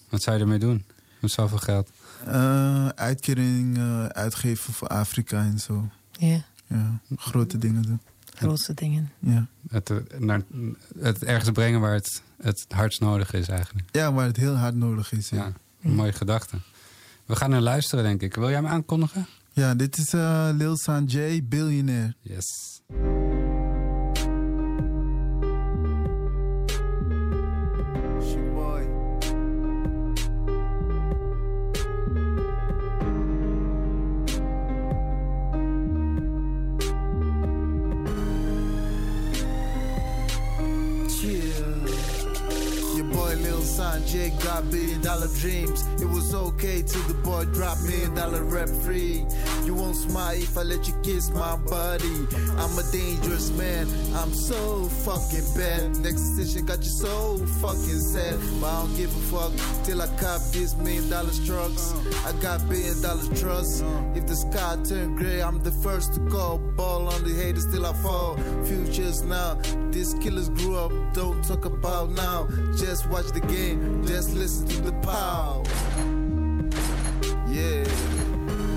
Wat 0.10 0.22
zou 0.22 0.36
je 0.36 0.42
ermee 0.42 0.60
doen? 0.60 0.86
Met 1.20 1.32
zoveel 1.32 1.58
geld? 1.58 1.90
Eh, 2.26 2.88
uitkering 2.88 3.78
uitgeven 4.12 4.74
voor 4.74 4.88
Afrika 4.88 5.40
en 5.44 5.60
zo. 5.60 5.90
Ja, 6.12 6.42
Ja, 6.68 7.00
grote 7.16 7.58
dingen 7.58 7.82
doen. 7.82 8.00
Grootste 8.38 8.74
dingen. 8.74 9.12
Ja. 9.20 9.48
Het, 9.70 9.90
eh, 9.90 9.98
naar, 10.20 10.42
het 11.00 11.24
ergens 11.24 11.52
brengen 11.52 11.80
waar 11.80 11.94
het 11.94 12.22
het 12.42 12.66
hardst 12.70 13.00
nodig 13.00 13.34
is 13.34 13.48
eigenlijk. 13.48 13.88
ja, 13.92 14.14
waar 14.14 14.26
het 14.26 14.38
heel 14.38 14.56
hard 14.56 14.76
nodig 14.76 15.12
is. 15.12 15.30
Ja, 15.30 15.38
Ja, 15.38 15.52
een 15.82 15.96
mooie 15.96 16.14
gedachte. 16.14 16.58
We 17.26 17.36
gaan 17.36 17.52
er 17.52 17.62
luisteren, 17.62 18.04
denk 18.04 18.22
ik. 18.22 18.36
Wil 18.36 18.48
jij 18.50 18.56
hem 18.56 18.68
aankondigen? 18.68 19.28
ja 19.52 19.76
dit 19.76 19.98
is 19.98 20.14
eh, 20.14 20.50
Lil 20.54 20.78
San 20.78 21.06
J, 21.06 21.44
biljonair. 21.44 22.16
Yes. 22.22 22.46
Got 44.58 44.72
billion 44.72 45.02
dollar 45.02 45.28
dreams. 45.40 45.86
It 46.02 46.10
was 46.10 46.34
okay 46.34 46.82
till 46.82 47.04
the 47.04 47.14
boy 47.14 47.46
dropped 47.54 47.84
million 47.84 48.16
dollar 48.16 48.42
rep 48.44 48.68
free. 48.70 49.24
You 49.66 49.76
won't 49.76 49.96
smile 49.96 50.34
if 50.34 50.58
I 50.58 50.64
let 50.64 50.88
you 50.88 50.96
kiss 51.04 51.30
my 51.30 51.58
body. 51.58 52.26
I'm 52.58 52.74
a 52.80 52.84
dangerous 52.92 53.52
man. 53.52 53.86
I'm 54.16 54.34
so 54.34 54.86
fucking 55.06 55.46
bad. 55.56 55.98
Next 56.00 56.22
decision 56.32 56.66
got 56.66 56.80
you 56.80 56.90
so 56.90 57.38
fucking 57.62 58.02
sad. 58.02 58.40
But 58.60 58.68
I 58.68 58.82
don't 58.82 58.98
give 58.98 59.16
a 59.16 59.22
fuck 59.30 59.86
till 59.86 60.02
I 60.02 60.08
cop 60.18 60.42
these 60.52 60.76
million 60.78 61.08
dollar 61.08 61.34
trucks. 61.46 61.94
I 62.26 62.32
got 62.42 62.68
billion 62.68 63.00
dollar 63.00 63.28
trust. 63.36 63.86
If 64.16 64.26
the 64.26 64.36
sky 64.36 64.76
turn 64.84 65.18
gray, 65.18 65.40
I'm 65.40 65.62
the 65.62 65.72
first 65.86 66.16
to 66.16 66.20
call. 66.32 66.58
Ball 66.58 67.08
on 67.10 67.24
the 67.24 67.36
haters 67.36 67.68
till 67.72 67.86
I 67.86 67.94
fall. 68.02 68.38
Futures 68.66 69.22
now. 69.22 69.60
These 69.92 70.16
killers 70.16 70.50
grew 70.50 70.78
up. 70.78 70.92
Don't 71.14 71.44
talk 71.44 71.66
about 71.66 72.10
now. 72.10 72.48
Just 72.76 73.08
watch 73.10 73.28
the 73.28 73.42
game. 73.42 74.04
Just 74.08 74.34
listen 74.34 74.47
to 74.48 74.82
the. 74.82 74.92
Yeah. 77.52 77.84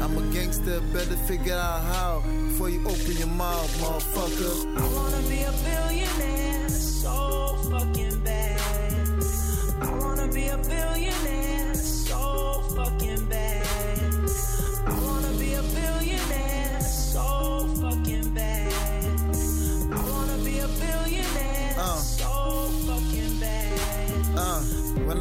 I'm 0.03 0.19
a 0.19 0.33
gangster, 0.33 0.81
better 0.93 1.17
figure 1.29 1.55
out 1.55 1.83
how 1.83 2.23
before 2.49 2.71
you 2.71 2.81
open 2.81 3.17
your 3.17 3.29
mouth, 3.29 3.71
motherfucker. 3.79 4.77
I 4.77 4.95
wanna 4.95 5.23
be 5.29 5.43
a 5.43 5.53
billionaire, 5.63 6.69
so 6.69 7.57
fucking 7.71 8.10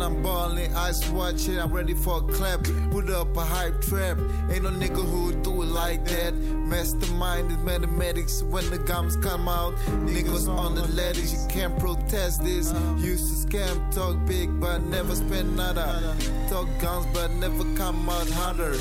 I'm 0.09 0.23
balling, 0.23 0.75
ice 0.75 1.07
watch 1.09 1.47
it, 1.47 1.59
I'm 1.59 1.71
ready 1.71 1.93
for 1.93 2.17
a 2.17 2.21
clap. 2.21 2.63
Put 2.89 3.11
up 3.11 3.37
a 3.37 3.45
hype 3.45 3.79
trap. 3.81 4.17
Ain't 4.49 4.63
no 4.63 4.71
nigga 4.71 5.05
who 5.05 5.33
do 5.43 5.61
it 5.61 5.67
like 5.67 6.03
that. 6.05 6.33
Mastermind 6.33 7.51
is 7.51 7.57
mathematics. 7.59 8.41
When 8.41 8.67
the 8.71 8.79
gums 8.79 9.15
come 9.17 9.47
out, 9.47 9.75
niggas 10.07 10.49
on 10.49 10.73
the 10.73 10.87
ladders, 10.87 11.31
you 11.31 11.47
can't 11.47 11.77
protest 11.77 12.43
this. 12.43 12.73
Used 12.97 13.27
to 13.29 13.47
scam, 13.47 13.93
talk 13.93 14.17
big, 14.25 14.59
but 14.59 14.81
never 14.81 15.15
spend 15.15 15.55
nada. 15.55 16.15
Talk 16.49 16.67
guns, 16.79 17.05
but 17.13 17.29
never 17.33 17.63
come 17.75 18.09
out 18.09 18.29
harder. 18.31 18.75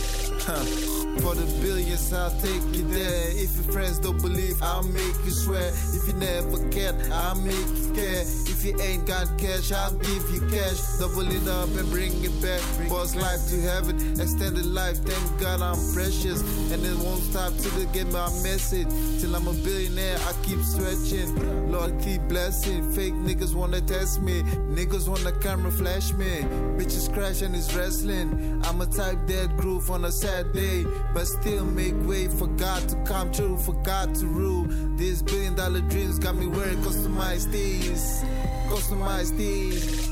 Huh. 0.47 0.98
For 1.21 1.35
the 1.35 1.47
billions, 1.61 2.13
I'll 2.13 2.31
take 2.41 2.63
you 2.77 2.85
there. 2.89 3.31
If 3.33 3.55
your 3.57 3.73
friends 3.73 3.99
don't 3.99 4.21
believe, 4.23 4.63
I'll 4.63 4.85
make 4.85 5.17
you 5.25 5.33
swear. 5.33 5.69
If 5.93 6.07
you 6.07 6.15
never 6.15 6.69
cared, 6.71 6.95
I'll 7.11 7.35
make 7.35 7.55
you 7.55 7.93
care. 7.93 8.23
If 8.23 8.65
you 8.65 8.81
ain't 8.81 9.07
got 9.07 9.27
cash, 9.39 9.73
I'll 9.73 9.95
give 9.95 10.31
you 10.31 10.41
cash. 10.49 10.79
Double 10.99 11.29
it 11.31 11.47
up 11.49 11.69
and 11.77 11.91
bring 11.91 12.13
it 12.23 12.35
back. 12.41 12.63
Boss 12.89 13.15
life 13.15 13.47
to 13.51 13.61
heaven, 13.61 13.97
extended 14.21 14.67
life. 14.67 14.99
Thank 14.99 15.41
God 15.41 15.61
I'm 15.61 15.79
precious. 15.93 16.41
And 16.73 16.85
it 16.85 16.97
won't 16.99 17.23
stop 17.23 17.53
till 17.59 17.73
they 17.73 17.87
get 17.93 18.11
my 18.13 18.31
message. 18.43 18.89
Till 19.21 19.35
I'm 19.35 19.49
a 19.49 19.53
billionaire, 19.53 20.19
I 20.27 20.33
keep 20.45 20.61
stretching. 20.61 21.71
Lord, 21.71 22.01
keep 22.01 22.23
blessing. 22.29 22.93
Fake 22.93 23.15
niggas 23.15 23.55
wanna 23.55 23.81
test 23.81 24.23
me. 24.23 24.43
Niggas 24.71 25.09
wanna 25.09 25.33
camera 25.39 25.71
flash 25.71 26.13
me. 26.13 26.43
Bitches 26.79 27.13
crash 27.13 27.43
and 27.43 27.55
it's 27.55 27.75
wrestling. 27.75 28.63
I'm 28.65 28.81
a 28.81 28.87
type 28.87 29.19
dead 29.27 29.57
groove 29.57 29.91
on 29.91 30.05
a 30.05 30.13
sad 30.13 30.53
day. 30.53 30.85
But 31.15 31.27
still 31.27 31.65
make 31.65 31.95
way 32.07 32.29
for 32.29 32.47
God 32.47 32.89
to 32.89 32.97
come 33.05 33.33
true, 33.33 33.57
for 33.57 33.75
God 33.83 34.15
to 34.17 34.27
rule. 34.27 34.67
These 34.97 35.23
billion 35.23 35.55
dollar 35.55 35.81
dreams 35.81 36.19
got 36.19 36.37
me 36.37 36.47
wearing 36.47 36.79
customized 36.79 37.51
tees. 37.53 38.23
Customized 38.69 39.37
tees. 39.37 40.08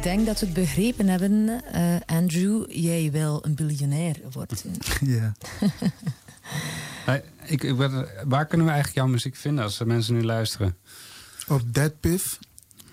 Ik 0.00 0.06
denk 0.06 0.26
dat 0.26 0.40
we 0.40 0.46
het 0.46 0.54
begrepen 0.54 1.08
hebben, 1.08 1.62
eh, 1.72 1.96
Andrew. 2.06 2.64
Jij 2.68 3.10
wil 3.10 3.38
een 3.44 3.54
biljonair 3.54 4.16
worden. 4.32 4.58
Ja. 5.16 5.32
Hey, 7.04 7.24
ik, 7.46 7.62
ik 7.62 7.76
ben- 7.76 8.08
waar 8.24 8.46
kunnen 8.46 8.66
we 8.66 8.72
eigenlijk 8.72 9.02
jouw 9.02 9.06
muziek 9.12 9.36
vinden 9.36 9.64
als 9.64 9.82
mensen 9.84 10.14
nu 10.14 10.22
luisteren? 10.24 10.76
Op 11.48 11.74
Deadpiff 11.74 12.38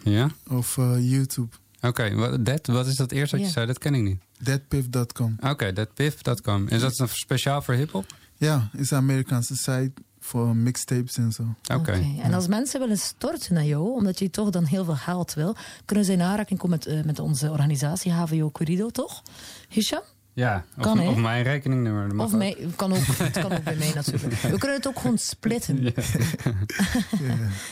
Ja? 0.04 0.30
of 0.48 0.78
eh, 0.78 1.10
YouTube. 1.12 1.56
Oké, 1.82 2.14
wat 2.16 2.46
dat- 2.46 2.68
wat 2.68 2.88
is 2.88 2.96
dat 2.96 3.12
eerste 3.12 3.38
wat 3.38 3.46
je 3.46 3.52
zei? 3.52 3.66
Dat 3.66 3.78
ken 3.78 3.94
ik 3.96 4.02
niet. 4.02 4.22
Deadpiff.com. 4.40 5.38
Oké, 5.40 5.74
deadpiff.com. 5.74 6.68
Is 6.68 6.82
dat 6.82 7.00
een 7.00 7.10
speciaal 7.10 7.62
voor 7.62 7.74
hiphop? 7.74 8.06
Ja, 8.38 8.70
is 8.74 8.92
een 8.92 8.98
Amerikaanse 8.98 9.56
site 9.56 9.92
voor 10.28 10.56
mixtapes 10.56 11.18
en 11.18 11.32
zo. 11.32 11.44
Oké. 11.74 12.04
En 12.22 12.34
als 12.34 12.48
mensen 12.48 12.80
willen 12.80 12.98
storten 12.98 13.54
naar 13.54 13.66
jou, 13.66 13.92
omdat 13.92 14.20
je 14.20 14.30
toch 14.30 14.50
dan 14.50 14.64
heel 14.64 14.86
veel 14.86 14.96
geld 14.96 15.34
wil, 15.34 15.56
kunnen 15.86 16.06
ze 16.06 16.12
in 16.12 16.22
aanraking 16.22 16.60
komen 16.60 16.78
met, 16.78 16.88
eh, 16.88 17.04
met 17.04 17.20
onze 17.20 17.52
organisatie 17.52 18.12
HVO 18.12 18.52
Corrido, 18.52 18.90
toch? 18.90 19.24
Hisham? 19.70 20.02
Ja, 20.38 20.66
of, 20.78 20.84
Kan, 20.84 21.00
hè? 21.00 21.08
of 21.10 21.16
mijn 21.16 21.44
rekeningnummer. 21.44 22.20
Of 22.20 22.34
ook. 22.34 22.38
mij, 22.38 22.58
kan 22.76 22.92
ook, 22.92 22.98
het 23.06 23.40
kan 23.40 23.52
ook 23.52 23.64
bij 23.64 23.76
mij 23.76 23.92
natuurlijk. 23.96 24.34
We 24.34 24.58
kunnen 24.58 24.78
het 24.78 24.88
ook 24.88 25.00
gewoon 25.00 25.18
splitten. 25.18 25.84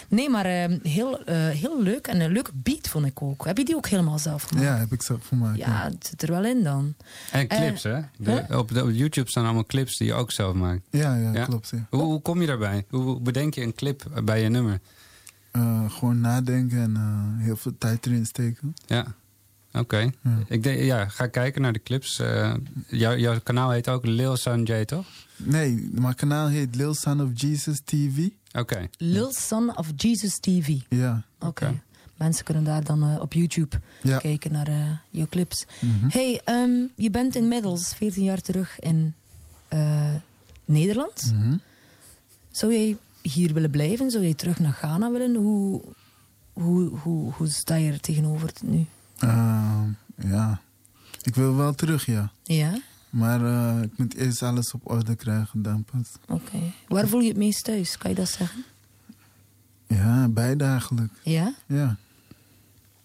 Nee, 0.07 0.29
maar 0.29 0.45
eh, 0.45 0.77
heel, 0.83 1.23
eh, 1.23 1.35
heel 1.49 1.81
leuk. 1.83 2.07
En 2.07 2.19
een 2.21 2.31
leuke 2.31 2.51
beat 2.53 2.87
vond 2.87 3.05
ik 3.05 3.21
ook. 3.21 3.45
Heb 3.45 3.57
je 3.57 3.65
die 3.65 3.75
ook 3.75 3.87
helemaal 3.87 4.19
zelf 4.19 4.43
gemaakt? 4.43 4.67
Ja, 4.67 4.77
heb 4.77 4.91
ik 4.91 5.01
zelf 5.01 5.27
gemaakt. 5.27 5.57
Ja, 5.57 5.83
het 5.83 6.07
zit 6.09 6.21
er 6.21 6.31
wel 6.31 6.45
in 6.45 6.63
dan. 6.63 6.93
En 7.31 7.47
clips, 7.47 7.83
Eh, 7.85 7.93
hè? 7.93 8.01
De- 8.17 8.57
op, 8.57 8.69
de- 8.73 8.83
op 8.83 8.89
YouTube 8.91 9.29
staan 9.29 9.43
allemaal 9.45 9.65
clips 9.65 9.97
die 9.97 10.07
je 10.07 10.13
ook 10.13 10.31
zelf 10.31 10.53
maakt. 10.55 10.81
Ja, 10.89 11.15
ja, 11.15 11.45
klopt, 11.45 11.69
ja. 11.69 11.85
Hoe, 11.89 12.01
hoe 12.01 12.21
kom 12.21 12.41
je 12.41 12.47
daarbij? 12.47 12.85
Hoe, 12.89 13.01
hoe 13.01 13.19
bedenk 13.21 13.53
je 13.53 13.61
een 13.61 13.73
clip 13.75 14.03
bij 14.23 14.41
je 14.41 14.49
nummer? 14.49 14.79
Eh, 15.51 15.91
gewoon 15.91 16.19
nadenken 16.21 16.77
en 16.81 16.95
eh, 16.95 17.43
heel 17.45 17.55
veel 17.57 17.75
tijd 17.77 18.05
erin 18.05 18.25
steken. 18.25 18.73
Ja, 18.85 19.05
oké. 19.75 20.11
Ik 20.47 20.63
denk, 20.63 20.79
ja, 20.79 21.07
ga 21.07 21.27
kijken 21.27 21.61
naar 21.61 21.73
de 21.73 21.83
clips. 21.83 22.19
Eh, 22.19 22.53
jou- 22.87 23.17
jouw 23.17 23.39
kanaal 23.43 23.69
heet 23.71 23.89
ook 23.89 24.05
Lil 24.05 24.37
San 24.37 24.63
J, 24.63 24.85
toch? 24.85 25.05
Nee, 25.37 25.89
mijn 25.91 26.15
kanaal 26.15 26.47
heet 26.47 26.75
Lil 26.75 26.93
Son 26.93 27.21
of 27.21 27.29
Jesus 27.33 27.79
TV. 27.83 28.27
Oké. 28.53 28.87
Lil 28.97 29.33
Son 29.33 29.77
of 29.77 29.87
Jesus 29.95 30.37
TV. 30.39 30.73
Ja. 30.89 31.23
Oké. 31.39 31.81
Mensen 32.15 32.45
kunnen 32.45 32.63
daar 32.63 32.83
dan 32.83 33.03
eh, 33.03 33.21
op 33.21 33.33
YouTube 33.33 33.79
Ja. 34.01 34.17
kijken 34.17 34.51
naar 34.51 34.67
eh 34.67 34.91
je 35.09 35.29
clips. 35.29 35.65
Mhm. 35.81 36.07
hey, 36.09 36.41
ehm, 36.43 36.71
je 36.95 37.09
bent 37.09 37.35
inmiddels 37.35 37.93
14 37.95 38.23
jaar 38.23 38.41
terug 38.41 38.79
in 38.79 39.13
eh, 39.67 40.13
Nederland. 40.65 41.31
Mhm. 41.35 41.57
Zou 42.51 42.73
jij 42.73 42.97
hier 43.21 43.53
willen 43.53 43.69
blijven? 43.69 44.11
Zou 44.11 44.23
jij 44.23 44.33
terug 44.33 44.59
naar 44.59 44.71
Ghana 44.73 45.11
willen? 45.11 45.35
Hoe, 45.35 45.81
hoe, 46.53 46.97
hoe, 46.97 47.31
hoe 47.33 47.47
sta 47.47 47.75
je 47.75 47.91
er 47.91 47.99
tegenover 47.99 48.51
nu? 48.63 48.85
Eh, 49.17 49.81
ja, 50.17 50.61
ik 51.23 51.35
wil 51.35 51.55
wel 51.55 51.73
terug, 51.73 52.05
ja. 52.05 52.31
Ja? 52.43 52.79
Maar 53.09 53.45
eh, 53.45 53.81
ik 53.81 53.97
moet 53.97 54.13
eerst 54.15 54.43
alles 54.43 54.71
op 54.73 54.91
orde 54.91 55.15
krijgen, 55.15 55.61
dan 55.61 55.83
pas. 55.83 56.07
Oké. 56.27 56.57
Waar 56.87 57.07
voel 57.07 57.19
je 57.19 57.27
het 57.27 57.37
meest 57.37 57.63
thuis? 57.63 57.97
Kan 57.97 58.09
je 58.09 58.15
dat 58.15 58.29
zeggen? 58.29 58.63
Ja, 59.87 60.27
beide 60.27 60.63
eigenlijk. 60.63 61.13
Ja? 61.23 61.53
Ja, 61.67 61.95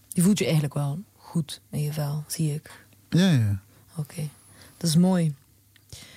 Je 0.09 0.23
voelt 0.23 0.39
je 0.39 0.45
eigenlijk 0.45 0.75
wel 0.75 0.99
goed 1.17 1.61
in 1.71 1.83
je 1.83 1.93
vel, 1.93 2.25
zie 2.27 2.55
ik. 2.55 2.85
ja, 3.11 3.31
ja. 3.31 3.61
Oké. 3.97 4.29
Dat 4.77 4.89
is 4.91 4.97
mooi. 4.97 5.35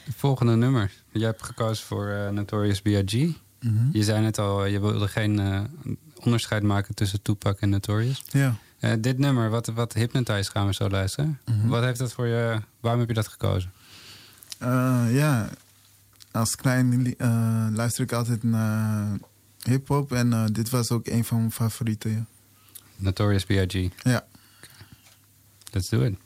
Het 0.03 0.15
volgende 0.15 0.55
nummer. 0.55 0.91
Jij 1.11 1.25
hebt 1.27 1.43
gekozen 1.43 1.85
voor 1.85 2.07
eh, 2.07 2.29
Notorious 2.29 2.81
B.I.G. 2.81 3.13
Mhm. 3.59 3.89
Je 3.91 4.03
zei 4.03 4.21
net 4.21 4.37
al, 4.37 4.65
je 4.65 4.79
wilde 4.79 5.07
geen 5.07 5.39
eh, 5.39 5.61
onderscheid 6.15 6.63
maken 6.63 6.95
tussen 6.95 7.21
Tupac 7.21 7.59
en 7.59 7.69
Notorious. 7.69 8.23
Ja. 8.29 8.55
Eh, 8.83 8.91
dit 8.99 9.17
nummer, 9.17 9.49
wat, 9.49 9.67
wat 9.67 9.93
Hypnotize 9.93 10.51
gaan 10.51 10.65
we 10.67 10.73
zo 10.73 10.89
luisteren. 10.89 11.39
Mhm. 11.45 11.67
Wat 11.67 11.83
heeft 11.83 11.99
dat 11.99 12.13
voor 12.13 12.27
je... 12.27 12.61
Waarom 12.79 12.99
heb 12.99 13.09
je 13.09 13.15
dat 13.15 13.27
gekozen? 13.27 13.71
Eh, 14.57 15.05
ja, 15.09 15.49
als 16.31 16.55
klein 16.55 17.15
eh, 17.17 17.67
luister 17.71 18.03
ik 18.03 18.11
altijd 18.11 18.43
naar 18.43 19.17
hip-hop 19.61 20.11
en 20.11 20.53
dit 20.53 20.69
was 20.69 20.91
ook 20.91 21.07
een 21.07 21.23
van 21.23 21.37
mijn 21.37 21.51
favorieten. 21.51 22.11
Ja. 22.11 22.25
Notorious 22.95 23.43
B.I.G. 23.43 23.89
Ja. 24.03 24.25
Let's 25.71 25.89
do 25.89 26.01
it. 26.01 26.22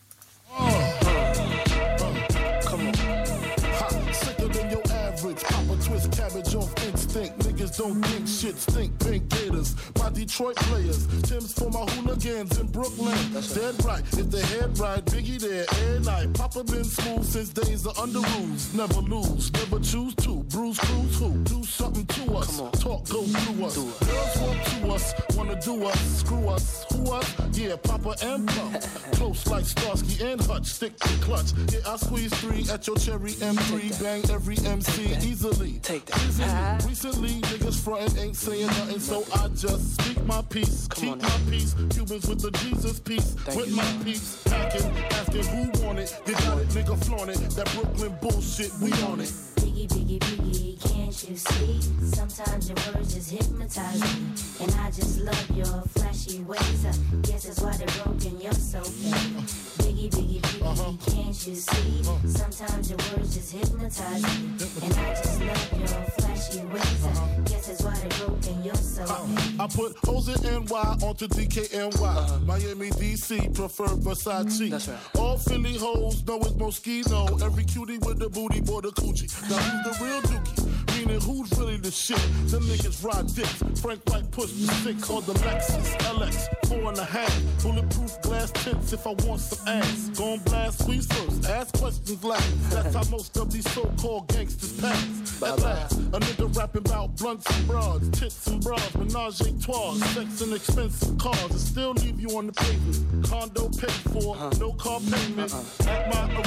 Niggas 7.68 7.78
don't 7.78 8.02
think 8.04 8.28
shit 8.28 8.58
stink. 8.58 9.00
Pink 9.00 9.30
gators, 9.30 9.76
my 10.00 10.10
Detroit 10.10 10.56
players. 10.56 11.06
Tim's 11.24 11.54
for 11.54 11.70
my 11.70 11.86
hooligans 11.92 12.58
in 12.60 12.68
Brooklyn. 12.68 13.18
That's 13.34 13.54
Dead 13.54 13.84
right. 13.84 14.02
If 14.14 14.32
the 14.32 14.42
head 14.42 14.78
right, 14.80 15.04
Biggie 15.06 15.40
there 15.40 15.66
every 15.70 16.06
night. 16.06 16.34
Papa 16.34 16.64
been 16.64 16.84
smooth 16.84 17.26
since 17.26 17.50
days 17.50 17.86
of 17.86 17.98
under 18.00 18.20
rules. 18.20 18.74
Never 18.74 19.02
lose, 19.02 19.52
never 19.54 19.80
choose 19.80 20.16
to. 20.16 20.44
Bruise, 20.50 20.80
cruise, 20.80 21.20
who? 21.20 21.34
Do 21.44 21.64
something 21.64 22.06
to 22.06 22.36
us. 22.36 22.58
Talk, 22.80 23.08
go 23.10 23.24
through 23.24 23.66
us. 23.66 23.76
Girls 23.76 24.38
want 24.42 24.66
to 24.66 24.94
us, 24.94 25.14
wanna 25.36 25.62
do 25.62 25.86
us. 25.86 26.20
Screw 26.20 26.48
us. 26.50 26.86
Who 26.94 27.12
us? 27.12 27.36
Yeah, 27.54 27.76
Papa 27.76 28.16
and 28.22 28.48
Pump. 28.48 28.82
Close 29.14 29.46
like 29.48 29.66
Starsky 29.66 30.24
and 30.24 30.42
Hutch. 30.42 30.68
Stick 30.68 30.98
to 31.00 31.10
clutch. 31.22 31.52
Yeah, 31.72 31.80
I 31.88 31.98
squeeze 31.98 32.34
three 32.40 32.66
at 32.72 32.88
your 32.88 32.96
cherry 32.98 33.32
M3. 33.32 34.02
Bang 34.02 34.24
every 34.32 34.58
MC 34.66 35.16
easily. 35.28 35.80
Take 35.80 36.06
that. 36.06 36.86
Recently, 36.88 37.42
niggas 37.58 37.84
frontin' 37.84 38.18
ain't 38.20 38.36
saying 38.36 38.68
nothing, 38.68 39.00
so 39.00 39.24
I 39.34 39.48
just 39.50 40.02
speak 40.02 40.24
my 40.26 40.42
peace. 40.50 40.88
Keep 40.94 41.22
my 41.22 41.40
peace. 41.50 41.74
Cubans 41.90 42.28
with 42.28 42.42
the 42.42 42.52
Jesus 42.52 43.00
peace. 43.00 43.36
with 43.56 43.76
my 43.76 44.04
peace. 44.04 44.44
Packing, 44.44 44.86
asking 45.12 45.46
who 45.46 45.86
want 45.86 46.00
it. 46.00 46.22
You 46.26 46.34
got 46.34 46.60
it, 46.60 46.68
nigga 46.70 47.06
flaunt 47.06 47.30
it. 47.30 47.38
That 47.52 47.72
Brooklyn 47.74 48.16
bullshit, 48.22 48.72
we 48.82 48.92
on 49.04 49.22
it. 49.22 49.32
Biggie, 49.58 49.88
biggie, 49.88 50.20
biggie, 50.20 50.47
can't 51.08 51.30
you 51.30 51.38
see? 51.38 51.82
Sometimes 52.04 52.68
your 52.68 52.78
words 52.94 53.14
just 53.14 53.32
hypnotize 53.32 54.02
me. 54.02 54.10
And 54.60 54.76
I 54.76 54.92
just 54.92 55.20
love 55.22 55.52
your 55.56 55.82
flashy 55.96 56.42
ways. 56.42 56.86
I 56.86 56.92
guess 57.22 57.46
that's 57.46 57.62
why 57.62 57.78
they're 57.78 58.04
broken, 58.04 58.42
you're 58.42 58.52
so 58.52 58.82
fake. 58.82 59.14
Biggie, 59.80 60.10
biggie, 60.10 60.42
biggie, 60.42 60.66
uh-huh. 60.66 60.92
can't 61.10 61.48
you 61.48 61.56
see? 61.56 62.02
Uh-huh. 62.02 62.28
Sometimes 62.28 62.90
your 62.90 62.98
words 62.98 63.36
just 63.36 63.54
hypnotize 63.54 64.22
me. 64.22 64.50
And 64.84 64.94
I 64.96 65.16
just 65.16 65.42
love 65.42 65.80
your 65.80 65.88
flashy 65.88 66.60
ways. 66.66 67.06
I 67.06 67.10
uh-huh. 67.10 67.42
guess 67.46 67.68
that's 67.68 67.84
why 67.84 67.96
they're 67.96 68.28
broken, 68.28 68.64
you're 68.66 68.76
so 68.76 69.06
fake. 69.06 69.60
I 69.60 69.68
put 69.68 69.98
hoes 70.04 70.28
in 70.28 70.66
NY 70.66 70.98
onto 71.08 71.28
DKNY. 71.30 72.46
Miami, 72.46 72.90
DC, 72.90 73.56
prefer 73.56 73.86
Versace. 73.86 74.70
That's 74.70 74.90
right. 74.90 75.00
All 75.18 75.38
Philly 75.38 75.78
hoes 75.78 76.26
know 76.26 76.38
it's 76.40 76.52
Moschino. 76.52 77.42
Every 77.42 77.64
cutie 77.64 77.98
with 78.00 78.20
the 78.20 78.30
booty, 78.30 78.60
boy, 78.60 78.82
the 78.82 78.90
coochie. 78.90 79.32
Now 79.50 79.56
who's 79.56 79.98
the 79.98 80.06
real 80.06 80.22
dookie? 80.22 80.77
Meaning 80.98 81.22
who's 81.22 81.52
really 81.60 81.78
the 81.78 81.92
shit? 81.92 82.18
Them 82.48 82.64
niggas 82.64 83.04
ride 83.04 83.28
dicks. 83.36 83.82
Frank 83.82 84.02
White 84.10 84.32
pushed 84.32 84.60
the 84.60 84.74
stick 84.74 85.00
called 85.00 85.26
the 85.26 85.34
Lexus 85.34 85.96
LX. 85.98 86.48
Four 86.68 86.90
and 86.90 86.98
a 86.98 87.06
half. 87.06 87.42
Bulletproof 87.62 88.22
glass 88.24 88.52
tips 88.52 88.94
if 88.94 89.06
I 89.06 89.12
want 89.26 89.42
some 89.42 89.68
ass. 89.68 90.10
Gon' 90.18 90.40
blast 90.40 90.80
squeeze 90.80 91.06
first. 91.06 91.46
Ask 91.46 91.78
questions 91.78 92.24
last. 92.24 92.70
That's 92.72 92.96
how 92.96 93.04
most 93.12 93.38
of 93.38 93.54
these 93.54 93.70
so-called 93.72 94.28
gangsters 94.30 94.82
pass. 94.82 95.44
At 95.44 95.60
last, 95.60 95.94
a 95.94 96.20
nigga 96.20 96.56
rapping 96.58 96.82
about 96.90 97.16
blunts 97.16 97.46
and 97.56 97.68
broads, 97.68 98.10
tits 98.20 98.48
and 98.48 98.64
bras, 98.64 98.96
menage 98.96 99.42
a 99.42 99.52
trois, 99.62 99.94
sex 100.14 100.42
and 100.42 100.54
expensive 100.54 101.18
cars, 101.20 101.52
and 101.52 101.60
still 101.60 101.92
leave 101.92 102.20
you 102.20 102.36
on 102.38 102.48
the 102.48 102.54
pavement. 102.54 103.30
Condo 103.30 103.70
paid 103.70 103.92
for, 103.92 104.36
uh-huh. 104.36 104.50
no 104.60 104.74
car 104.74 105.00
payment. 105.00 105.54
Uh-uh. 105.54 105.90
At 105.90 106.10
my 106.12 106.42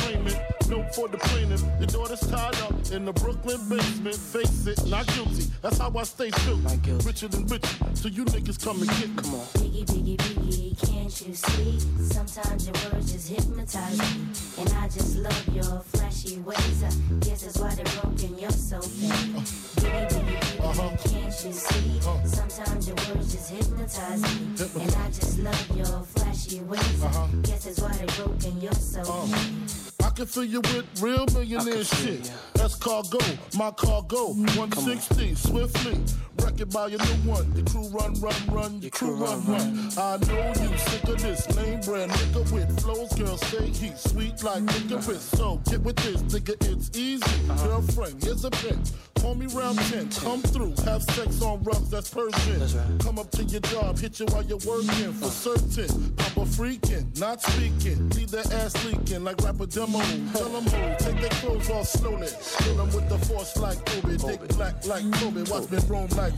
note 0.71 0.95
for 0.95 1.09
the 1.09 1.19
plaintiff. 1.19 1.63
Your 1.79 1.87
daughter's 1.89 2.21
tied 2.21 2.57
up 2.63 2.75
in 2.93 3.05
the 3.05 3.13
Brooklyn 3.13 3.59
basement. 3.69 4.15
Face 4.15 4.67
it, 4.67 4.87
not 4.87 5.07
guilty. 5.09 5.47
That's 5.63 5.79
how 5.79 5.93
I 5.95 6.03
stay 6.05 6.31
still. 6.31 6.59
Richer 7.05 7.29
than 7.29 7.47
richer. 7.47 7.69
So 7.95 8.09
you 8.09 8.25
niggas 8.25 8.63
come 8.63 8.81
and 8.81 8.91
get. 8.91 9.11
Come 9.23 9.35
on. 9.35 9.47
Biggie, 9.59 9.85
biggie, 9.85 10.17
biggie, 10.17 10.87
can't 10.87 11.27
you 11.27 11.35
see? 11.35 11.81
Sometimes 12.15 12.67
your 12.67 12.77
words 12.93 13.13
just 13.13 13.29
hypnotize 13.29 13.99
me. 13.99 14.21
And 14.59 14.69
I 14.75 14.87
just 14.89 15.17
love 15.17 15.49
your 15.53 15.81
flashy 15.93 16.39
ways. 16.39 16.85
I 16.85 16.91
guess 17.21 17.43
that's 17.43 17.59
why 17.59 17.75
they're 17.75 18.01
broken, 18.01 18.39
you're 18.39 18.51
so 18.51 18.81
fake. 18.81 19.11
Biggie, 19.11 20.09
biggie, 20.09 20.39
biggie, 20.41 20.71
uh-huh. 20.71 20.97
can't 21.09 21.45
you 21.45 21.53
see? 21.53 21.99
Uh-huh. 21.99 22.27
Sometimes 22.27 22.87
your 22.87 22.97
words 22.97 23.33
just 23.33 23.51
hypnotize 23.51 24.23
me. 24.23 24.83
And 24.83 24.95
I 24.95 25.07
just 25.09 25.39
love 25.41 25.77
your 25.77 26.03
flashy 26.15 26.61
ways. 26.61 27.03
I 27.03 27.07
uh-huh. 27.07 27.27
guess 27.43 27.65
that's 27.65 27.81
why 27.81 27.93
they're 27.93 28.25
broken, 28.25 28.61
you're 28.61 28.73
so 28.73 29.03
fake. 29.03 29.80
I 30.11 30.13
can 30.13 30.27
fill 30.27 30.43
you 30.43 30.61
with 30.61 31.01
real 31.01 31.25
millionaire 31.27 31.85
shit. 31.85 32.33
That's 32.55 32.75
cargo, 32.75 33.21
my 33.57 33.71
cargo. 33.71 34.33
160, 34.33 35.37
swiftly. 35.37 36.01
Wreck 36.43 36.61
it 36.61 36.71
by 36.71 36.87
your 36.89 37.01
new 37.01 37.31
one. 37.31 37.53
Your 37.55 37.65
crew 37.67 37.89
run, 37.89 38.15
run, 38.21 38.35
run. 38.51 38.81
Your 38.81 38.91
crew 38.91 39.15
run, 39.15 39.45
run. 39.47 39.91
I 39.99 40.17
know 40.27 40.53
you 40.61 40.79
sick 40.79 41.05
of 41.05 41.21
this 41.23 41.57
lame 41.57 41.81
brand 41.81 42.11
nigga 42.13 42.53
with 42.53 42.81
flows. 42.81 43.13
Girl, 43.15 43.37
say 43.37 43.69
heat 43.69 43.99
sweet 43.99 44.43
like 44.43 44.63
licorice. 44.63 45.23
So 45.23 45.61
get 45.69 45.81
with 45.83 45.97
this, 45.97 46.23
nigga, 46.23 46.55
it's 46.71 46.97
easy. 46.97 47.47
Girlfriend, 47.65 48.23
here's 48.23 48.45
a 48.45 48.51
bitch. 48.51 48.93
Call 49.21 49.35
me 49.35 49.47
round 49.49 49.79
10, 49.79 50.09
come 50.13 50.41
through, 50.41 50.73
have 50.87 51.03
sex 51.03 51.43
on 51.43 51.63
rugs, 51.63 51.91
that's 51.91 52.09
Persian. 52.09 52.99
Come 53.01 53.19
up 53.19 53.31
to 53.33 53.45
your 53.45 53.61
job, 53.61 53.99
hit 53.99 54.19
you 54.19 54.25
while 54.27 54.43
you're 54.43 54.57
working 54.67 55.13
for 55.13 55.29
certain. 55.29 56.15
Papa 56.17 56.41
freaking, 56.47 57.19
not 57.21 57.43
speaking, 57.43 58.09
leave 58.11 58.31
their 58.31 58.47
ass 58.55 58.83
leaking 58.87 59.23
like 59.23 59.37
rapper 59.43 59.67
demo. 59.67 60.01
Tell 60.33 60.49
them 60.49 60.65
who, 60.65 60.77
oh, 60.77 60.97
take 60.99 61.21
their 61.21 61.29
clothes 61.41 61.69
off 61.69 61.87
slowly. 61.87 62.29
Kill 62.61 62.77
them 62.77 62.87
with 62.95 63.11
the 63.11 63.19
force 63.27 63.59
like 63.59 63.77
Obi, 63.99 64.17
dick 64.17 64.49
black 64.57 64.87
like 64.87 65.05
Kobe, 65.13 65.43
watch 65.51 65.71
me 65.71 65.79
roam 65.87 66.09
like 66.17 66.30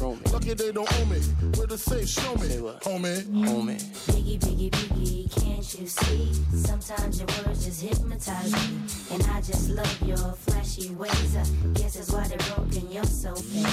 Romy. 0.00 0.20
Lucky 0.32 0.54
they 0.54 0.72
don't 0.72 0.90
owe 1.00 1.04
me, 1.06 1.18
where 1.56 1.66
to 1.66 1.76
say, 1.76 2.04
show 2.06 2.34
me, 2.36 2.48
homie. 2.80 3.22
Homie. 3.24 3.80
Biggie, 4.08 4.38
biggie, 4.38 4.70
biggie, 4.70 5.42
can't 5.42 5.80
you 5.80 5.86
see? 5.86 6.32
Sometimes 6.54 7.18
your 7.18 7.28
words 7.44 7.64
just 7.64 7.82
hypnotize 7.82 8.52
me. 8.52 9.14
And 9.14 9.22
I 9.24 9.40
just 9.40 9.70
love 9.70 10.02
your 10.02 10.16
flashy 10.16 10.90
ways. 10.94 11.36
I 11.36 11.44
guess 11.74 11.94
that's 11.94 12.10
why 12.10 12.26
they're 12.28 12.54
broken, 12.54 12.90
you're 12.90 13.04
so 13.04 13.34
fake. 13.34 13.66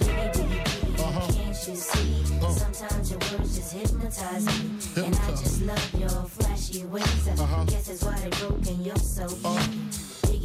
Biggie, 0.00 0.32
biggie, 0.32 0.64
biggie, 0.64 1.00
uh-huh. 1.00 1.32
can't 1.32 1.68
you 1.68 1.76
see? 1.76 2.36
Uh-huh. 2.36 2.50
Sometimes 2.50 3.10
your 3.10 3.20
words 3.20 3.56
just 3.56 3.72
hypnotize 3.72 4.46
me. 4.46 5.04
And 5.04 5.14
I 5.14 5.30
just 5.30 5.62
love 5.62 5.94
your 5.98 6.08
flashy 6.08 6.84
ways. 6.84 7.28
I 7.28 7.32
uh-huh. 7.32 7.64
guess 7.64 7.88
that's 7.88 8.02
why 8.02 8.18
they're 8.18 8.48
broken, 8.48 8.84
you're 8.84 8.96
so 8.96 9.28
fake. 9.28 9.99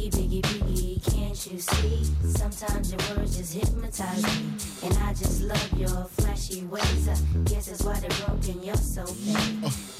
Biggie, 0.06 0.40
biggie, 0.40 0.58
biggie, 0.62 1.16
can't 1.16 1.52
you 1.52 1.58
see? 1.58 2.04
Sometimes 2.38 2.92
your 2.92 3.16
words 3.16 3.38
just 3.38 3.54
hypnotize 3.54 4.22
me. 4.22 4.52
And 4.84 4.96
I 4.98 5.12
just 5.12 5.42
love 5.42 5.72
your 5.76 6.04
flashy 6.04 6.62
ways. 6.66 7.08
I 7.08 7.16
guess 7.42 7.66
that's 7.66 7.82
why 7.82 7.98
they're 7.98 8.24
broken, 8.24 8.62
you're 8.62 8.76
so 8.76 9.04
fake. 9.04 9.34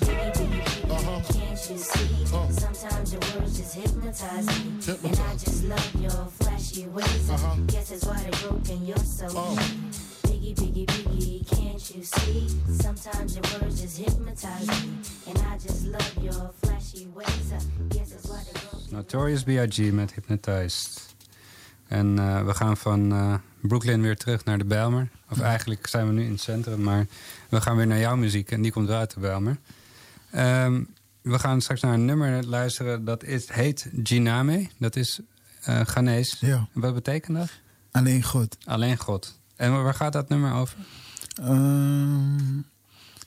Biggie, 0.07 0.33
biggie, 0.33 0.63
biggie, 0.63 0.91
uh-huh. 0.93 1.33
can't 1.33 1.71
you 1.71 1.77
see? 1.77 2.37
Uh-huh. 2.37 2.49
Sometimes 2.53 3.13
your 3.15 3.21
words 3.35 3.59
just 3.59 3.75
hypnotize 3.75 4.47
me. 4.47 4.95
And 5.09 5.19
I 5.19 5.33
just 5.33 5.65
love 5.65 5.95
your 6.01 6.27
flashy 6.39 6.87
ways. 6.87 7.29
I 7.29 7.35
uh-huh. 7.35 7.57
guess 7.67 7.89
that's 7.91 8.05
why 8.05 8.23
they're 8.23 8.49
broken, 8.49 8.87
you're 8.87 8.97
so 8.99 9.29
fake. 9.29 10.06
See? 12.07 12.47
Sometimes 12.83 13.35
your 13.35 13.61
words 13.61 13.81
just 13.81 13.99
hypnotize 13.99 14.67
me. 14.67 14.91
And 15.27 15.39
I 15.39 15.59
just 15.67 15.87
love 15.87 16.13
your 16.23 16.51
flashy 16.63 17.07
ways. 17.15 17.53
I 17.53 17.61
guess 17.89 18.11
that's 18.11 18.27
why 18.29 18.43
they're 18.45 18.71
broken. 18.71 18.91
Notorious 18.91 19.43
B.I.G. 19.43 19.93
met 19.93 20.13
Hypnotized. 20.13 21.15
En 21.89 22.19
eh, 22.19 22.45
we 22.45 22.55
gaan 22.55 22.77
van 22.77 23.13
eh, 23.13 23.35
Brooklyn 23.61 24.03
weer 24.03 24.17
terug 24.17 24.45
naar 24.45 24.59
de 24.59 24.65
Bijlmer. 24.65 25.09
Of 25.31 25.41
eigenlijk 25.41 25.87
zijn 25.87 26.07
we 26.07 26.13
nu 26.13 26.25
in 26.25 26.31
het 26.31 26.41
centrum, 26.41 26.83
maar 26.83 27.07
we 27.49 27.61
gaan 27.61 27.77
weer 27.77 27.87
naar 27.87 27.99
jouw 27.99 28.17
muziek. 28.17 28.51
En 28.51 28.63
die 28.63 28.73
komt 28.73 28.89
wel 28.89 28.99
uit 28.99 29.15
de 29.15 29.21
Bijlmer. 29.21 29.59
Ehm, 30.31 30.83
we 31.23 31.39
gaan 31.39 31.61
straks 31.61 31.81
naar 31.81 31.95
een 31.95 32.05
nummer 32.05 32.47
luisteren. 32.47 33.05
Dat 33.05 33.25
is, 33.25 33.49
heet 33.49 33.91
Giname. 34.03 34.69
Dat 34.79 34.97
is 34.97 35.21
eh 35.63 35.81
Ghanese. 35.81 36.47
Ja. 36.47 36.69
Wat 36.73 36.95
betekent 36.95 37.37
dat? 37.37 37.51
Alleen 37.91 38.23
God. 38.23 38.57
Alleen 38.65 38.99
God. 38.99 39.39
En 39.57 39.83
waar 39.83 39.95
gaat 39.95 40.13
dat 40.13 40.29
nummer 40.29 40.53
over? 40.53 40.79
Ehm, 41.43 42.61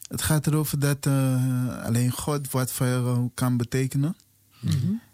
het 0.07 0.21
gaat 0.21 0.47
erover 0.47 0.79
dat 0.79 1.05
eh, 1.05 1.83
alleen 1.83 2.11
God 2.11 2.51
wat 2.51 2.71
voor 2.71 2.87
jou 2.87 3.29
kan 3.33 3.57
betekenen. 3.57 4.15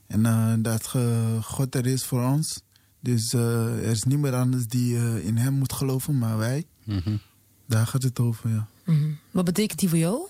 En 0.07 0.25
eh, 0.25 0.53
dat 0.57 0.91
eh, 0.95 1.43
God 1.43 1.75
er 1.75 1.85
is 1.85 2.03
voor 2.03 2.23
ons. 2.23 2.63
Dus 2.99 3.33
eh, 3.33 3.77
er 3.77 3.91
is 3.91 4.03
niemand 4.03 4.33
anders 4.33 4.67
die 4.67 4.95
eh, 4.97 5.25
in 5.25 5.37
hem 5.37 5.53
moet 5.53 5.73
geloven, 5.73 6.17
maar 6.17 6.37
wij. 6.37 6.65
Mhm. 6.83 7.17
Daar 7.65 7.87
gaat 7.87 8.03
het 8.03 8.19
over, 8.19 8.49
ja. 8.49 8.67
Mhm. 8.83 9.11
Wat 9.31 9.45
betekent 9.45 9.79
die 9.79 9.89
voor 9.89 9.97
jou? 9.97 10.27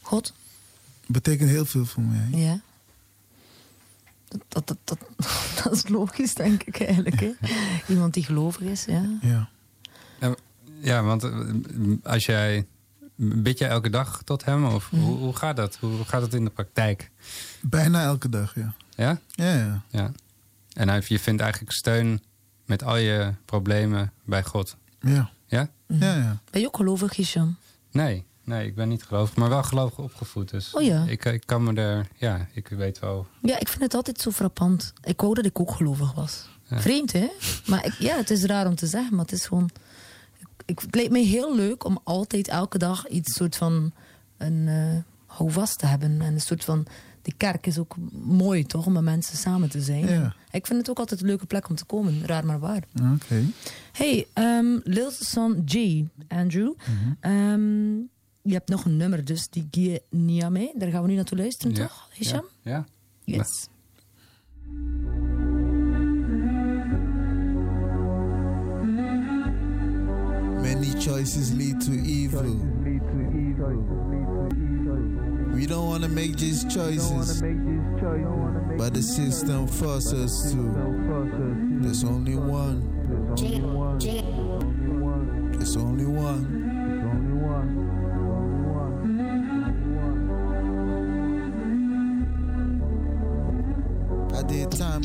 God? 0.00 0.32
Betekent 1.06 1.48
heel 1.50 1.64
veel 1.64 1.84
voor 1.84 2.02
mij. 2.02 2.28
Ja. 2.30 2.60
Dat, 4.28 4.40
dat, 4.48 4.66
dat, 4.66 4.78
dat, 4.84 4.98
dat 5.64 5.72
is 5.72 5.88
logisch, 5.88 6.34
denk 6.34 6.62
ik 6.62 6.80
eigenlijk. 6.80 7.20
Hè? 7.20 7.32
Iemand 7.92 8.14
die 8.14 8.24
gelovig 8.24 8.62
is, 8.62 8.84
ja. 8.84 9.18
Ja. 9.20 9.48
Ja, 10.82 11.02
want 11.02 11.24
eh, 11.24 11.32
als 12.02 12.24
jij... 12.24 12.66
Bid 13.16 13.58
jij 13.58 13.68
elke 13.68 13.90
dag 13.90 14.22
tot 14.24 14.44
hem? 14.44 14.64
Of 14.66 14.90
hoe, 14.90 15.16
hoe 15.18 15.36
gaat 15.36 15.56
dat? 15.56 15.76
Hoe 15.80 16.04
gaat 16.04 16.22
het 16.22 16.34
in 16.34 16.44
de 16.44 16.50
praktijk? 16.50 17.10
Bijna 17.60 18.02
elke 18.02 18.28
dag, 18.28 18.54
ja. 18.54 18.74
Ja? 18.96 19.20
Ja, 19.30 19.54
ja. 19.54 19.82
ja. 19.90 20.12
En 20.72 20.88
hij- 20.88 21.02
je 21.06 21.18
vindt 21.18 21.40
eigenlijk 21.42 21.72
steun 21.72 22.22
met 22.66 22.82
al 22.84 22.96
je 22.96 23.34
problemen 23.44 24.12
bij 24.24 24.42
God. 24.44 24.76
Ja. 25.00 25.30
Ja? 25.46 25.68
Ja, 25.86 26.14
ja. 26.16 26.40
Ben 26.50 26.60
je 26.60 26.66
ook 26.66 26.76
gelovig, 26.76 27.16
Hisham? 27.16 27.56
Nee, 27.90 28.24
nee, 28.44 28.66
ik 28.66 28.74
ben 28.74 28.88
niet 28.88 29.02
gelovig, 29.04 29.36
maar 29.36 29.48
wel 29.48 29.62
gelovig 29.62 29.98
opgevoed. 29.98 30.50
Dus 30.50 30.74
Oh 30.74 30.82
ja. 30.82 31.04
ik, 31.08 31.24
ik 31.24 31.42
kan 31.46 31.62
me 31.64 31.72
er... 31.74 32.06
Ja, 32.16 32.46
ik 32.52 32.68
weet 32.68 32.98
wel... 32.98 33.26
Ja, 33.42 33.58
ik 33.60 33.68
vind 33.68 33.82
het 33.82 33.94
altijd 33.94 34.20
zo 34.20 34.30
frappant. 34.30 34.92
Ik 35.04 35.20
wou 35.20 35.34
dat 35.34 35.44
ik 35.44 35.60
ook 35.60 35.70
gelovig 35.70 36.12
was. 36.12 36.46
Ja. 36.68 36.80
Vreemd, 36.80 37.12
hè? 37.12 37.28
Maar 37.66 37.84
ik, 37.86 37.92
ja, 37.92 38.16
het 38.16 38.30
is 38.30 38.44
raar 38.44 38.66
om 38.66 38.74
te 38.74 38.86
zeggen, 38.86 39.14
maar 39.16 39.24
het 39.24 39.34
is 39.34 39.46
gewoon... 39.46 39.70
Ik, 40.64 40.78
het 40.78 40.94
leek 40.94 41.10
me 41.10 41.18
heel 41.18 41.56
leuk 41.56 41.84
om 41.84 41.98
altijd 42.04 42.48
elke 42.48 42.78
dag 42.78 43.08
iets 43.08 43.34
soort 43.34 43.56
van... 43.56 43.92
een 44.36 44.68
eh 44.68 45.12
houvast 45.32 45.78
te 45.78 45.86
hebben. 45.86 46.20
En 46.20 46.32
een 46.32 46.40
soort 46.40 46.64
van... 46.64 46.86
Die 47.22 47.34
kerk 47.36 47.66
is 47.66 47.78
ook 47.78 47.96
mooi, 48.24 48.64
toch? 48.64 48.86
Om 48.86 48.92
met 48.92 49.02
mensen 49.02 49.36
samen 49.36 49.68
te 49.70 49.80
zijn. 49.80 50.08
Ja. 50.08 50.34
Ik 50.50 50.66
vind 50.66 50.78
het 50.78 50.90
ook 50.90 50.98
altijd 50.98 51.20
een 51.20 51.26
leuke 51.26 51.46
plek 51.46 51.68
om 51.68 51.74
te 51.74 51.84
komen. 51.84 52.26
Raar 52.26 52.46
maar 52.46 52.58
waar. 52.58 52.82
Oké. 53.14 53.44
Hey, 53.92 54.26
um, 54.34 54.80
Lil 54.84 55.10
Son 55.10 55.62
G, 55.66 56.02
Andrew. 56.28 56.72
Ehm, 57.20 57.96
je 58.42 58.52
hebt 58.52 58.68
nog 58.68 58.84
een 58.84 58.96
nummer, 58.96 59.24
dus 59.24 59.48
die 59.48 59.68
Gie 59.70 60.00
Niame. 60.10 60.72
Daar 60.76 60.90
gaan 60.90 61.02
we 61.02 61.08
nu 61.08 61.14
naartoe 61.14 61.38
luisteren, 61.38 61.76
Ja, 61.76 61.86
toch, 61.86 62.08
Hisham? 62.12 62.44
Ja. 62.62 62.84
Yes. 63.24 63.68
Many 70.82 71.00
choices 71.00 71.54
lead 71.54 71.80
to 71.82 71.92
evil. 71.92 72.42
We 75.54 75.64
don't 75.64 75.86
want 75.86 76.02
to 76.02 76.08
make 76.08 76.36
these 76.36 76.64
choices, 76.64 77.40
but 78.76 78.92
the 78.92 79.00
system 79.00 79.68
forces 79.68 80.12
us 80.12 80.52
to. 80.52 80.58
There's 81.82 82.02
only 82.02 82.34
one. 82.34 82.82
There's 85.52 85.76
only 85.76 86.06
one. 86.06 86.71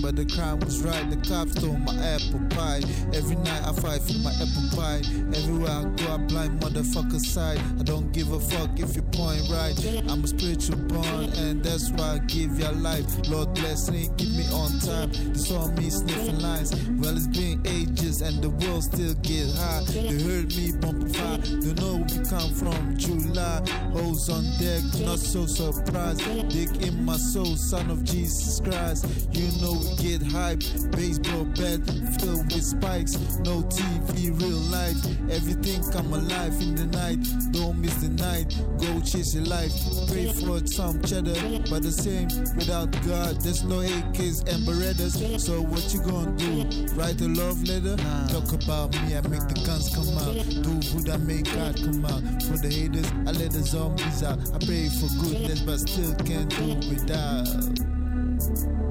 But 0.02 0.16
the 0.16 0.26
crime 0.26 0.60
was 0.60 0.82
right. 0.82 1.10
The 1.10 1.18
cops 1.28 1.54
stole 1.54 1.78
my 1.78 1.96
apple 1.96 2.42
pie. 2.50 2.82
Every 3.14 3.36
night 3.38 3.64
I 3.66 3.74
fight 3.74 4.02
for 4.02 4.18
my 4.20 4.32
apple 4.32 4.68
pie. 4.76 5.02
Everywhere 5.36 5.72
I 5.72 5.84
go, 5.96 6.14
I 6.14 6.18
blind 6.18 6.60
motherfucker 6.62 7.20
side. 7.20 7.60
I 7.80 7.84
don't 7.84 8.12
give 8.12 8.32
a 8.32 8.40
fuck 8.40 8.80
if 8.80 8.96
you 8.96 9.02
point 9.02 9.44
right. 9.50 9.76
I'm 10.10 10.24
a 10.24 10.28
spiritual 10.28 10.78
born, 10.88 11.30
and 11.38 11.64
that's 11.64 11.90
why 11.92 12.16
I 12.16 12.18
give 12.28 12.60
your 12.60 12.74
life. 12.74 13.06
Lord 13.30 13.54
bless 13.54 13.90
me, 13.90 14.10
keep 14.18 14.30
me 14.30 14.46
on 14.52 14.72
time. 14.80 15.12
They 15.12 15.40
saw 15.40 15.68
me 15.72 15.90
sniffing 15.90 16.40
lines. 16.40 16.74
Well, 17.00 17.16
it's 17.16 17.28
been 17.28 17.62
ages, 17.66 18.22
and 18.22 18.42
the 18.42 18.50
world 18.50 18.84
still 18.84 19.14
get 19.22 19.48
high. 19.56 19.84
They 19.88 20.22
heard 20.22 20.56
me 20.56 20.72
bumping 20.80 21.14
fire. 21.14 21.38
They 21.38 21.74
know 21.74 21.98
where 21.98 22.08
we 22.08 22.30
come 22.30 22.52
from. 22.54 22.98
July, 22.98 23.62
hoes 23.94 24.30
on 24.30 24.44
deck, 24.60 24.84
not 25.06 25.20
so 25.20 25.46
surprised. 25.46 26.22
Dick 26.50 26.70
in 26.88 27.06
my 27.06 27.18
soul, 27.18 27.56
son 27.56 27.90
of 27.90 28.04
Jesus 28.04 28.60
Christ. 28.60 29.06
You 29.32 29.48
know 29.62 29.74
get 29.96 30.22
hype. 30.22 30.60
Baseball 30.92 31.46
bat 31.56 31.80
filled 32.20 32.52
with 32.54 32.64
spikes. 32.64 33.16
No 33.40 33.64
TV, 33.64 34.34
real 34.40 34.64
life. 34.72 34.98
Everything 35.30 35.84
come 35.92 36.14
alive 36.14 36.54
in 36.62 36.76
the 36.76 36.86
night. 36.88 37.20
Don't 37.52 37.80
miss 37.80 37.96
the 37.96 38.10
night. 38.10 38.56
Go 38.78 39.00
chase 39.02 39.36
your 39.36 39.46
life. 39.46 39.72
Pray 40.08 40.32
for 40.34 40.66
some 40.68 41.02
cheddar, 41.04 41.36
but 41.70 41.84
the 41.84 41.92
same 41.92 42.28
without 42.56 42.92
God. 43.06 43.42
There's 43.42 43.64
no 43.64 43.80
AKs 43.80 44.48
and 44.52 44.64
Berettas. 44.68 45.40
So 45.40 45.62
what 45.62 45.94
you 45.94 46.02
gonna 46.02 46.32
do? 46.38 46.64
Write 46.96 47.22
a 47.22 47.28
love 47.28 47.62
letter? 47.68 47.96
Talk 48.32 48.54
about 48.54 48.92
me, 49.02 49.16
I 49.16 49.22
make 49.28 49.48
the 49.48 49.62
guns 49.66 49.94
come 49.94 50.18
out. 50.18 50.36
Do 50.64 50.80
good, 50.92 51.10
I 51.10 51.18
make 51.18 51.46
God 51.54 51.76
come 51.78 52.06
out. 52.06 52.24
For 52.44 52.58
the 52.58 52.70
haters, 52.70 53.12
I 53.26 53.32
let 53.32 53.52
the 53.52 53.64
zombies 53.64 54.24
out. 54.24 54.40
I 54.54 54.58
pray 54.66 54.90
for 54.90 55.08
goodness, 55.24 55.62
but 55.62 55.80
still 55.80 56.14
can't 56.26 56.50
do 56.50 56.76
without 56.90 57.87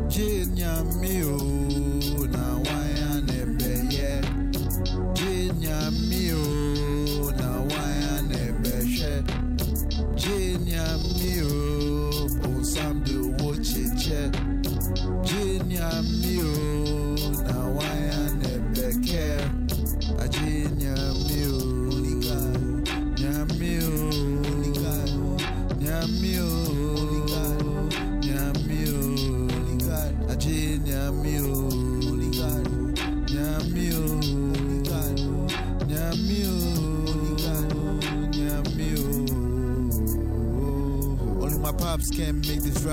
jane 0.09 0.57
yam 0.57 1.01
me 1.01 1.23
oh 1.25 2.27
now 2.31 2.63
I 2.67 2.86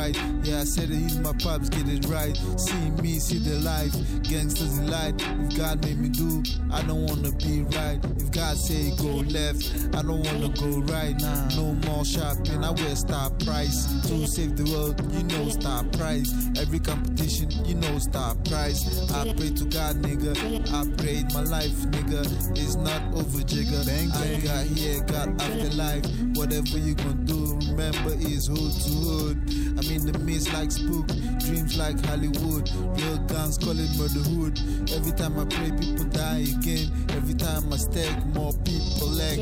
right. 0.04 0.18
Yeah, 0.44 0.62
I 0.62 0.64
said 0.64 0.90
it, 0.90 0.96
he's 0.96 1.18
my 1.20 1.34
pops, 1.34 1.70
get 1.70 1.88
it 1.88 2.06
right. 2.08 2.36
See 2.58 2.90
me, 3.02 3.20
see 3.20 3.40
the 3.40 3.60
life. 3.60 3.94
Gangsters 4.24 4.78
in 4.78 4.90
light. 4.90 5.16
If 5.22 5.58
God 5.58 5.84
made 5.86 6.00
me 6.00 6.10
do, 6.10 6.44
I 6.72 6.82
don't 6.84 7.06
wanna 7.06 7.32
be 7.32 7.64
right. 7.78 8.00
If 8.18 8.32
God 8.32 8.58
say 8.58 8.92
go 8.98 9.24
left, 9.32 9.64
I 9.96 10.02
don't 10.02 10.24
wanna 10.26 10.50
go 10.50 10.82
right. 10.94 11.16
Now. 11.20 11.48
No 11.56 11.74
more 11.88 12.06
shopping, 12.06 12.64
I 12.64 12.72
wear 12.72 12.96
star 12.96 13.30
price. 13.46 13.86
To 14.08 14.28
save 14.28 14.58
the 14.58 14.66
world, 14.72 15.00
you 15.14 15.24
know 15.24 15.50
star 15.50 15.84
price. 15.98 16.32
Every 16.60 16.80
competition, 16.80 17.50
you 17.66 17.76
know 17.76 17.98
star 18.00 18.36
price. 18.50 18.82
I 19.12 19.34
pray 19.34 19.52
to 19.52 19.66
God, 19.66 19.96
nigga. 20.04 20.34
I 20.74 20.82
prayed 20.98 21.34
my 21.34 21.44
life, 21.44 21.78
nigga. 21.94 22.22
It's 22.58 22.76
not 22.76 23.02
over, 23.14 23.44
jigger. 23.44 23.84
Bang, 23.86 24.12
I 24.12 24.40
got 24.42 24.66
here, 24.66 25.02
got 25.04 25.30
afterlife. 25.42 26.06
Whatever 26.36 26.78
you 26.78 26.96
gonna 26.96 27.14
do, 27.26 27.58
remember 27.70 28.14
is 28.20 28.48
hood 28.48 28.74
to 28.84 28.92
hood. 29.06 29.73
I'm 29.86 29.92
in 29.92 30.06
the 30.12 30.18
mist 30.20 30.54
like 30.54 30.72
spook, 30.72 31.08
dreams 31.40 31.78
like 31.78 32.00
Hollywood. 32.06 32.70
Real 32.72 33.18
guns 33.28 33.58
call 33.58 33.78
it 33.78 33.90
murderhood. 34.00 34.56
Every 34.96 35.12
time 35.12 35.38
I 35.38 35.44
pray, 35.44 35.72
people 35.78 36.06
die 36.06 36.46
again. 36.56 36.90
Every 37.10 37.34
time 37.34 37.72
I 37.74 37.78
stack, 37.78 38.26
more 38.28 38.54
people 38.64 39.10
lag. 39.10 39.40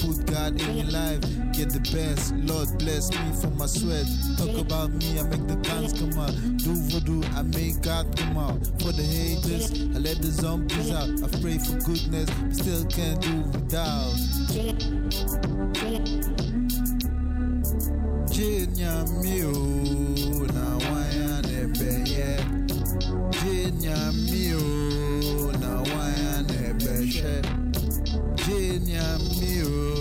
Put 0.00 0.26
God 0.26 0.60
in 0.60 0.76
your 0.78 0.90
life, 0.90 1.20
get 1.52 1.70
the 1.70 1.78
best. 1.94 2.34
Lord 2.34 2.66
bless 2.78 3.10
me 3.12 3.32
for 3.40 3.50
my 3.50 3.66
sweat. 3.66 4.06
Talk 4.36 4.58
about 4.58 4.90
me, 4.90 5.20
I 5.20 5.22
make 5.22 5.46
the 5.46 5.56
guns 5.56 5.92
come 5.92 6.18
out. 6.18 6.34
Do 6.58 6.74
voodoo, 6.90 7.22
I 7.36 7.42
make 7.42 7.80
God 7.82 8.16
come 8.16 8.38
out. 8.38 8.58
For 8.82 8.90
the 8.90 9.04
haters, 9.04 9.70
I 9.94 9.98
let 10.00 10.20
the 10.20 10.32
zombies 10.32 10.90
out. 10.90 11.10
I 11.22 11.28
pray 11.40 11.58
for 11.58 11.78
goodness, 11.86 12.28
but 12.30 12.56
still 12.56 12.84
can't 12.86 13.20
do 13.22 13.40
without. 13.54 14.16
Na 18.96 19.04
waya 19.20 19.75
yẹ 22.16 22.32
gye 23.36 23.56
nyami 23.82 24.44
o 24.54 25.52
na 25.60 25.72
waya 25.90 26.32
na 26.48 26.54
ẹbẹ 26.70 26.94
hwẹ 27.12 27.34
gye 28.44 28.60
nyami 28.88 29.52
o. 29.62 29.96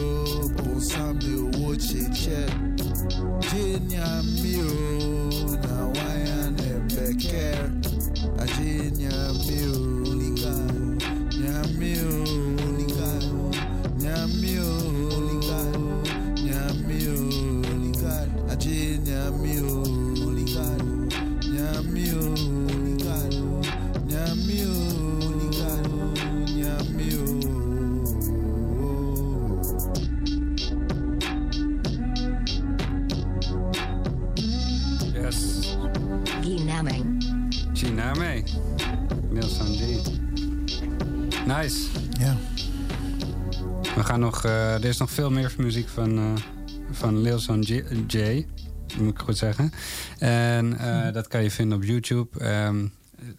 Nog, 44.17 44.43
eh, 44.43 44.73
er 44.73 44.85
is 44.85 44.97
nog 44.97 45.11
veel 45.11 45.31
meer 45.31 45.53
muziek 45.57 45.89
van, 45.89 46.17
eh 46.17 46.33
van 46.91 47.21
Lilson 47.21 47.61
J, 47.61 47.83
J, 48.07 48.47
moet 48.97 49.11
ik 49.11 49.19
goed 49.19 49.37
zeggen. 49.37 49.73
En 50.19 50.77
eh, 50.77 51.13
dat 51.13 51.27
kan 51.27 51.43
je 51.43 51.51
vinden 51.51 51.77
op 51.77 51.83
YouTube. 51.83 52.39
Ehm, 52.39 52.87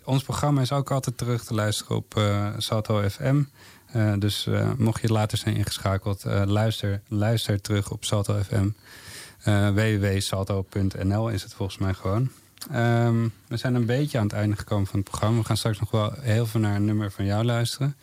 ons 0.05 0.23
programma 0.23 0.61
is 0.61 0.73
ook 0.73 0.91
altijd 0.91 1.19
terug 1.19 1.45
te 1.45 1.55
luisteren 1.55 1.97
op 1.97 2.17
eh, 2.17 2.53
Salto 2.59 3.09
FM. 3.09 3.43
Dus 4.19 4.49
mocht 4.77 5.01
je 5.01 5.13
later 5.13 5.39
zijn 5.39 5.57
ingeschakeld, 5.57 6.25
luister, 6.45 7.01
luister 7.09 7.61
terug 7.61 7.91
op 7.91 8.05
Salto 8.05 8.43
FM. 8.43 8.69
Www.salto.nl 9.75 11.29
is 11.29 11.43
het 11.43 11.55
volgens 11.55 11.79
mij 11.79 11.95
gewoon. 11.95 12.31
Ehm, 12.71 13.29
we 13.49 13.57
zijn 13.57 13.75
een 13.75 13.87
beetje 13.87 14.19
aan 14.19 14.25
het 14.25 14.33
einde 14.33 14.57
gekomen 14.57 14.87
van 14.87 14.99
het 14.99 15.09
programma. 15.09 15.39
We 15.39 15.45
gaan 15.45 15.57
straks 15.57 15.81
nog 15.81 15.91
wel 15.91 16.13
heel 16.21 16.47
veel 16.47 16.61
naar 16.61 16.77
een 16.77 16.85
nummer 16.85 17.11
van 17.11 17.25
jou 17.25 17.45
luisteren. 17.45 17.97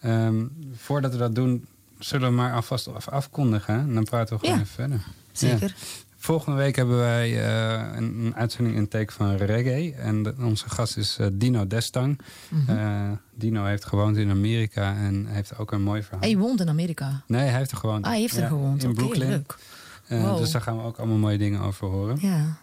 Ehm, 0.00 0.44
voordat 0.74 1.12
we 1.12 1.18
dat 1.18 1.34
doen, 1.34 1.66
zullen 2.00 2.28
we 2.28 2.34
maar 2.34 2.54
alvast 2.54 2.94
af- 2.94 3.08
afkondigen. 3.08 3.74
En 3.78 3.94
dan 3.94 4.04
praten 4.04 4.34
we 4.34 4.40
gewoon 4.40 4.54
Ja, 4.54 4.60
even 4.62 4.74
verder. 4.74 5.00
zeker. 5.32 5.68
Ja. 5.68 5.74
Volgende 6.16 6.58
week 6.58 6.76
hebben 6.76 6.96
wij 6.98 7.44
eh, 7.46 7.96
een, 7.96 8.24
een 8.24 8.34
uitzending 8.36 8.76
in 8.76 8.88
teken 8.88 9.14
van 9.14 9.34
reggae. 9.36 9.94
En 9.94 10.22
de- 10.22 10.34
onze 10.40 10.68
gast 10.70 10.96
is 10.96 11.16
eh, 11.18 11.26
Dino 11.32 11.66
Destang. 11.66 12.20
Mhm. 12.48 12.76
Eh, 12.78 13.10
Dino 13.34 13.64
heeft 13.64 13.84
gewoond 13.84 14.16
in 14.16 14.30
Amerika 14.30 14.94
en 14.96 15.26
heeft 15.26 15.58
ook 15.58 15.72
een 15.72 15.82
mooi 15.82 16.02
verhaal. 16.02 16.20
En 16.22 16.28
je 16.28 16.36
woont 16.38 16.60
in 16.60 16.68
Amerika. 16.68 17.22
Nee, 17.26 17.40
hij 17.48 17.56
heeft 17.58 17.70
er 17.70 17.76
gewoond. 17.76 18.04
Ah, 18.04 18.10
hij 18.10 18.20
heeft 18.20 18.36
er 18.36 18.42
Ja, 18.42 18.48
gewoond. 18.48 18.82
In 18.82 18.94
Brooklyn. 18.94 19.28
leuk. 19.28 19.58
Eh, 20.06 20.22
Wow. 20.22 20.38
Dus 20.38 20.50
daar 20.50 20.62
gaan 20.62 20.76
we 20.76 20.82
ook 20.82 20.98
allemaal 20.98 21.16
mooie 21.16 21.38
dingen 21.38 21.60
over 21.60 21.86
horen. 21.88 22.18
Ja. 22.20 22.56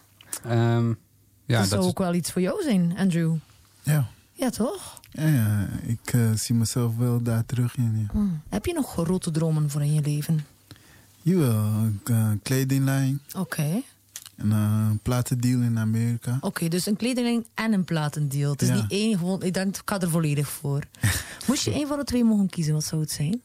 Ehm, 0.44 0.88
ja, 1.44 1.58
dat, 1.58 1.68
zou 1.68 1.80
is- 1.82 1.88
ook 1.88 1.98
wel 1.98 2.14
iets 2.14 2.32
voor 2.32 2.42
jou 2.42 2.62
zijn, 2.62 2.94
Andrew. 2.98 3.34
Ja. 3.82 4.06
Ja, 4.32 4.50
toch? 4.50 4.97
Ja, 5.18 5.26
ja, 5.26 5.68
ik 5.82 6.12
eh, 6.12 6.32
zie 6.32 6.54
mezelf 6.54 6.96
wel 6.96 7.22
daar 7.22 7.46
terug 7.46 7.76
in. 7.76 7.98
Ja. 8.00 8.06
Hm. 8.20 8.26
Heb 8.48 8.66
je 8.66 8.72
nog 8.72 8.90
grote 8.92 9.30
dromen 9.30 9.70
voor 9.70 9.82
in 9.82 9.92
je 9.92 10.00
leven? 10.02 10.46
Jawel, 11.22 11.90
eh, 12.04 12.30
kledinglijn 12.42 13.20
Oké. 13.36 13.82
en 14.36 14.52
eh, 14.52 14.86
een 14.90 14.98
platendeal 14.98 15.60
in 15.60 15.78
Amerika. 15.78 16.38
Oké, 16.40 16.68
dus 16.68 16.86
een 16.86 16.96
kledinglijn 16.96 17.46
en 17.54 17.72
een 17.72 17.84
platendeal. 17.84 18.50
Het 18.52 18.62
is 18.62 18.68
Ja. 18.68 18.74
niet 18.74 18.90
één 18.90 19.18
gewoon... 19.18 19.42
Ik 19.42 19.54
denk, 19.54 19.76
ik 19.76 19.82
ga 19.84 20.00
er 20.00 20.10
volledig 20.10 20.48
voor. 20.48 20.82
Moest 21.46 21.64
je 21.64 21.72
één 21.72 21.86
van 21.88 21.98
de 21.98 22.04
twee 22.04 22.24
mogen 22.24 22.48
kiezen, 22.48 22.72
wat 22.74 22.84
zou 22.84 23.00
het 23.00 23.10
zijn? 23.10 23.40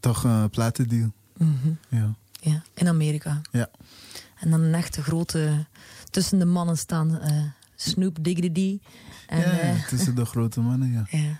Toch 0.00 0.24
een 0.24 0.50
platendeal. 0.50 1.12
Mhm. 1.36 1.68
Ja. 1.88 2.14
Ja, 2.40 2.62
in 2.74 2.88
Amerika. 2.88 3.40
Ja. 3.52 3.68
En 4.40 4.50
dan 4.50 4.60
een 4.60 4.74
echte 4.74 5.02
grote... 5.02 5.64
Tussen 6.10 6.38
de 6.38 6.44
mannen 6.44 6.78
staan... 6.78 7.18
eh, 7.20 7.42
Snoop 7.76 8.16
Diggity. 8.20 8.78
En, 9.26 9.40
ja, 9.40 9.58
eh, 9.58 9.86
tussen 9.88 10.14
de 10.14 10.24
grote 10.24 10.60
mannen, 10.60 10.92
ja. 10.92 11.06
ja. 11.18 11.38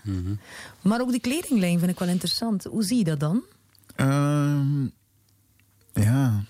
Maar 0.81 1.01
ook 1.01 1.11
die 1.11 1.19
kledinglijn 1.19 1.79
vind 1.79 1.91
ik 1.91 1.99
wel 1.99 2.07
interessant. 2.07 2.63
Hoe 2.63 2.83
zie 2.83 2.97
je 2.97 3.03
dat 3.03 3.19
dan? 3.19 3.43
Ehm, 3.95 4.83
ja, 5.93 6.43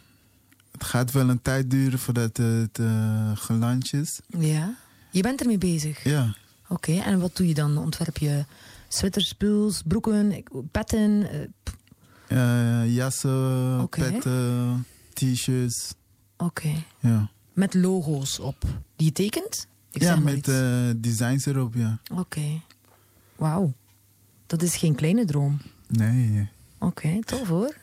het 0.72 0.84
gaat 0.84 1.12
wel 1.12 1.30
een 1.30 1.42
tijd 1.42 1.70
duren 1.70 2.00
voordat 2.00 2.38
het 2.38 2.80
eh 2.80 3.32
geland 3.36 3.94
is. 3.94 4.20
Ja. 4.28 4.76
Je 5.12 5.22
bent 5.22 5.42
ermee 5.42 5.58
bezig? 5.58 6.04
Ja. 6.04 6.36
Oké, 6.68 6.92
en 7.00 7.20
wat 7.20 7.36
doe 7.38 7.48
je 7.48 7.54
dan? 7.54 7.78
Ontwerp 7.78 8.18
je 8.18 8.46
sweaters, 8.88 9.34
puls, 9.34 9.82
broeken, 9.86 10.44
petten? 10.72 11.30
eh, 11.32 11.40
Eh, 12.28 12.96
jassen, 12.96 13.90
petten, 13.90 14.86
t-shirts. 15.14 15.94
Oké. 16.38 16.74
Ja, 17.00 17.30
Met 17.54 17.74
logo's 17.74 18.40
op. 18.40 18.64
Die 18.96 19.06
je 19.08 19.12
tekent? 19.12 19.68
Ik 19.96 20.02
ja 20.02 20.16
met 20.16 20.48
eh, 20.48 20.90
designs 20.98 21.46
erop, 21.46 21.74
ja. 21.76 22.00
Oké. 22.14 22.62
Wauw. 23.36 23.74
Dat 24.48 24.62
is 24.62 24.76
geen 24.76 24.96
kleine 24.96 25.26
droom. 25.26 25.62
Nee, 25.88 26.50
Oké, 26.80 27.20
tof 27.24 27.48
hoor. 27.48 27.76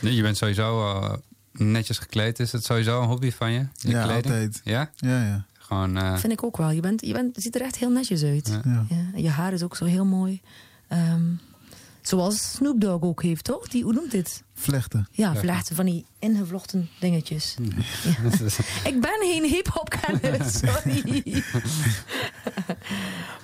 Nee, 0.00 0.14
Je 0.14 0.22
bent 0.22 0.36
sowieso 0.36 0.88
eh, 1.00 1.14
netjes 1.52 1.98
gekleed. 1.98 2.38
Is 2.40 2.52
het 2.52 2.64
sowieso 2.64 3.00
een 3.02 3.08
hobby 3.08 3.30
van 3.30 3.52
je? 3.52 3.66
je 3.74 3.88
Ja, 3.88 4.02
kleding? 4.02 4.24
altijd. 4.24 4.60
Ja? 4.64 4.90
Ja, 4.96 5.24
ja. 5.24 5.44
Gewoon... 5.58 5.96
eh, 5.96 6.16
Vind 6.16 6.32
ik 6.32 6.42
ook 6.44 6.56
wel. 6.56 6.70
Je, 6.70 6.80
bent, 6.80 7.06
je, 7.06 7.12
bent, 7.12 7.34
je 7.36 7.40
ziet 7.42 7.54
er 7.54 7.60
echt 7.60 7.76
heel 7.76 7.90
netjes 7.90 8.22
uit. 8.22 8.48
Ja. 8.48 8.60
Ja. 8.64 8.84
Ja, 8.88 8.96
en 9.14 9.22
je 9.22 9.28
haar 9.28 9.52
is 9.52 9.62
ook 9.62 9.76
zo 9.76 9.84
heel 9.84 10.04
mooi. 10.04 10.40
Ehm, 10.88 11.22
zoals 12.06 12.52
Snoop 12.52 12.80
Dogg 12.80 13.02
ook 13.02 13.22
heeft, 13.22 13.44
toch? 13.44 13.68
Die, 13.68 13.82
hoe 13.82 13.92
noemt 13.92 14.10
dit? 14.10 14.42
vlechten. 14.54 15.08
Ja, 15.10 15.34
vlechten 15.34 15.76
van 15.76 15.84
die 15.84 16.06
ingevlochten 16.18 16.88
dingetjes. 17.00 17.56
Ja. 17.62 18.26
Ik 18.90 19.00
ben 19.00 19.16
geen 19.20 19.44
hip-hop 19.44 19.88
kenner, 19.88 20.50
sorry. 20.64 21.22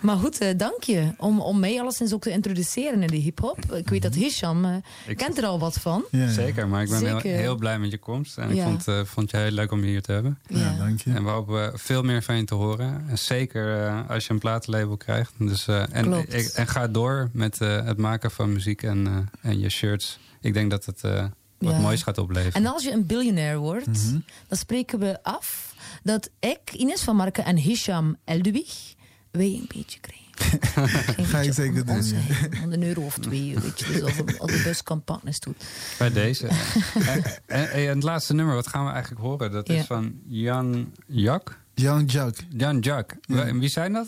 maar 0.01 0.17
goed, 0.17 0.39
eh, 0.39 0.49
dank 0.57 0.83
je 0.83 1.13
om, 1.17 1.41
om 1.41 1.61
mij 1.61 1.81
alleszins 1.81 2.13
ook 2.15 2.23
te 2.23 2.31
introduceren 2.31 3.03
in 3.03 3.09
de 3.09 3.17
hip-hop. 3.17 3.73
Ik 3.75 3.89
weet 3.89 4.03
dat 4.03 4.15
Hisham 4.15 4.83
Ik- 5.07 5.17
kent 5.17 5.39
er 5.39 5.45
al 5.45 5.59
wat 5.59 5.75
van. 5.75 6.05
Zeker, 6.29 6.69
maar 6.69 6.83
ik 6.83 6.89
ben 6.89 7.21
heel, 7.23 7.57
blij 7.57 7.79
met 7.79 7.91
je 7.91 7.99
komst. 7.99 8.39
En 8.39 8.55
Ja. 8.55 8.63
ik 8.65 8.69
vond, 8.69 8.89
eh, 8.89 9.01
vond 9.05 9.31
je 9.31 9.37
heel 9.37 9.51
leuk 9.51 9.73
om 9.73 9.81
je 9.81 9.87
hier 9.91 10.03
te 10.03 10.13
hebben. 10.13 10.39
Ja, 10.49 10.77
dank 10.79 11.01
je. 11.01 11.13
En 11.13 11.25
we 11.25 11.31
hopen 11.31 11.79
veel 11.79 12.03
meer 12.03 12.23
van 12.23 12.37
je 12.37 12.45
te 12.45 12.55
horen. 12.55 13.05
En 13.09 13.19
zeker 13.19 13.91
als 14.09 14.27
je 14.27 14.33
een 14.33 14.39
platenlabel 14.39 14.97
krijgt. 14.97 15.33
Dus, 15.39 15.67
eh, 15.69 15.83
en, 15.93 16.05
Klopt. 16.05 16.35
ik- 16.35 16.47
en 16.49 16.67
ga 16.67 16.89
door 16.89 17.31
met 17.33 17.61
eh, 17.61 17.85
het 17.85 17.97
maken 17.99 18.31
van 18.31 18.53
muziek 18.53 18.83
en, 18.83 19.07
eh, 19.07 19.51
en 19.51 19.59
je 19.59 19.69
shirts. 19.69 20.19
Ik 20.41 20.55
denk 20.55 20.71
dat 20.71 20.85
het 20.87 21.05
eh, 21.05 21.25
wat 21.59 21.73
Ja. 21.73 21.79
moois 21.79 22.03
gaat 22.03 22.19
opleveren. 22.19 22.53
En 22.65 22.73
als 22.73 22.83
je 22.85 22.93
een 22.93 23.07
biljonair 23.07 23.59
wordt, 23.59 23.87
Mhm. 23.87 24.19
dan 24.49 24.59
spreken 24.59 24.99
we 24.99 25.23
af 25.23 25.75
dat 26.03 26.31
ik, 26.39 26.73
Ines 26.73 27.01
van 27.03 27.17
Marken 27.17 27.45
en 27.45 27.57
Hisham 27.57 28.17
Eldewig, 28.25 28.95
wij 29.31 29.47
een 29.47 29.69
beetje 29.75 30.01
krijgen. 30.01 30.19
Ga 31.27 31.39
ik 31.41 31.53
zeker 31.53 31.87
doen. 31.87 31.97
Onze 31.97 32.15
ja. 32.15 32.21
geheim, 32.21 32.73
een 32.73 32.83
euro 32.83 33.03
of 33.03 33.19
twee, 33.19 33.59
weet 33.59 33.79
je. 33.81 33.87
Dus 33.93 34.03
als, 34.03 34.17
de- 34.17 34.39
als 34.39 34.51
de 34.53 34.61
bus 34.65 34.83
kan 34.83 35.03
goed. 35.07 35.65
Bij 35.99 36.11
deze. 36.13 36.47
en, 36.95 37.25
en, 37.47 37.71
en 37.71 37.89
het 37.95 38.03
laatste 38.03 38.35
nummer, 38.35 38.55
wat 38.55 38.67
gaan 38.69 38.85
we 38.85 38.91
eigenlijk 38.91 39.21
horen? 39.23 39.51
Dat 39.51 39.67
Ja. 39.69 39.75
is 39.75 39.87
van 39.87 40.15
Jan 40.27 40.93
Jak. 41.07 41.59
Young 41.75 42.13
Jack. 42.13 42.37
Jan 42.49 42.79
Jak. 42.81 43.17
Ja. 43.21 43.43
En 43.45 43.59
wie 43.59 43.69
zijn 43.69 43.93
dat? 43.93 44.07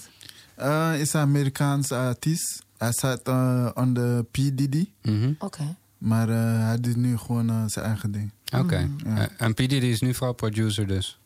Eh, 0.55 0.93
is 1.01 1.13
een 1.13 1.21
Amerikaans 1.21 1.93
artiest. 1.93 2.63
Hij 2.79 2.93
staat 2.93 3.21
eh 3.23 3.69
on 3.75 3.95
de 3.95 4.25
P. 4.31 4.37
Diddy. 4.37 4.89
Mhm. 5.03 5.33
Oké. 5.39 5.77
Maar 5.99 6.29
eh, 6.29 6.67
hij 6.67 6.81
doet 6.81 6.97
nu 6.97 7.17
gewoon 7.17 7.51
eh, 7.51 7.63
zijn 7.67 7.85
eigen 7.85 8.13
ding. 8.13 8.33
Oké. 8.57 8.89
Ja. 9.05 9.17
Eh, 9.19 9.25
en 9.37 9.53
P. 9.55 9.57
Diddy 9.57 9.77
is 9.87 10.01
nu 10.01 10.15
vooral 10.15 10.35
producer 10.35 10.87
dus. 10.87 11.19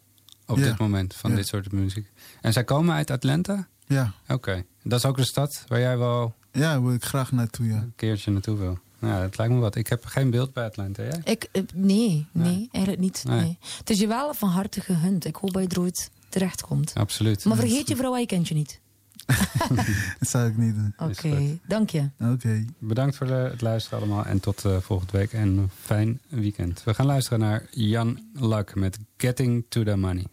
Op 0.46 0.56
Ja. 0.58 0.64
dit 0.64 0.78
moment 0.78 1.14
van 1.14 1.30
Ja. 1.30 1.36
dit 1.36 1.46
soort 1.46 1.72
muziek. 1.72 2.10
En 2.40 2.52
zij 2.52 2.64
komen 2.64 2.94
uit 2.94 3.10
Atlanta? 3.10 3.68
Ja. 3.86 4.12
Oké. 4.28 4.64
Dat 4.82 4.98
is 4.98 5.04
ook 5.04 5.16
de 5.16 5.24
stad 5.24 5.64
waar 5.68 5.80
jij 5.80 5.98
wel 5.98 6.34
Ja, 6.52 6.82
wil 6.82 6.92
ik 6.94 7.04
graag 7.04 7.32
naartoe, 7.32 7.66
ja. 7.66 7.74
een 7.76 7.92
keertje 7.96 8.30
naartoe 8.30 8.58
wil. 8.58 8.78
Nou, 8.98 9.20
dat 9.22 9.38
lijkt 9.38 9.52
me 9.52 9.60
wat. 9.60 9.74
Ik 9.74 9.86
heb 9.86 10.04
geen 10.04 10.30
beeld 10.30 10.52
bij 10.52 10.64
Atlanta, 10.64 11.02
jij? 11.02 11.20
Ik, 11.24 11.48
eh, 11.52 11.62
nee, 11.74 12.26
nee, 12.32 12.68
eigenlijk 12.72 13.04
niet. 13.04 13.24
Nee. 13.26 13.40
Nee. 13.40 13.58
Het 13.78 13.90
is 13.90 13.98
je 13.98 14.06
wel 14.06 14.34
van 14.34 14.48
harte 14.48 14.80
gegund. 14.80 15.24
Ik 15.24 15.36
hoop 15.36 15.52
dat 15.52 15.62
je 15.62 15.68
er 15.68 15.80
ooit 15.80 16.10
terechtkomt. 16.28 16.92
Absoluut. 16.94 17.44
Maar 17.44 17.56
vergeet 17.56 17.88
je 17.88 17.96
vrouw, 17.96 18.12
hij 18.12 18.26
kent 18.26 18.48
je 18.48 18.54
niet. 18.54 18.80
Dat 20.18 20.28
zou 20.28 20.48
ik 20.48 20.56
niet 20.56 20.74
doen. 20.74 20.94
Oké, 20.96 21.58
dank 21.66 21.90
je. 21.90 22.10
Oké. 22.20 22.64
Bedankt 22.78 23.16
voor 23.16 23.26
het 23.26 23.60
luisteren 23.60 23.98
allemaal. 23.98 24.24
En 24.24 24.40
tot 24.40 24.64
eh, 24.64 24.76
volgende 24.80 25.12
week. 25.12 25.32
En 25.32 25.56
een 25.56 25.70
fijn 25.82 26.20
weekend. 26.28 26.84
We 26.84 26.94
gaan 26.94 27.06
luisteren 27.06 27.38
naar 27.38 27.66
Jan 27.70 28.20
Lak 28.34 28.74
met 28.74 28.98
Getting 29.16 29.64
to 29.68 29.82
the 29.82 29.96
Money. 29.96 30.24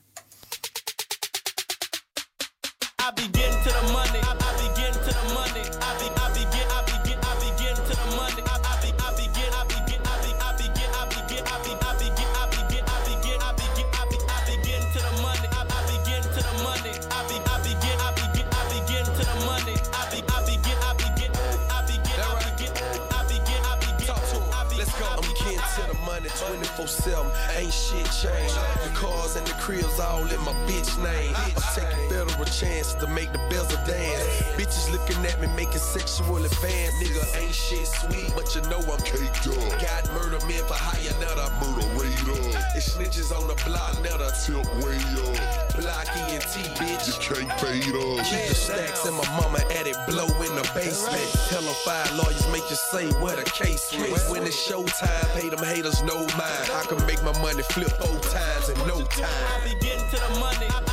Federal 32.94 32.94
chances 32.94 32.96
to 32.96 33.08
make 33.08 33.32
the 33.32 33.40
bezel 33.50 33.78
dance. 33.86 34.44
Bitches 34.58 34.92
looking 34.92 35.26
at 35.26 35.40
me 35.42 35.48
making 35.56 35.80
sexual 35.80 36.38
advance. 36.38 36.94
Nigga 37.02 37.42
ain't 37.42 37.54
shit 37.54 37.88
sweet, 37.88 38.32
but 38.36 38.54
you 38.56 38.62
know 38.70 38.80
I'm 38.80 39.00
caked 39.02 39.48
up. 39.48 39.82
Got 39.82 40.14
murder 40.14 40.40
men 40.48 40.64
for 40.66 40.78
hire, 40.78 41.14
now 41.20 41.36
the 41.36 41.50
murder 41.62 41.88
rate 42.00 42.22
up. 42.30 42.76
It's 42.76 42.96
snitches 42.96 43.32
on 43.36 43.48
the 43.48 43.56
block, 43.66 44.02
now 44.04 44.18
the 44.18 44.32
tip 44.46 44.66
way 44.84 44.98
up. 44.98 45.76
Block 45.80 46.08
ENT, 46.30 46.54
bitch. 46.78 47.08
You 47.08 47.16
can't 47.22 47.52
fade 47.60 47.96
up. 47.96 48.26
Keep 48.26 48.50
the 48.50 48.56
stacks 48.56 49.06
and 49.06 49.16
my 49.16 49.28
mama 49.38 49.60
at 49.80 49.88
it, 49.88 49.98
blow 50.08 50.28
in 50.28 50.54
the 50.56 50.66
basement. 50.74 51.30
Hella 51.50 51.74
five 51.86 52.14
lawyers 52.16 52.46
make 52.52 52.68
you 52.70 52.78
say 52.92 53.08
what 53.20 53.40
a 53.40 53.44
case 53.44 53.92
went. 53.98 54.14
When 54.30 54.44
it's 54.44 54.58
showtime, 54.58 55.40
pay 55.40 55.50
them 55.50 55.64
haters 55.64 56.02
no 56.04 56.20
mind. 56.38 56.70
I 56.72 56.86
can 56.88 57.06
make 57.06 57.24
my 57.24 57.34
money 57.42 57.64
flip 57.64 57.92
four 58.00 58.20
times 58.32 58.70
in 58.70 58.78
no 58.88 59.02
time. 59.02 59.26
I 59.26 59.64
begin 59.64 60.00
to 60.10 60.18
the 60.18 60.40
money. 60.40 60.93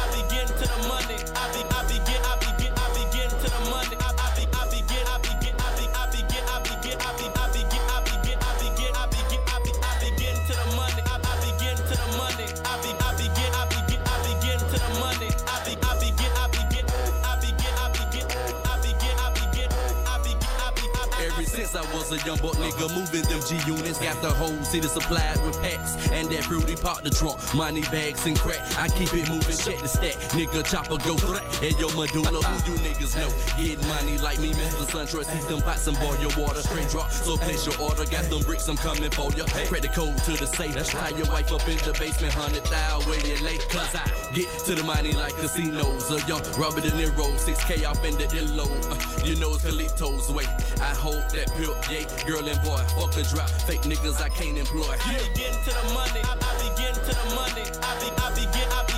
A 22.13 22.19
young 22.27 22.39
buck 22.39 22.57
nigga 22.57 22.89
moving 22.95 23.23
them 23.31 23.41
G 23.47 23.59
units, 23.67 23.99
got 23.99 24.21
the 24.23 24.31
whole 24.31 24.57
city 24.65 24.89
supplied 24.89 25.39
with 25.45 25.61
packs 25.63 25.95
and 26.11 26.29
that 26.31 26.45
fruity 26.45 26.77
part 26.77 27.05
the 27.05 27.11
trunk, 27.11 27.39
money 27.55 27.83
bags 27.93 28.27
and 28.27 28.39
crack. 28.39 28.61
I 28.79 28.89
keep 28.89 29.13
it 29.15 29.29
moving, 29.29 29.57
check 29.57 29.79
the 29.79 29.89
stack, 29.89 30.17
nigga 30.35 30.65
chopper 30.65 30.99
go 31.07 31.17
threat. 31.17 31.45
And 31.63 31.79
your 31.79 31.91
medulla, 31.95 32.43
who 32.43 32.73
you 32.73 32.79
niggas 32.79 33.15
know? 33.17 33.31
Get 33.57 33.79
money 33.87 34.19
like 34.19 34.39
me, 34.41 34.51
Mr. 34.53 34.87
Suntrust, 34.91 35.31
see 35.31 35.49
them 35.49 35.63
pots 35.63 35.87
and 35.87 35.99
boil 35.99 36.17
your 36.19 36.35
water, 36.37 36.63
straight 36.63 36.89
drop. 36.89 37.11
So 37.11 37.37
place 37.37 37.67
your 37.67 37.79
order, 37.81 38.05
got 38.05 38.25
them 38.31 38.43
bricks, 38.43 38.69
I'm 38.69 38.77
coming 38.77 39.11
for 39.11 39.31
you. 39.33 39.45
Credit 39.71 39.93
code 39.93 40.17
to 40.25 40.33
the 40.33 40.47
safe, 40.47 40.75
tie 40.91 41.11
your 41.11 41.27
wife 41.27 41.53
up 41.53 41.67
in 41.69 41.79
the 41.79 41.95
basement, 41.99 42.35
hundred 42.35 42.65
thou 42.67 43.01
where 43.07 43.21
you 43.27 43.39
late, 43.45 43.65
cause 43.71 43.95
I 43.95 44.05
get 44.35 44.49
to 44.67 44.75
the 44.75 44.85
money 44.85 45.13
like 45.13 45.35
casinos. 45.37 46.11
A 46.11 46.19
young 46.27 46.43
Robert 46.59 46.83
De 46.83 46.91
Niro, 46.91 47.27
6K 47.39 47.89
off 47.89 48.05
in 48.05 48.15
the 48.17 48.27
illo. 48.37 48.65
Uh, 48.91 48.97
you 49.25 49.37
know 49.37 49.55
it's 49.55 49.65
Kalito's 49.65 50.31
way. 50.33 50.45
I 50.81 50.93
hope 50.95 51.29
that 51.33 51.51
pill, 51.57 51.77
yeah, 51.91 52.00
girl 52.27 52.47
and 52.47 52.61
boy, 52.63 52.79
fuck 52.97 53.13
the 53.13 53.23
drop. 53.35 53.51
Fake 53.67 53.83
niggas 53.83 54.21
I 54.21 54.29
can't 54.29 54.59
employ. 54.59 54.85
I 54.89 55.19
begin 55.35 55.53
to 55.53 55.71
the 55.71 55.95
money. 55.95 56.21
I, 56.25 56.37
I 56.41 56.53
begin 56.63 56.95
to 56.95 57.13
the 57.13 57.35
money. 57.35 57.65
I 57.83 57.93
be, 58.01 58.09
I 58.17 58.31
begin, 58.35 58.69
I 58.71 58.85
begin, 58.85 58.90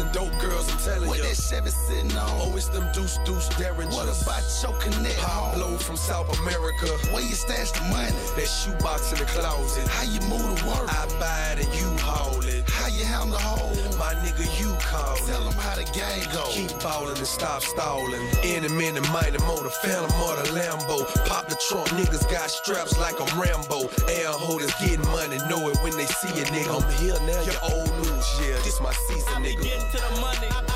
and 0.00 0.10
dope 0.12 0.32
girls, 0.40 0.70
I'm 0.72 0.78
telling 0.78 1.08
What 1.08 1.18
you. 1.18 1.24
that 1.24 1.36
Chevy 1.36 1.70
sitting 1.70 2.16
on? 2.16 2.30
Oh, 2.40 2.56
it's 2.56 2.68
them 2.68 2.86
deuce 2.92 3.18
deuce 3.24 3.48
derringers. 3.50 3.94
What 3.94 4.08
about 4.08 4.42
your 4.62 4.72
connect? 4.80 5.18
Pablo 5.18 5.76
from 5.78 5.96
South 5.96 6.28
America. 6.40 6.86
Where 7.12 7.22
you 7.22 7.34
stash 7.34 7.70
the 7.72 7.82
money? 7.92 8.10
That 8.36 8.48
shoebox 8.48 9.12
in 9.12 9.18
the 9.18 9.26
closet. 9.26 9.86
How 9.88 10.04
you 10.04 10.20
move 10.28 10.58
to 10.58 10.66
work? 10.66 10.88
I 10.88 11.06
buy 11.20 11.54
it 11.60 11.66
and 11.66 11.74
you 11.78 11.88
haul 12.02 12.40
it. 12.44 12.68
How 12.68 12.88
you 12.88 13.04
handle 13.04 13.36
the 13.36 13.42
hole? 13.42 13.70
My 13.98 14.14
nigga, 14.24 14.44
you 14.58 14.72
call 14.80 15.14
it. 15.16 15.26
Tell 15.26 15.44
them 15.44 15.52
how 15.54 15.76
the 15.76 15.84
game 15.92 16.24
go. 16.32 16.44
Keep 16.50 16.80
ballin' 16.82 17.16
and 17.18 17.26
stop 17.26 17.62
stalling. 17.62 18.22
Any 18.42 18.68
minute, 18.68 19.04
minor 19.12 19.40
motor, 19.44 19.70
phantom 19.84 20.10
or 20.22 20.36
the 20.40 20.48
Lambo. 20.56 21.04
Pop 21.26 21.48
the 21.48 21.56
trunk, 21.68 21.88
niggas 21.90 22.24
got 22.30 22.50
straps 22.50 22.98
like 22.98 23.20
I'm 23.20 23.28
Rambo. 23.38 23.90
Air 24.08 24.32
holders 24.32 24.72
getting 24.80 25.04
money, 25.12 25.36
know 25.48 25.68
it 25.68 25.76
when 25.82 25.96
they 25.96 26.06
see 26.06 26.32
a 26.40 26.44
nigga. 26.48 26.72
I'm 26.80 26.88
here 27.02 27.18
now, 27.28 27.42
your 27.44 27.60
old 27.68 27.92
news, 28.00 28.26
yeah. 28.40 28.56
This 28.64 28.80
my 28.80 28.92
season, 29.06 29.42
nigga. 29.44 29.89
To 29.92 29.98
the 29.98 30.20
money. 30.20 30.69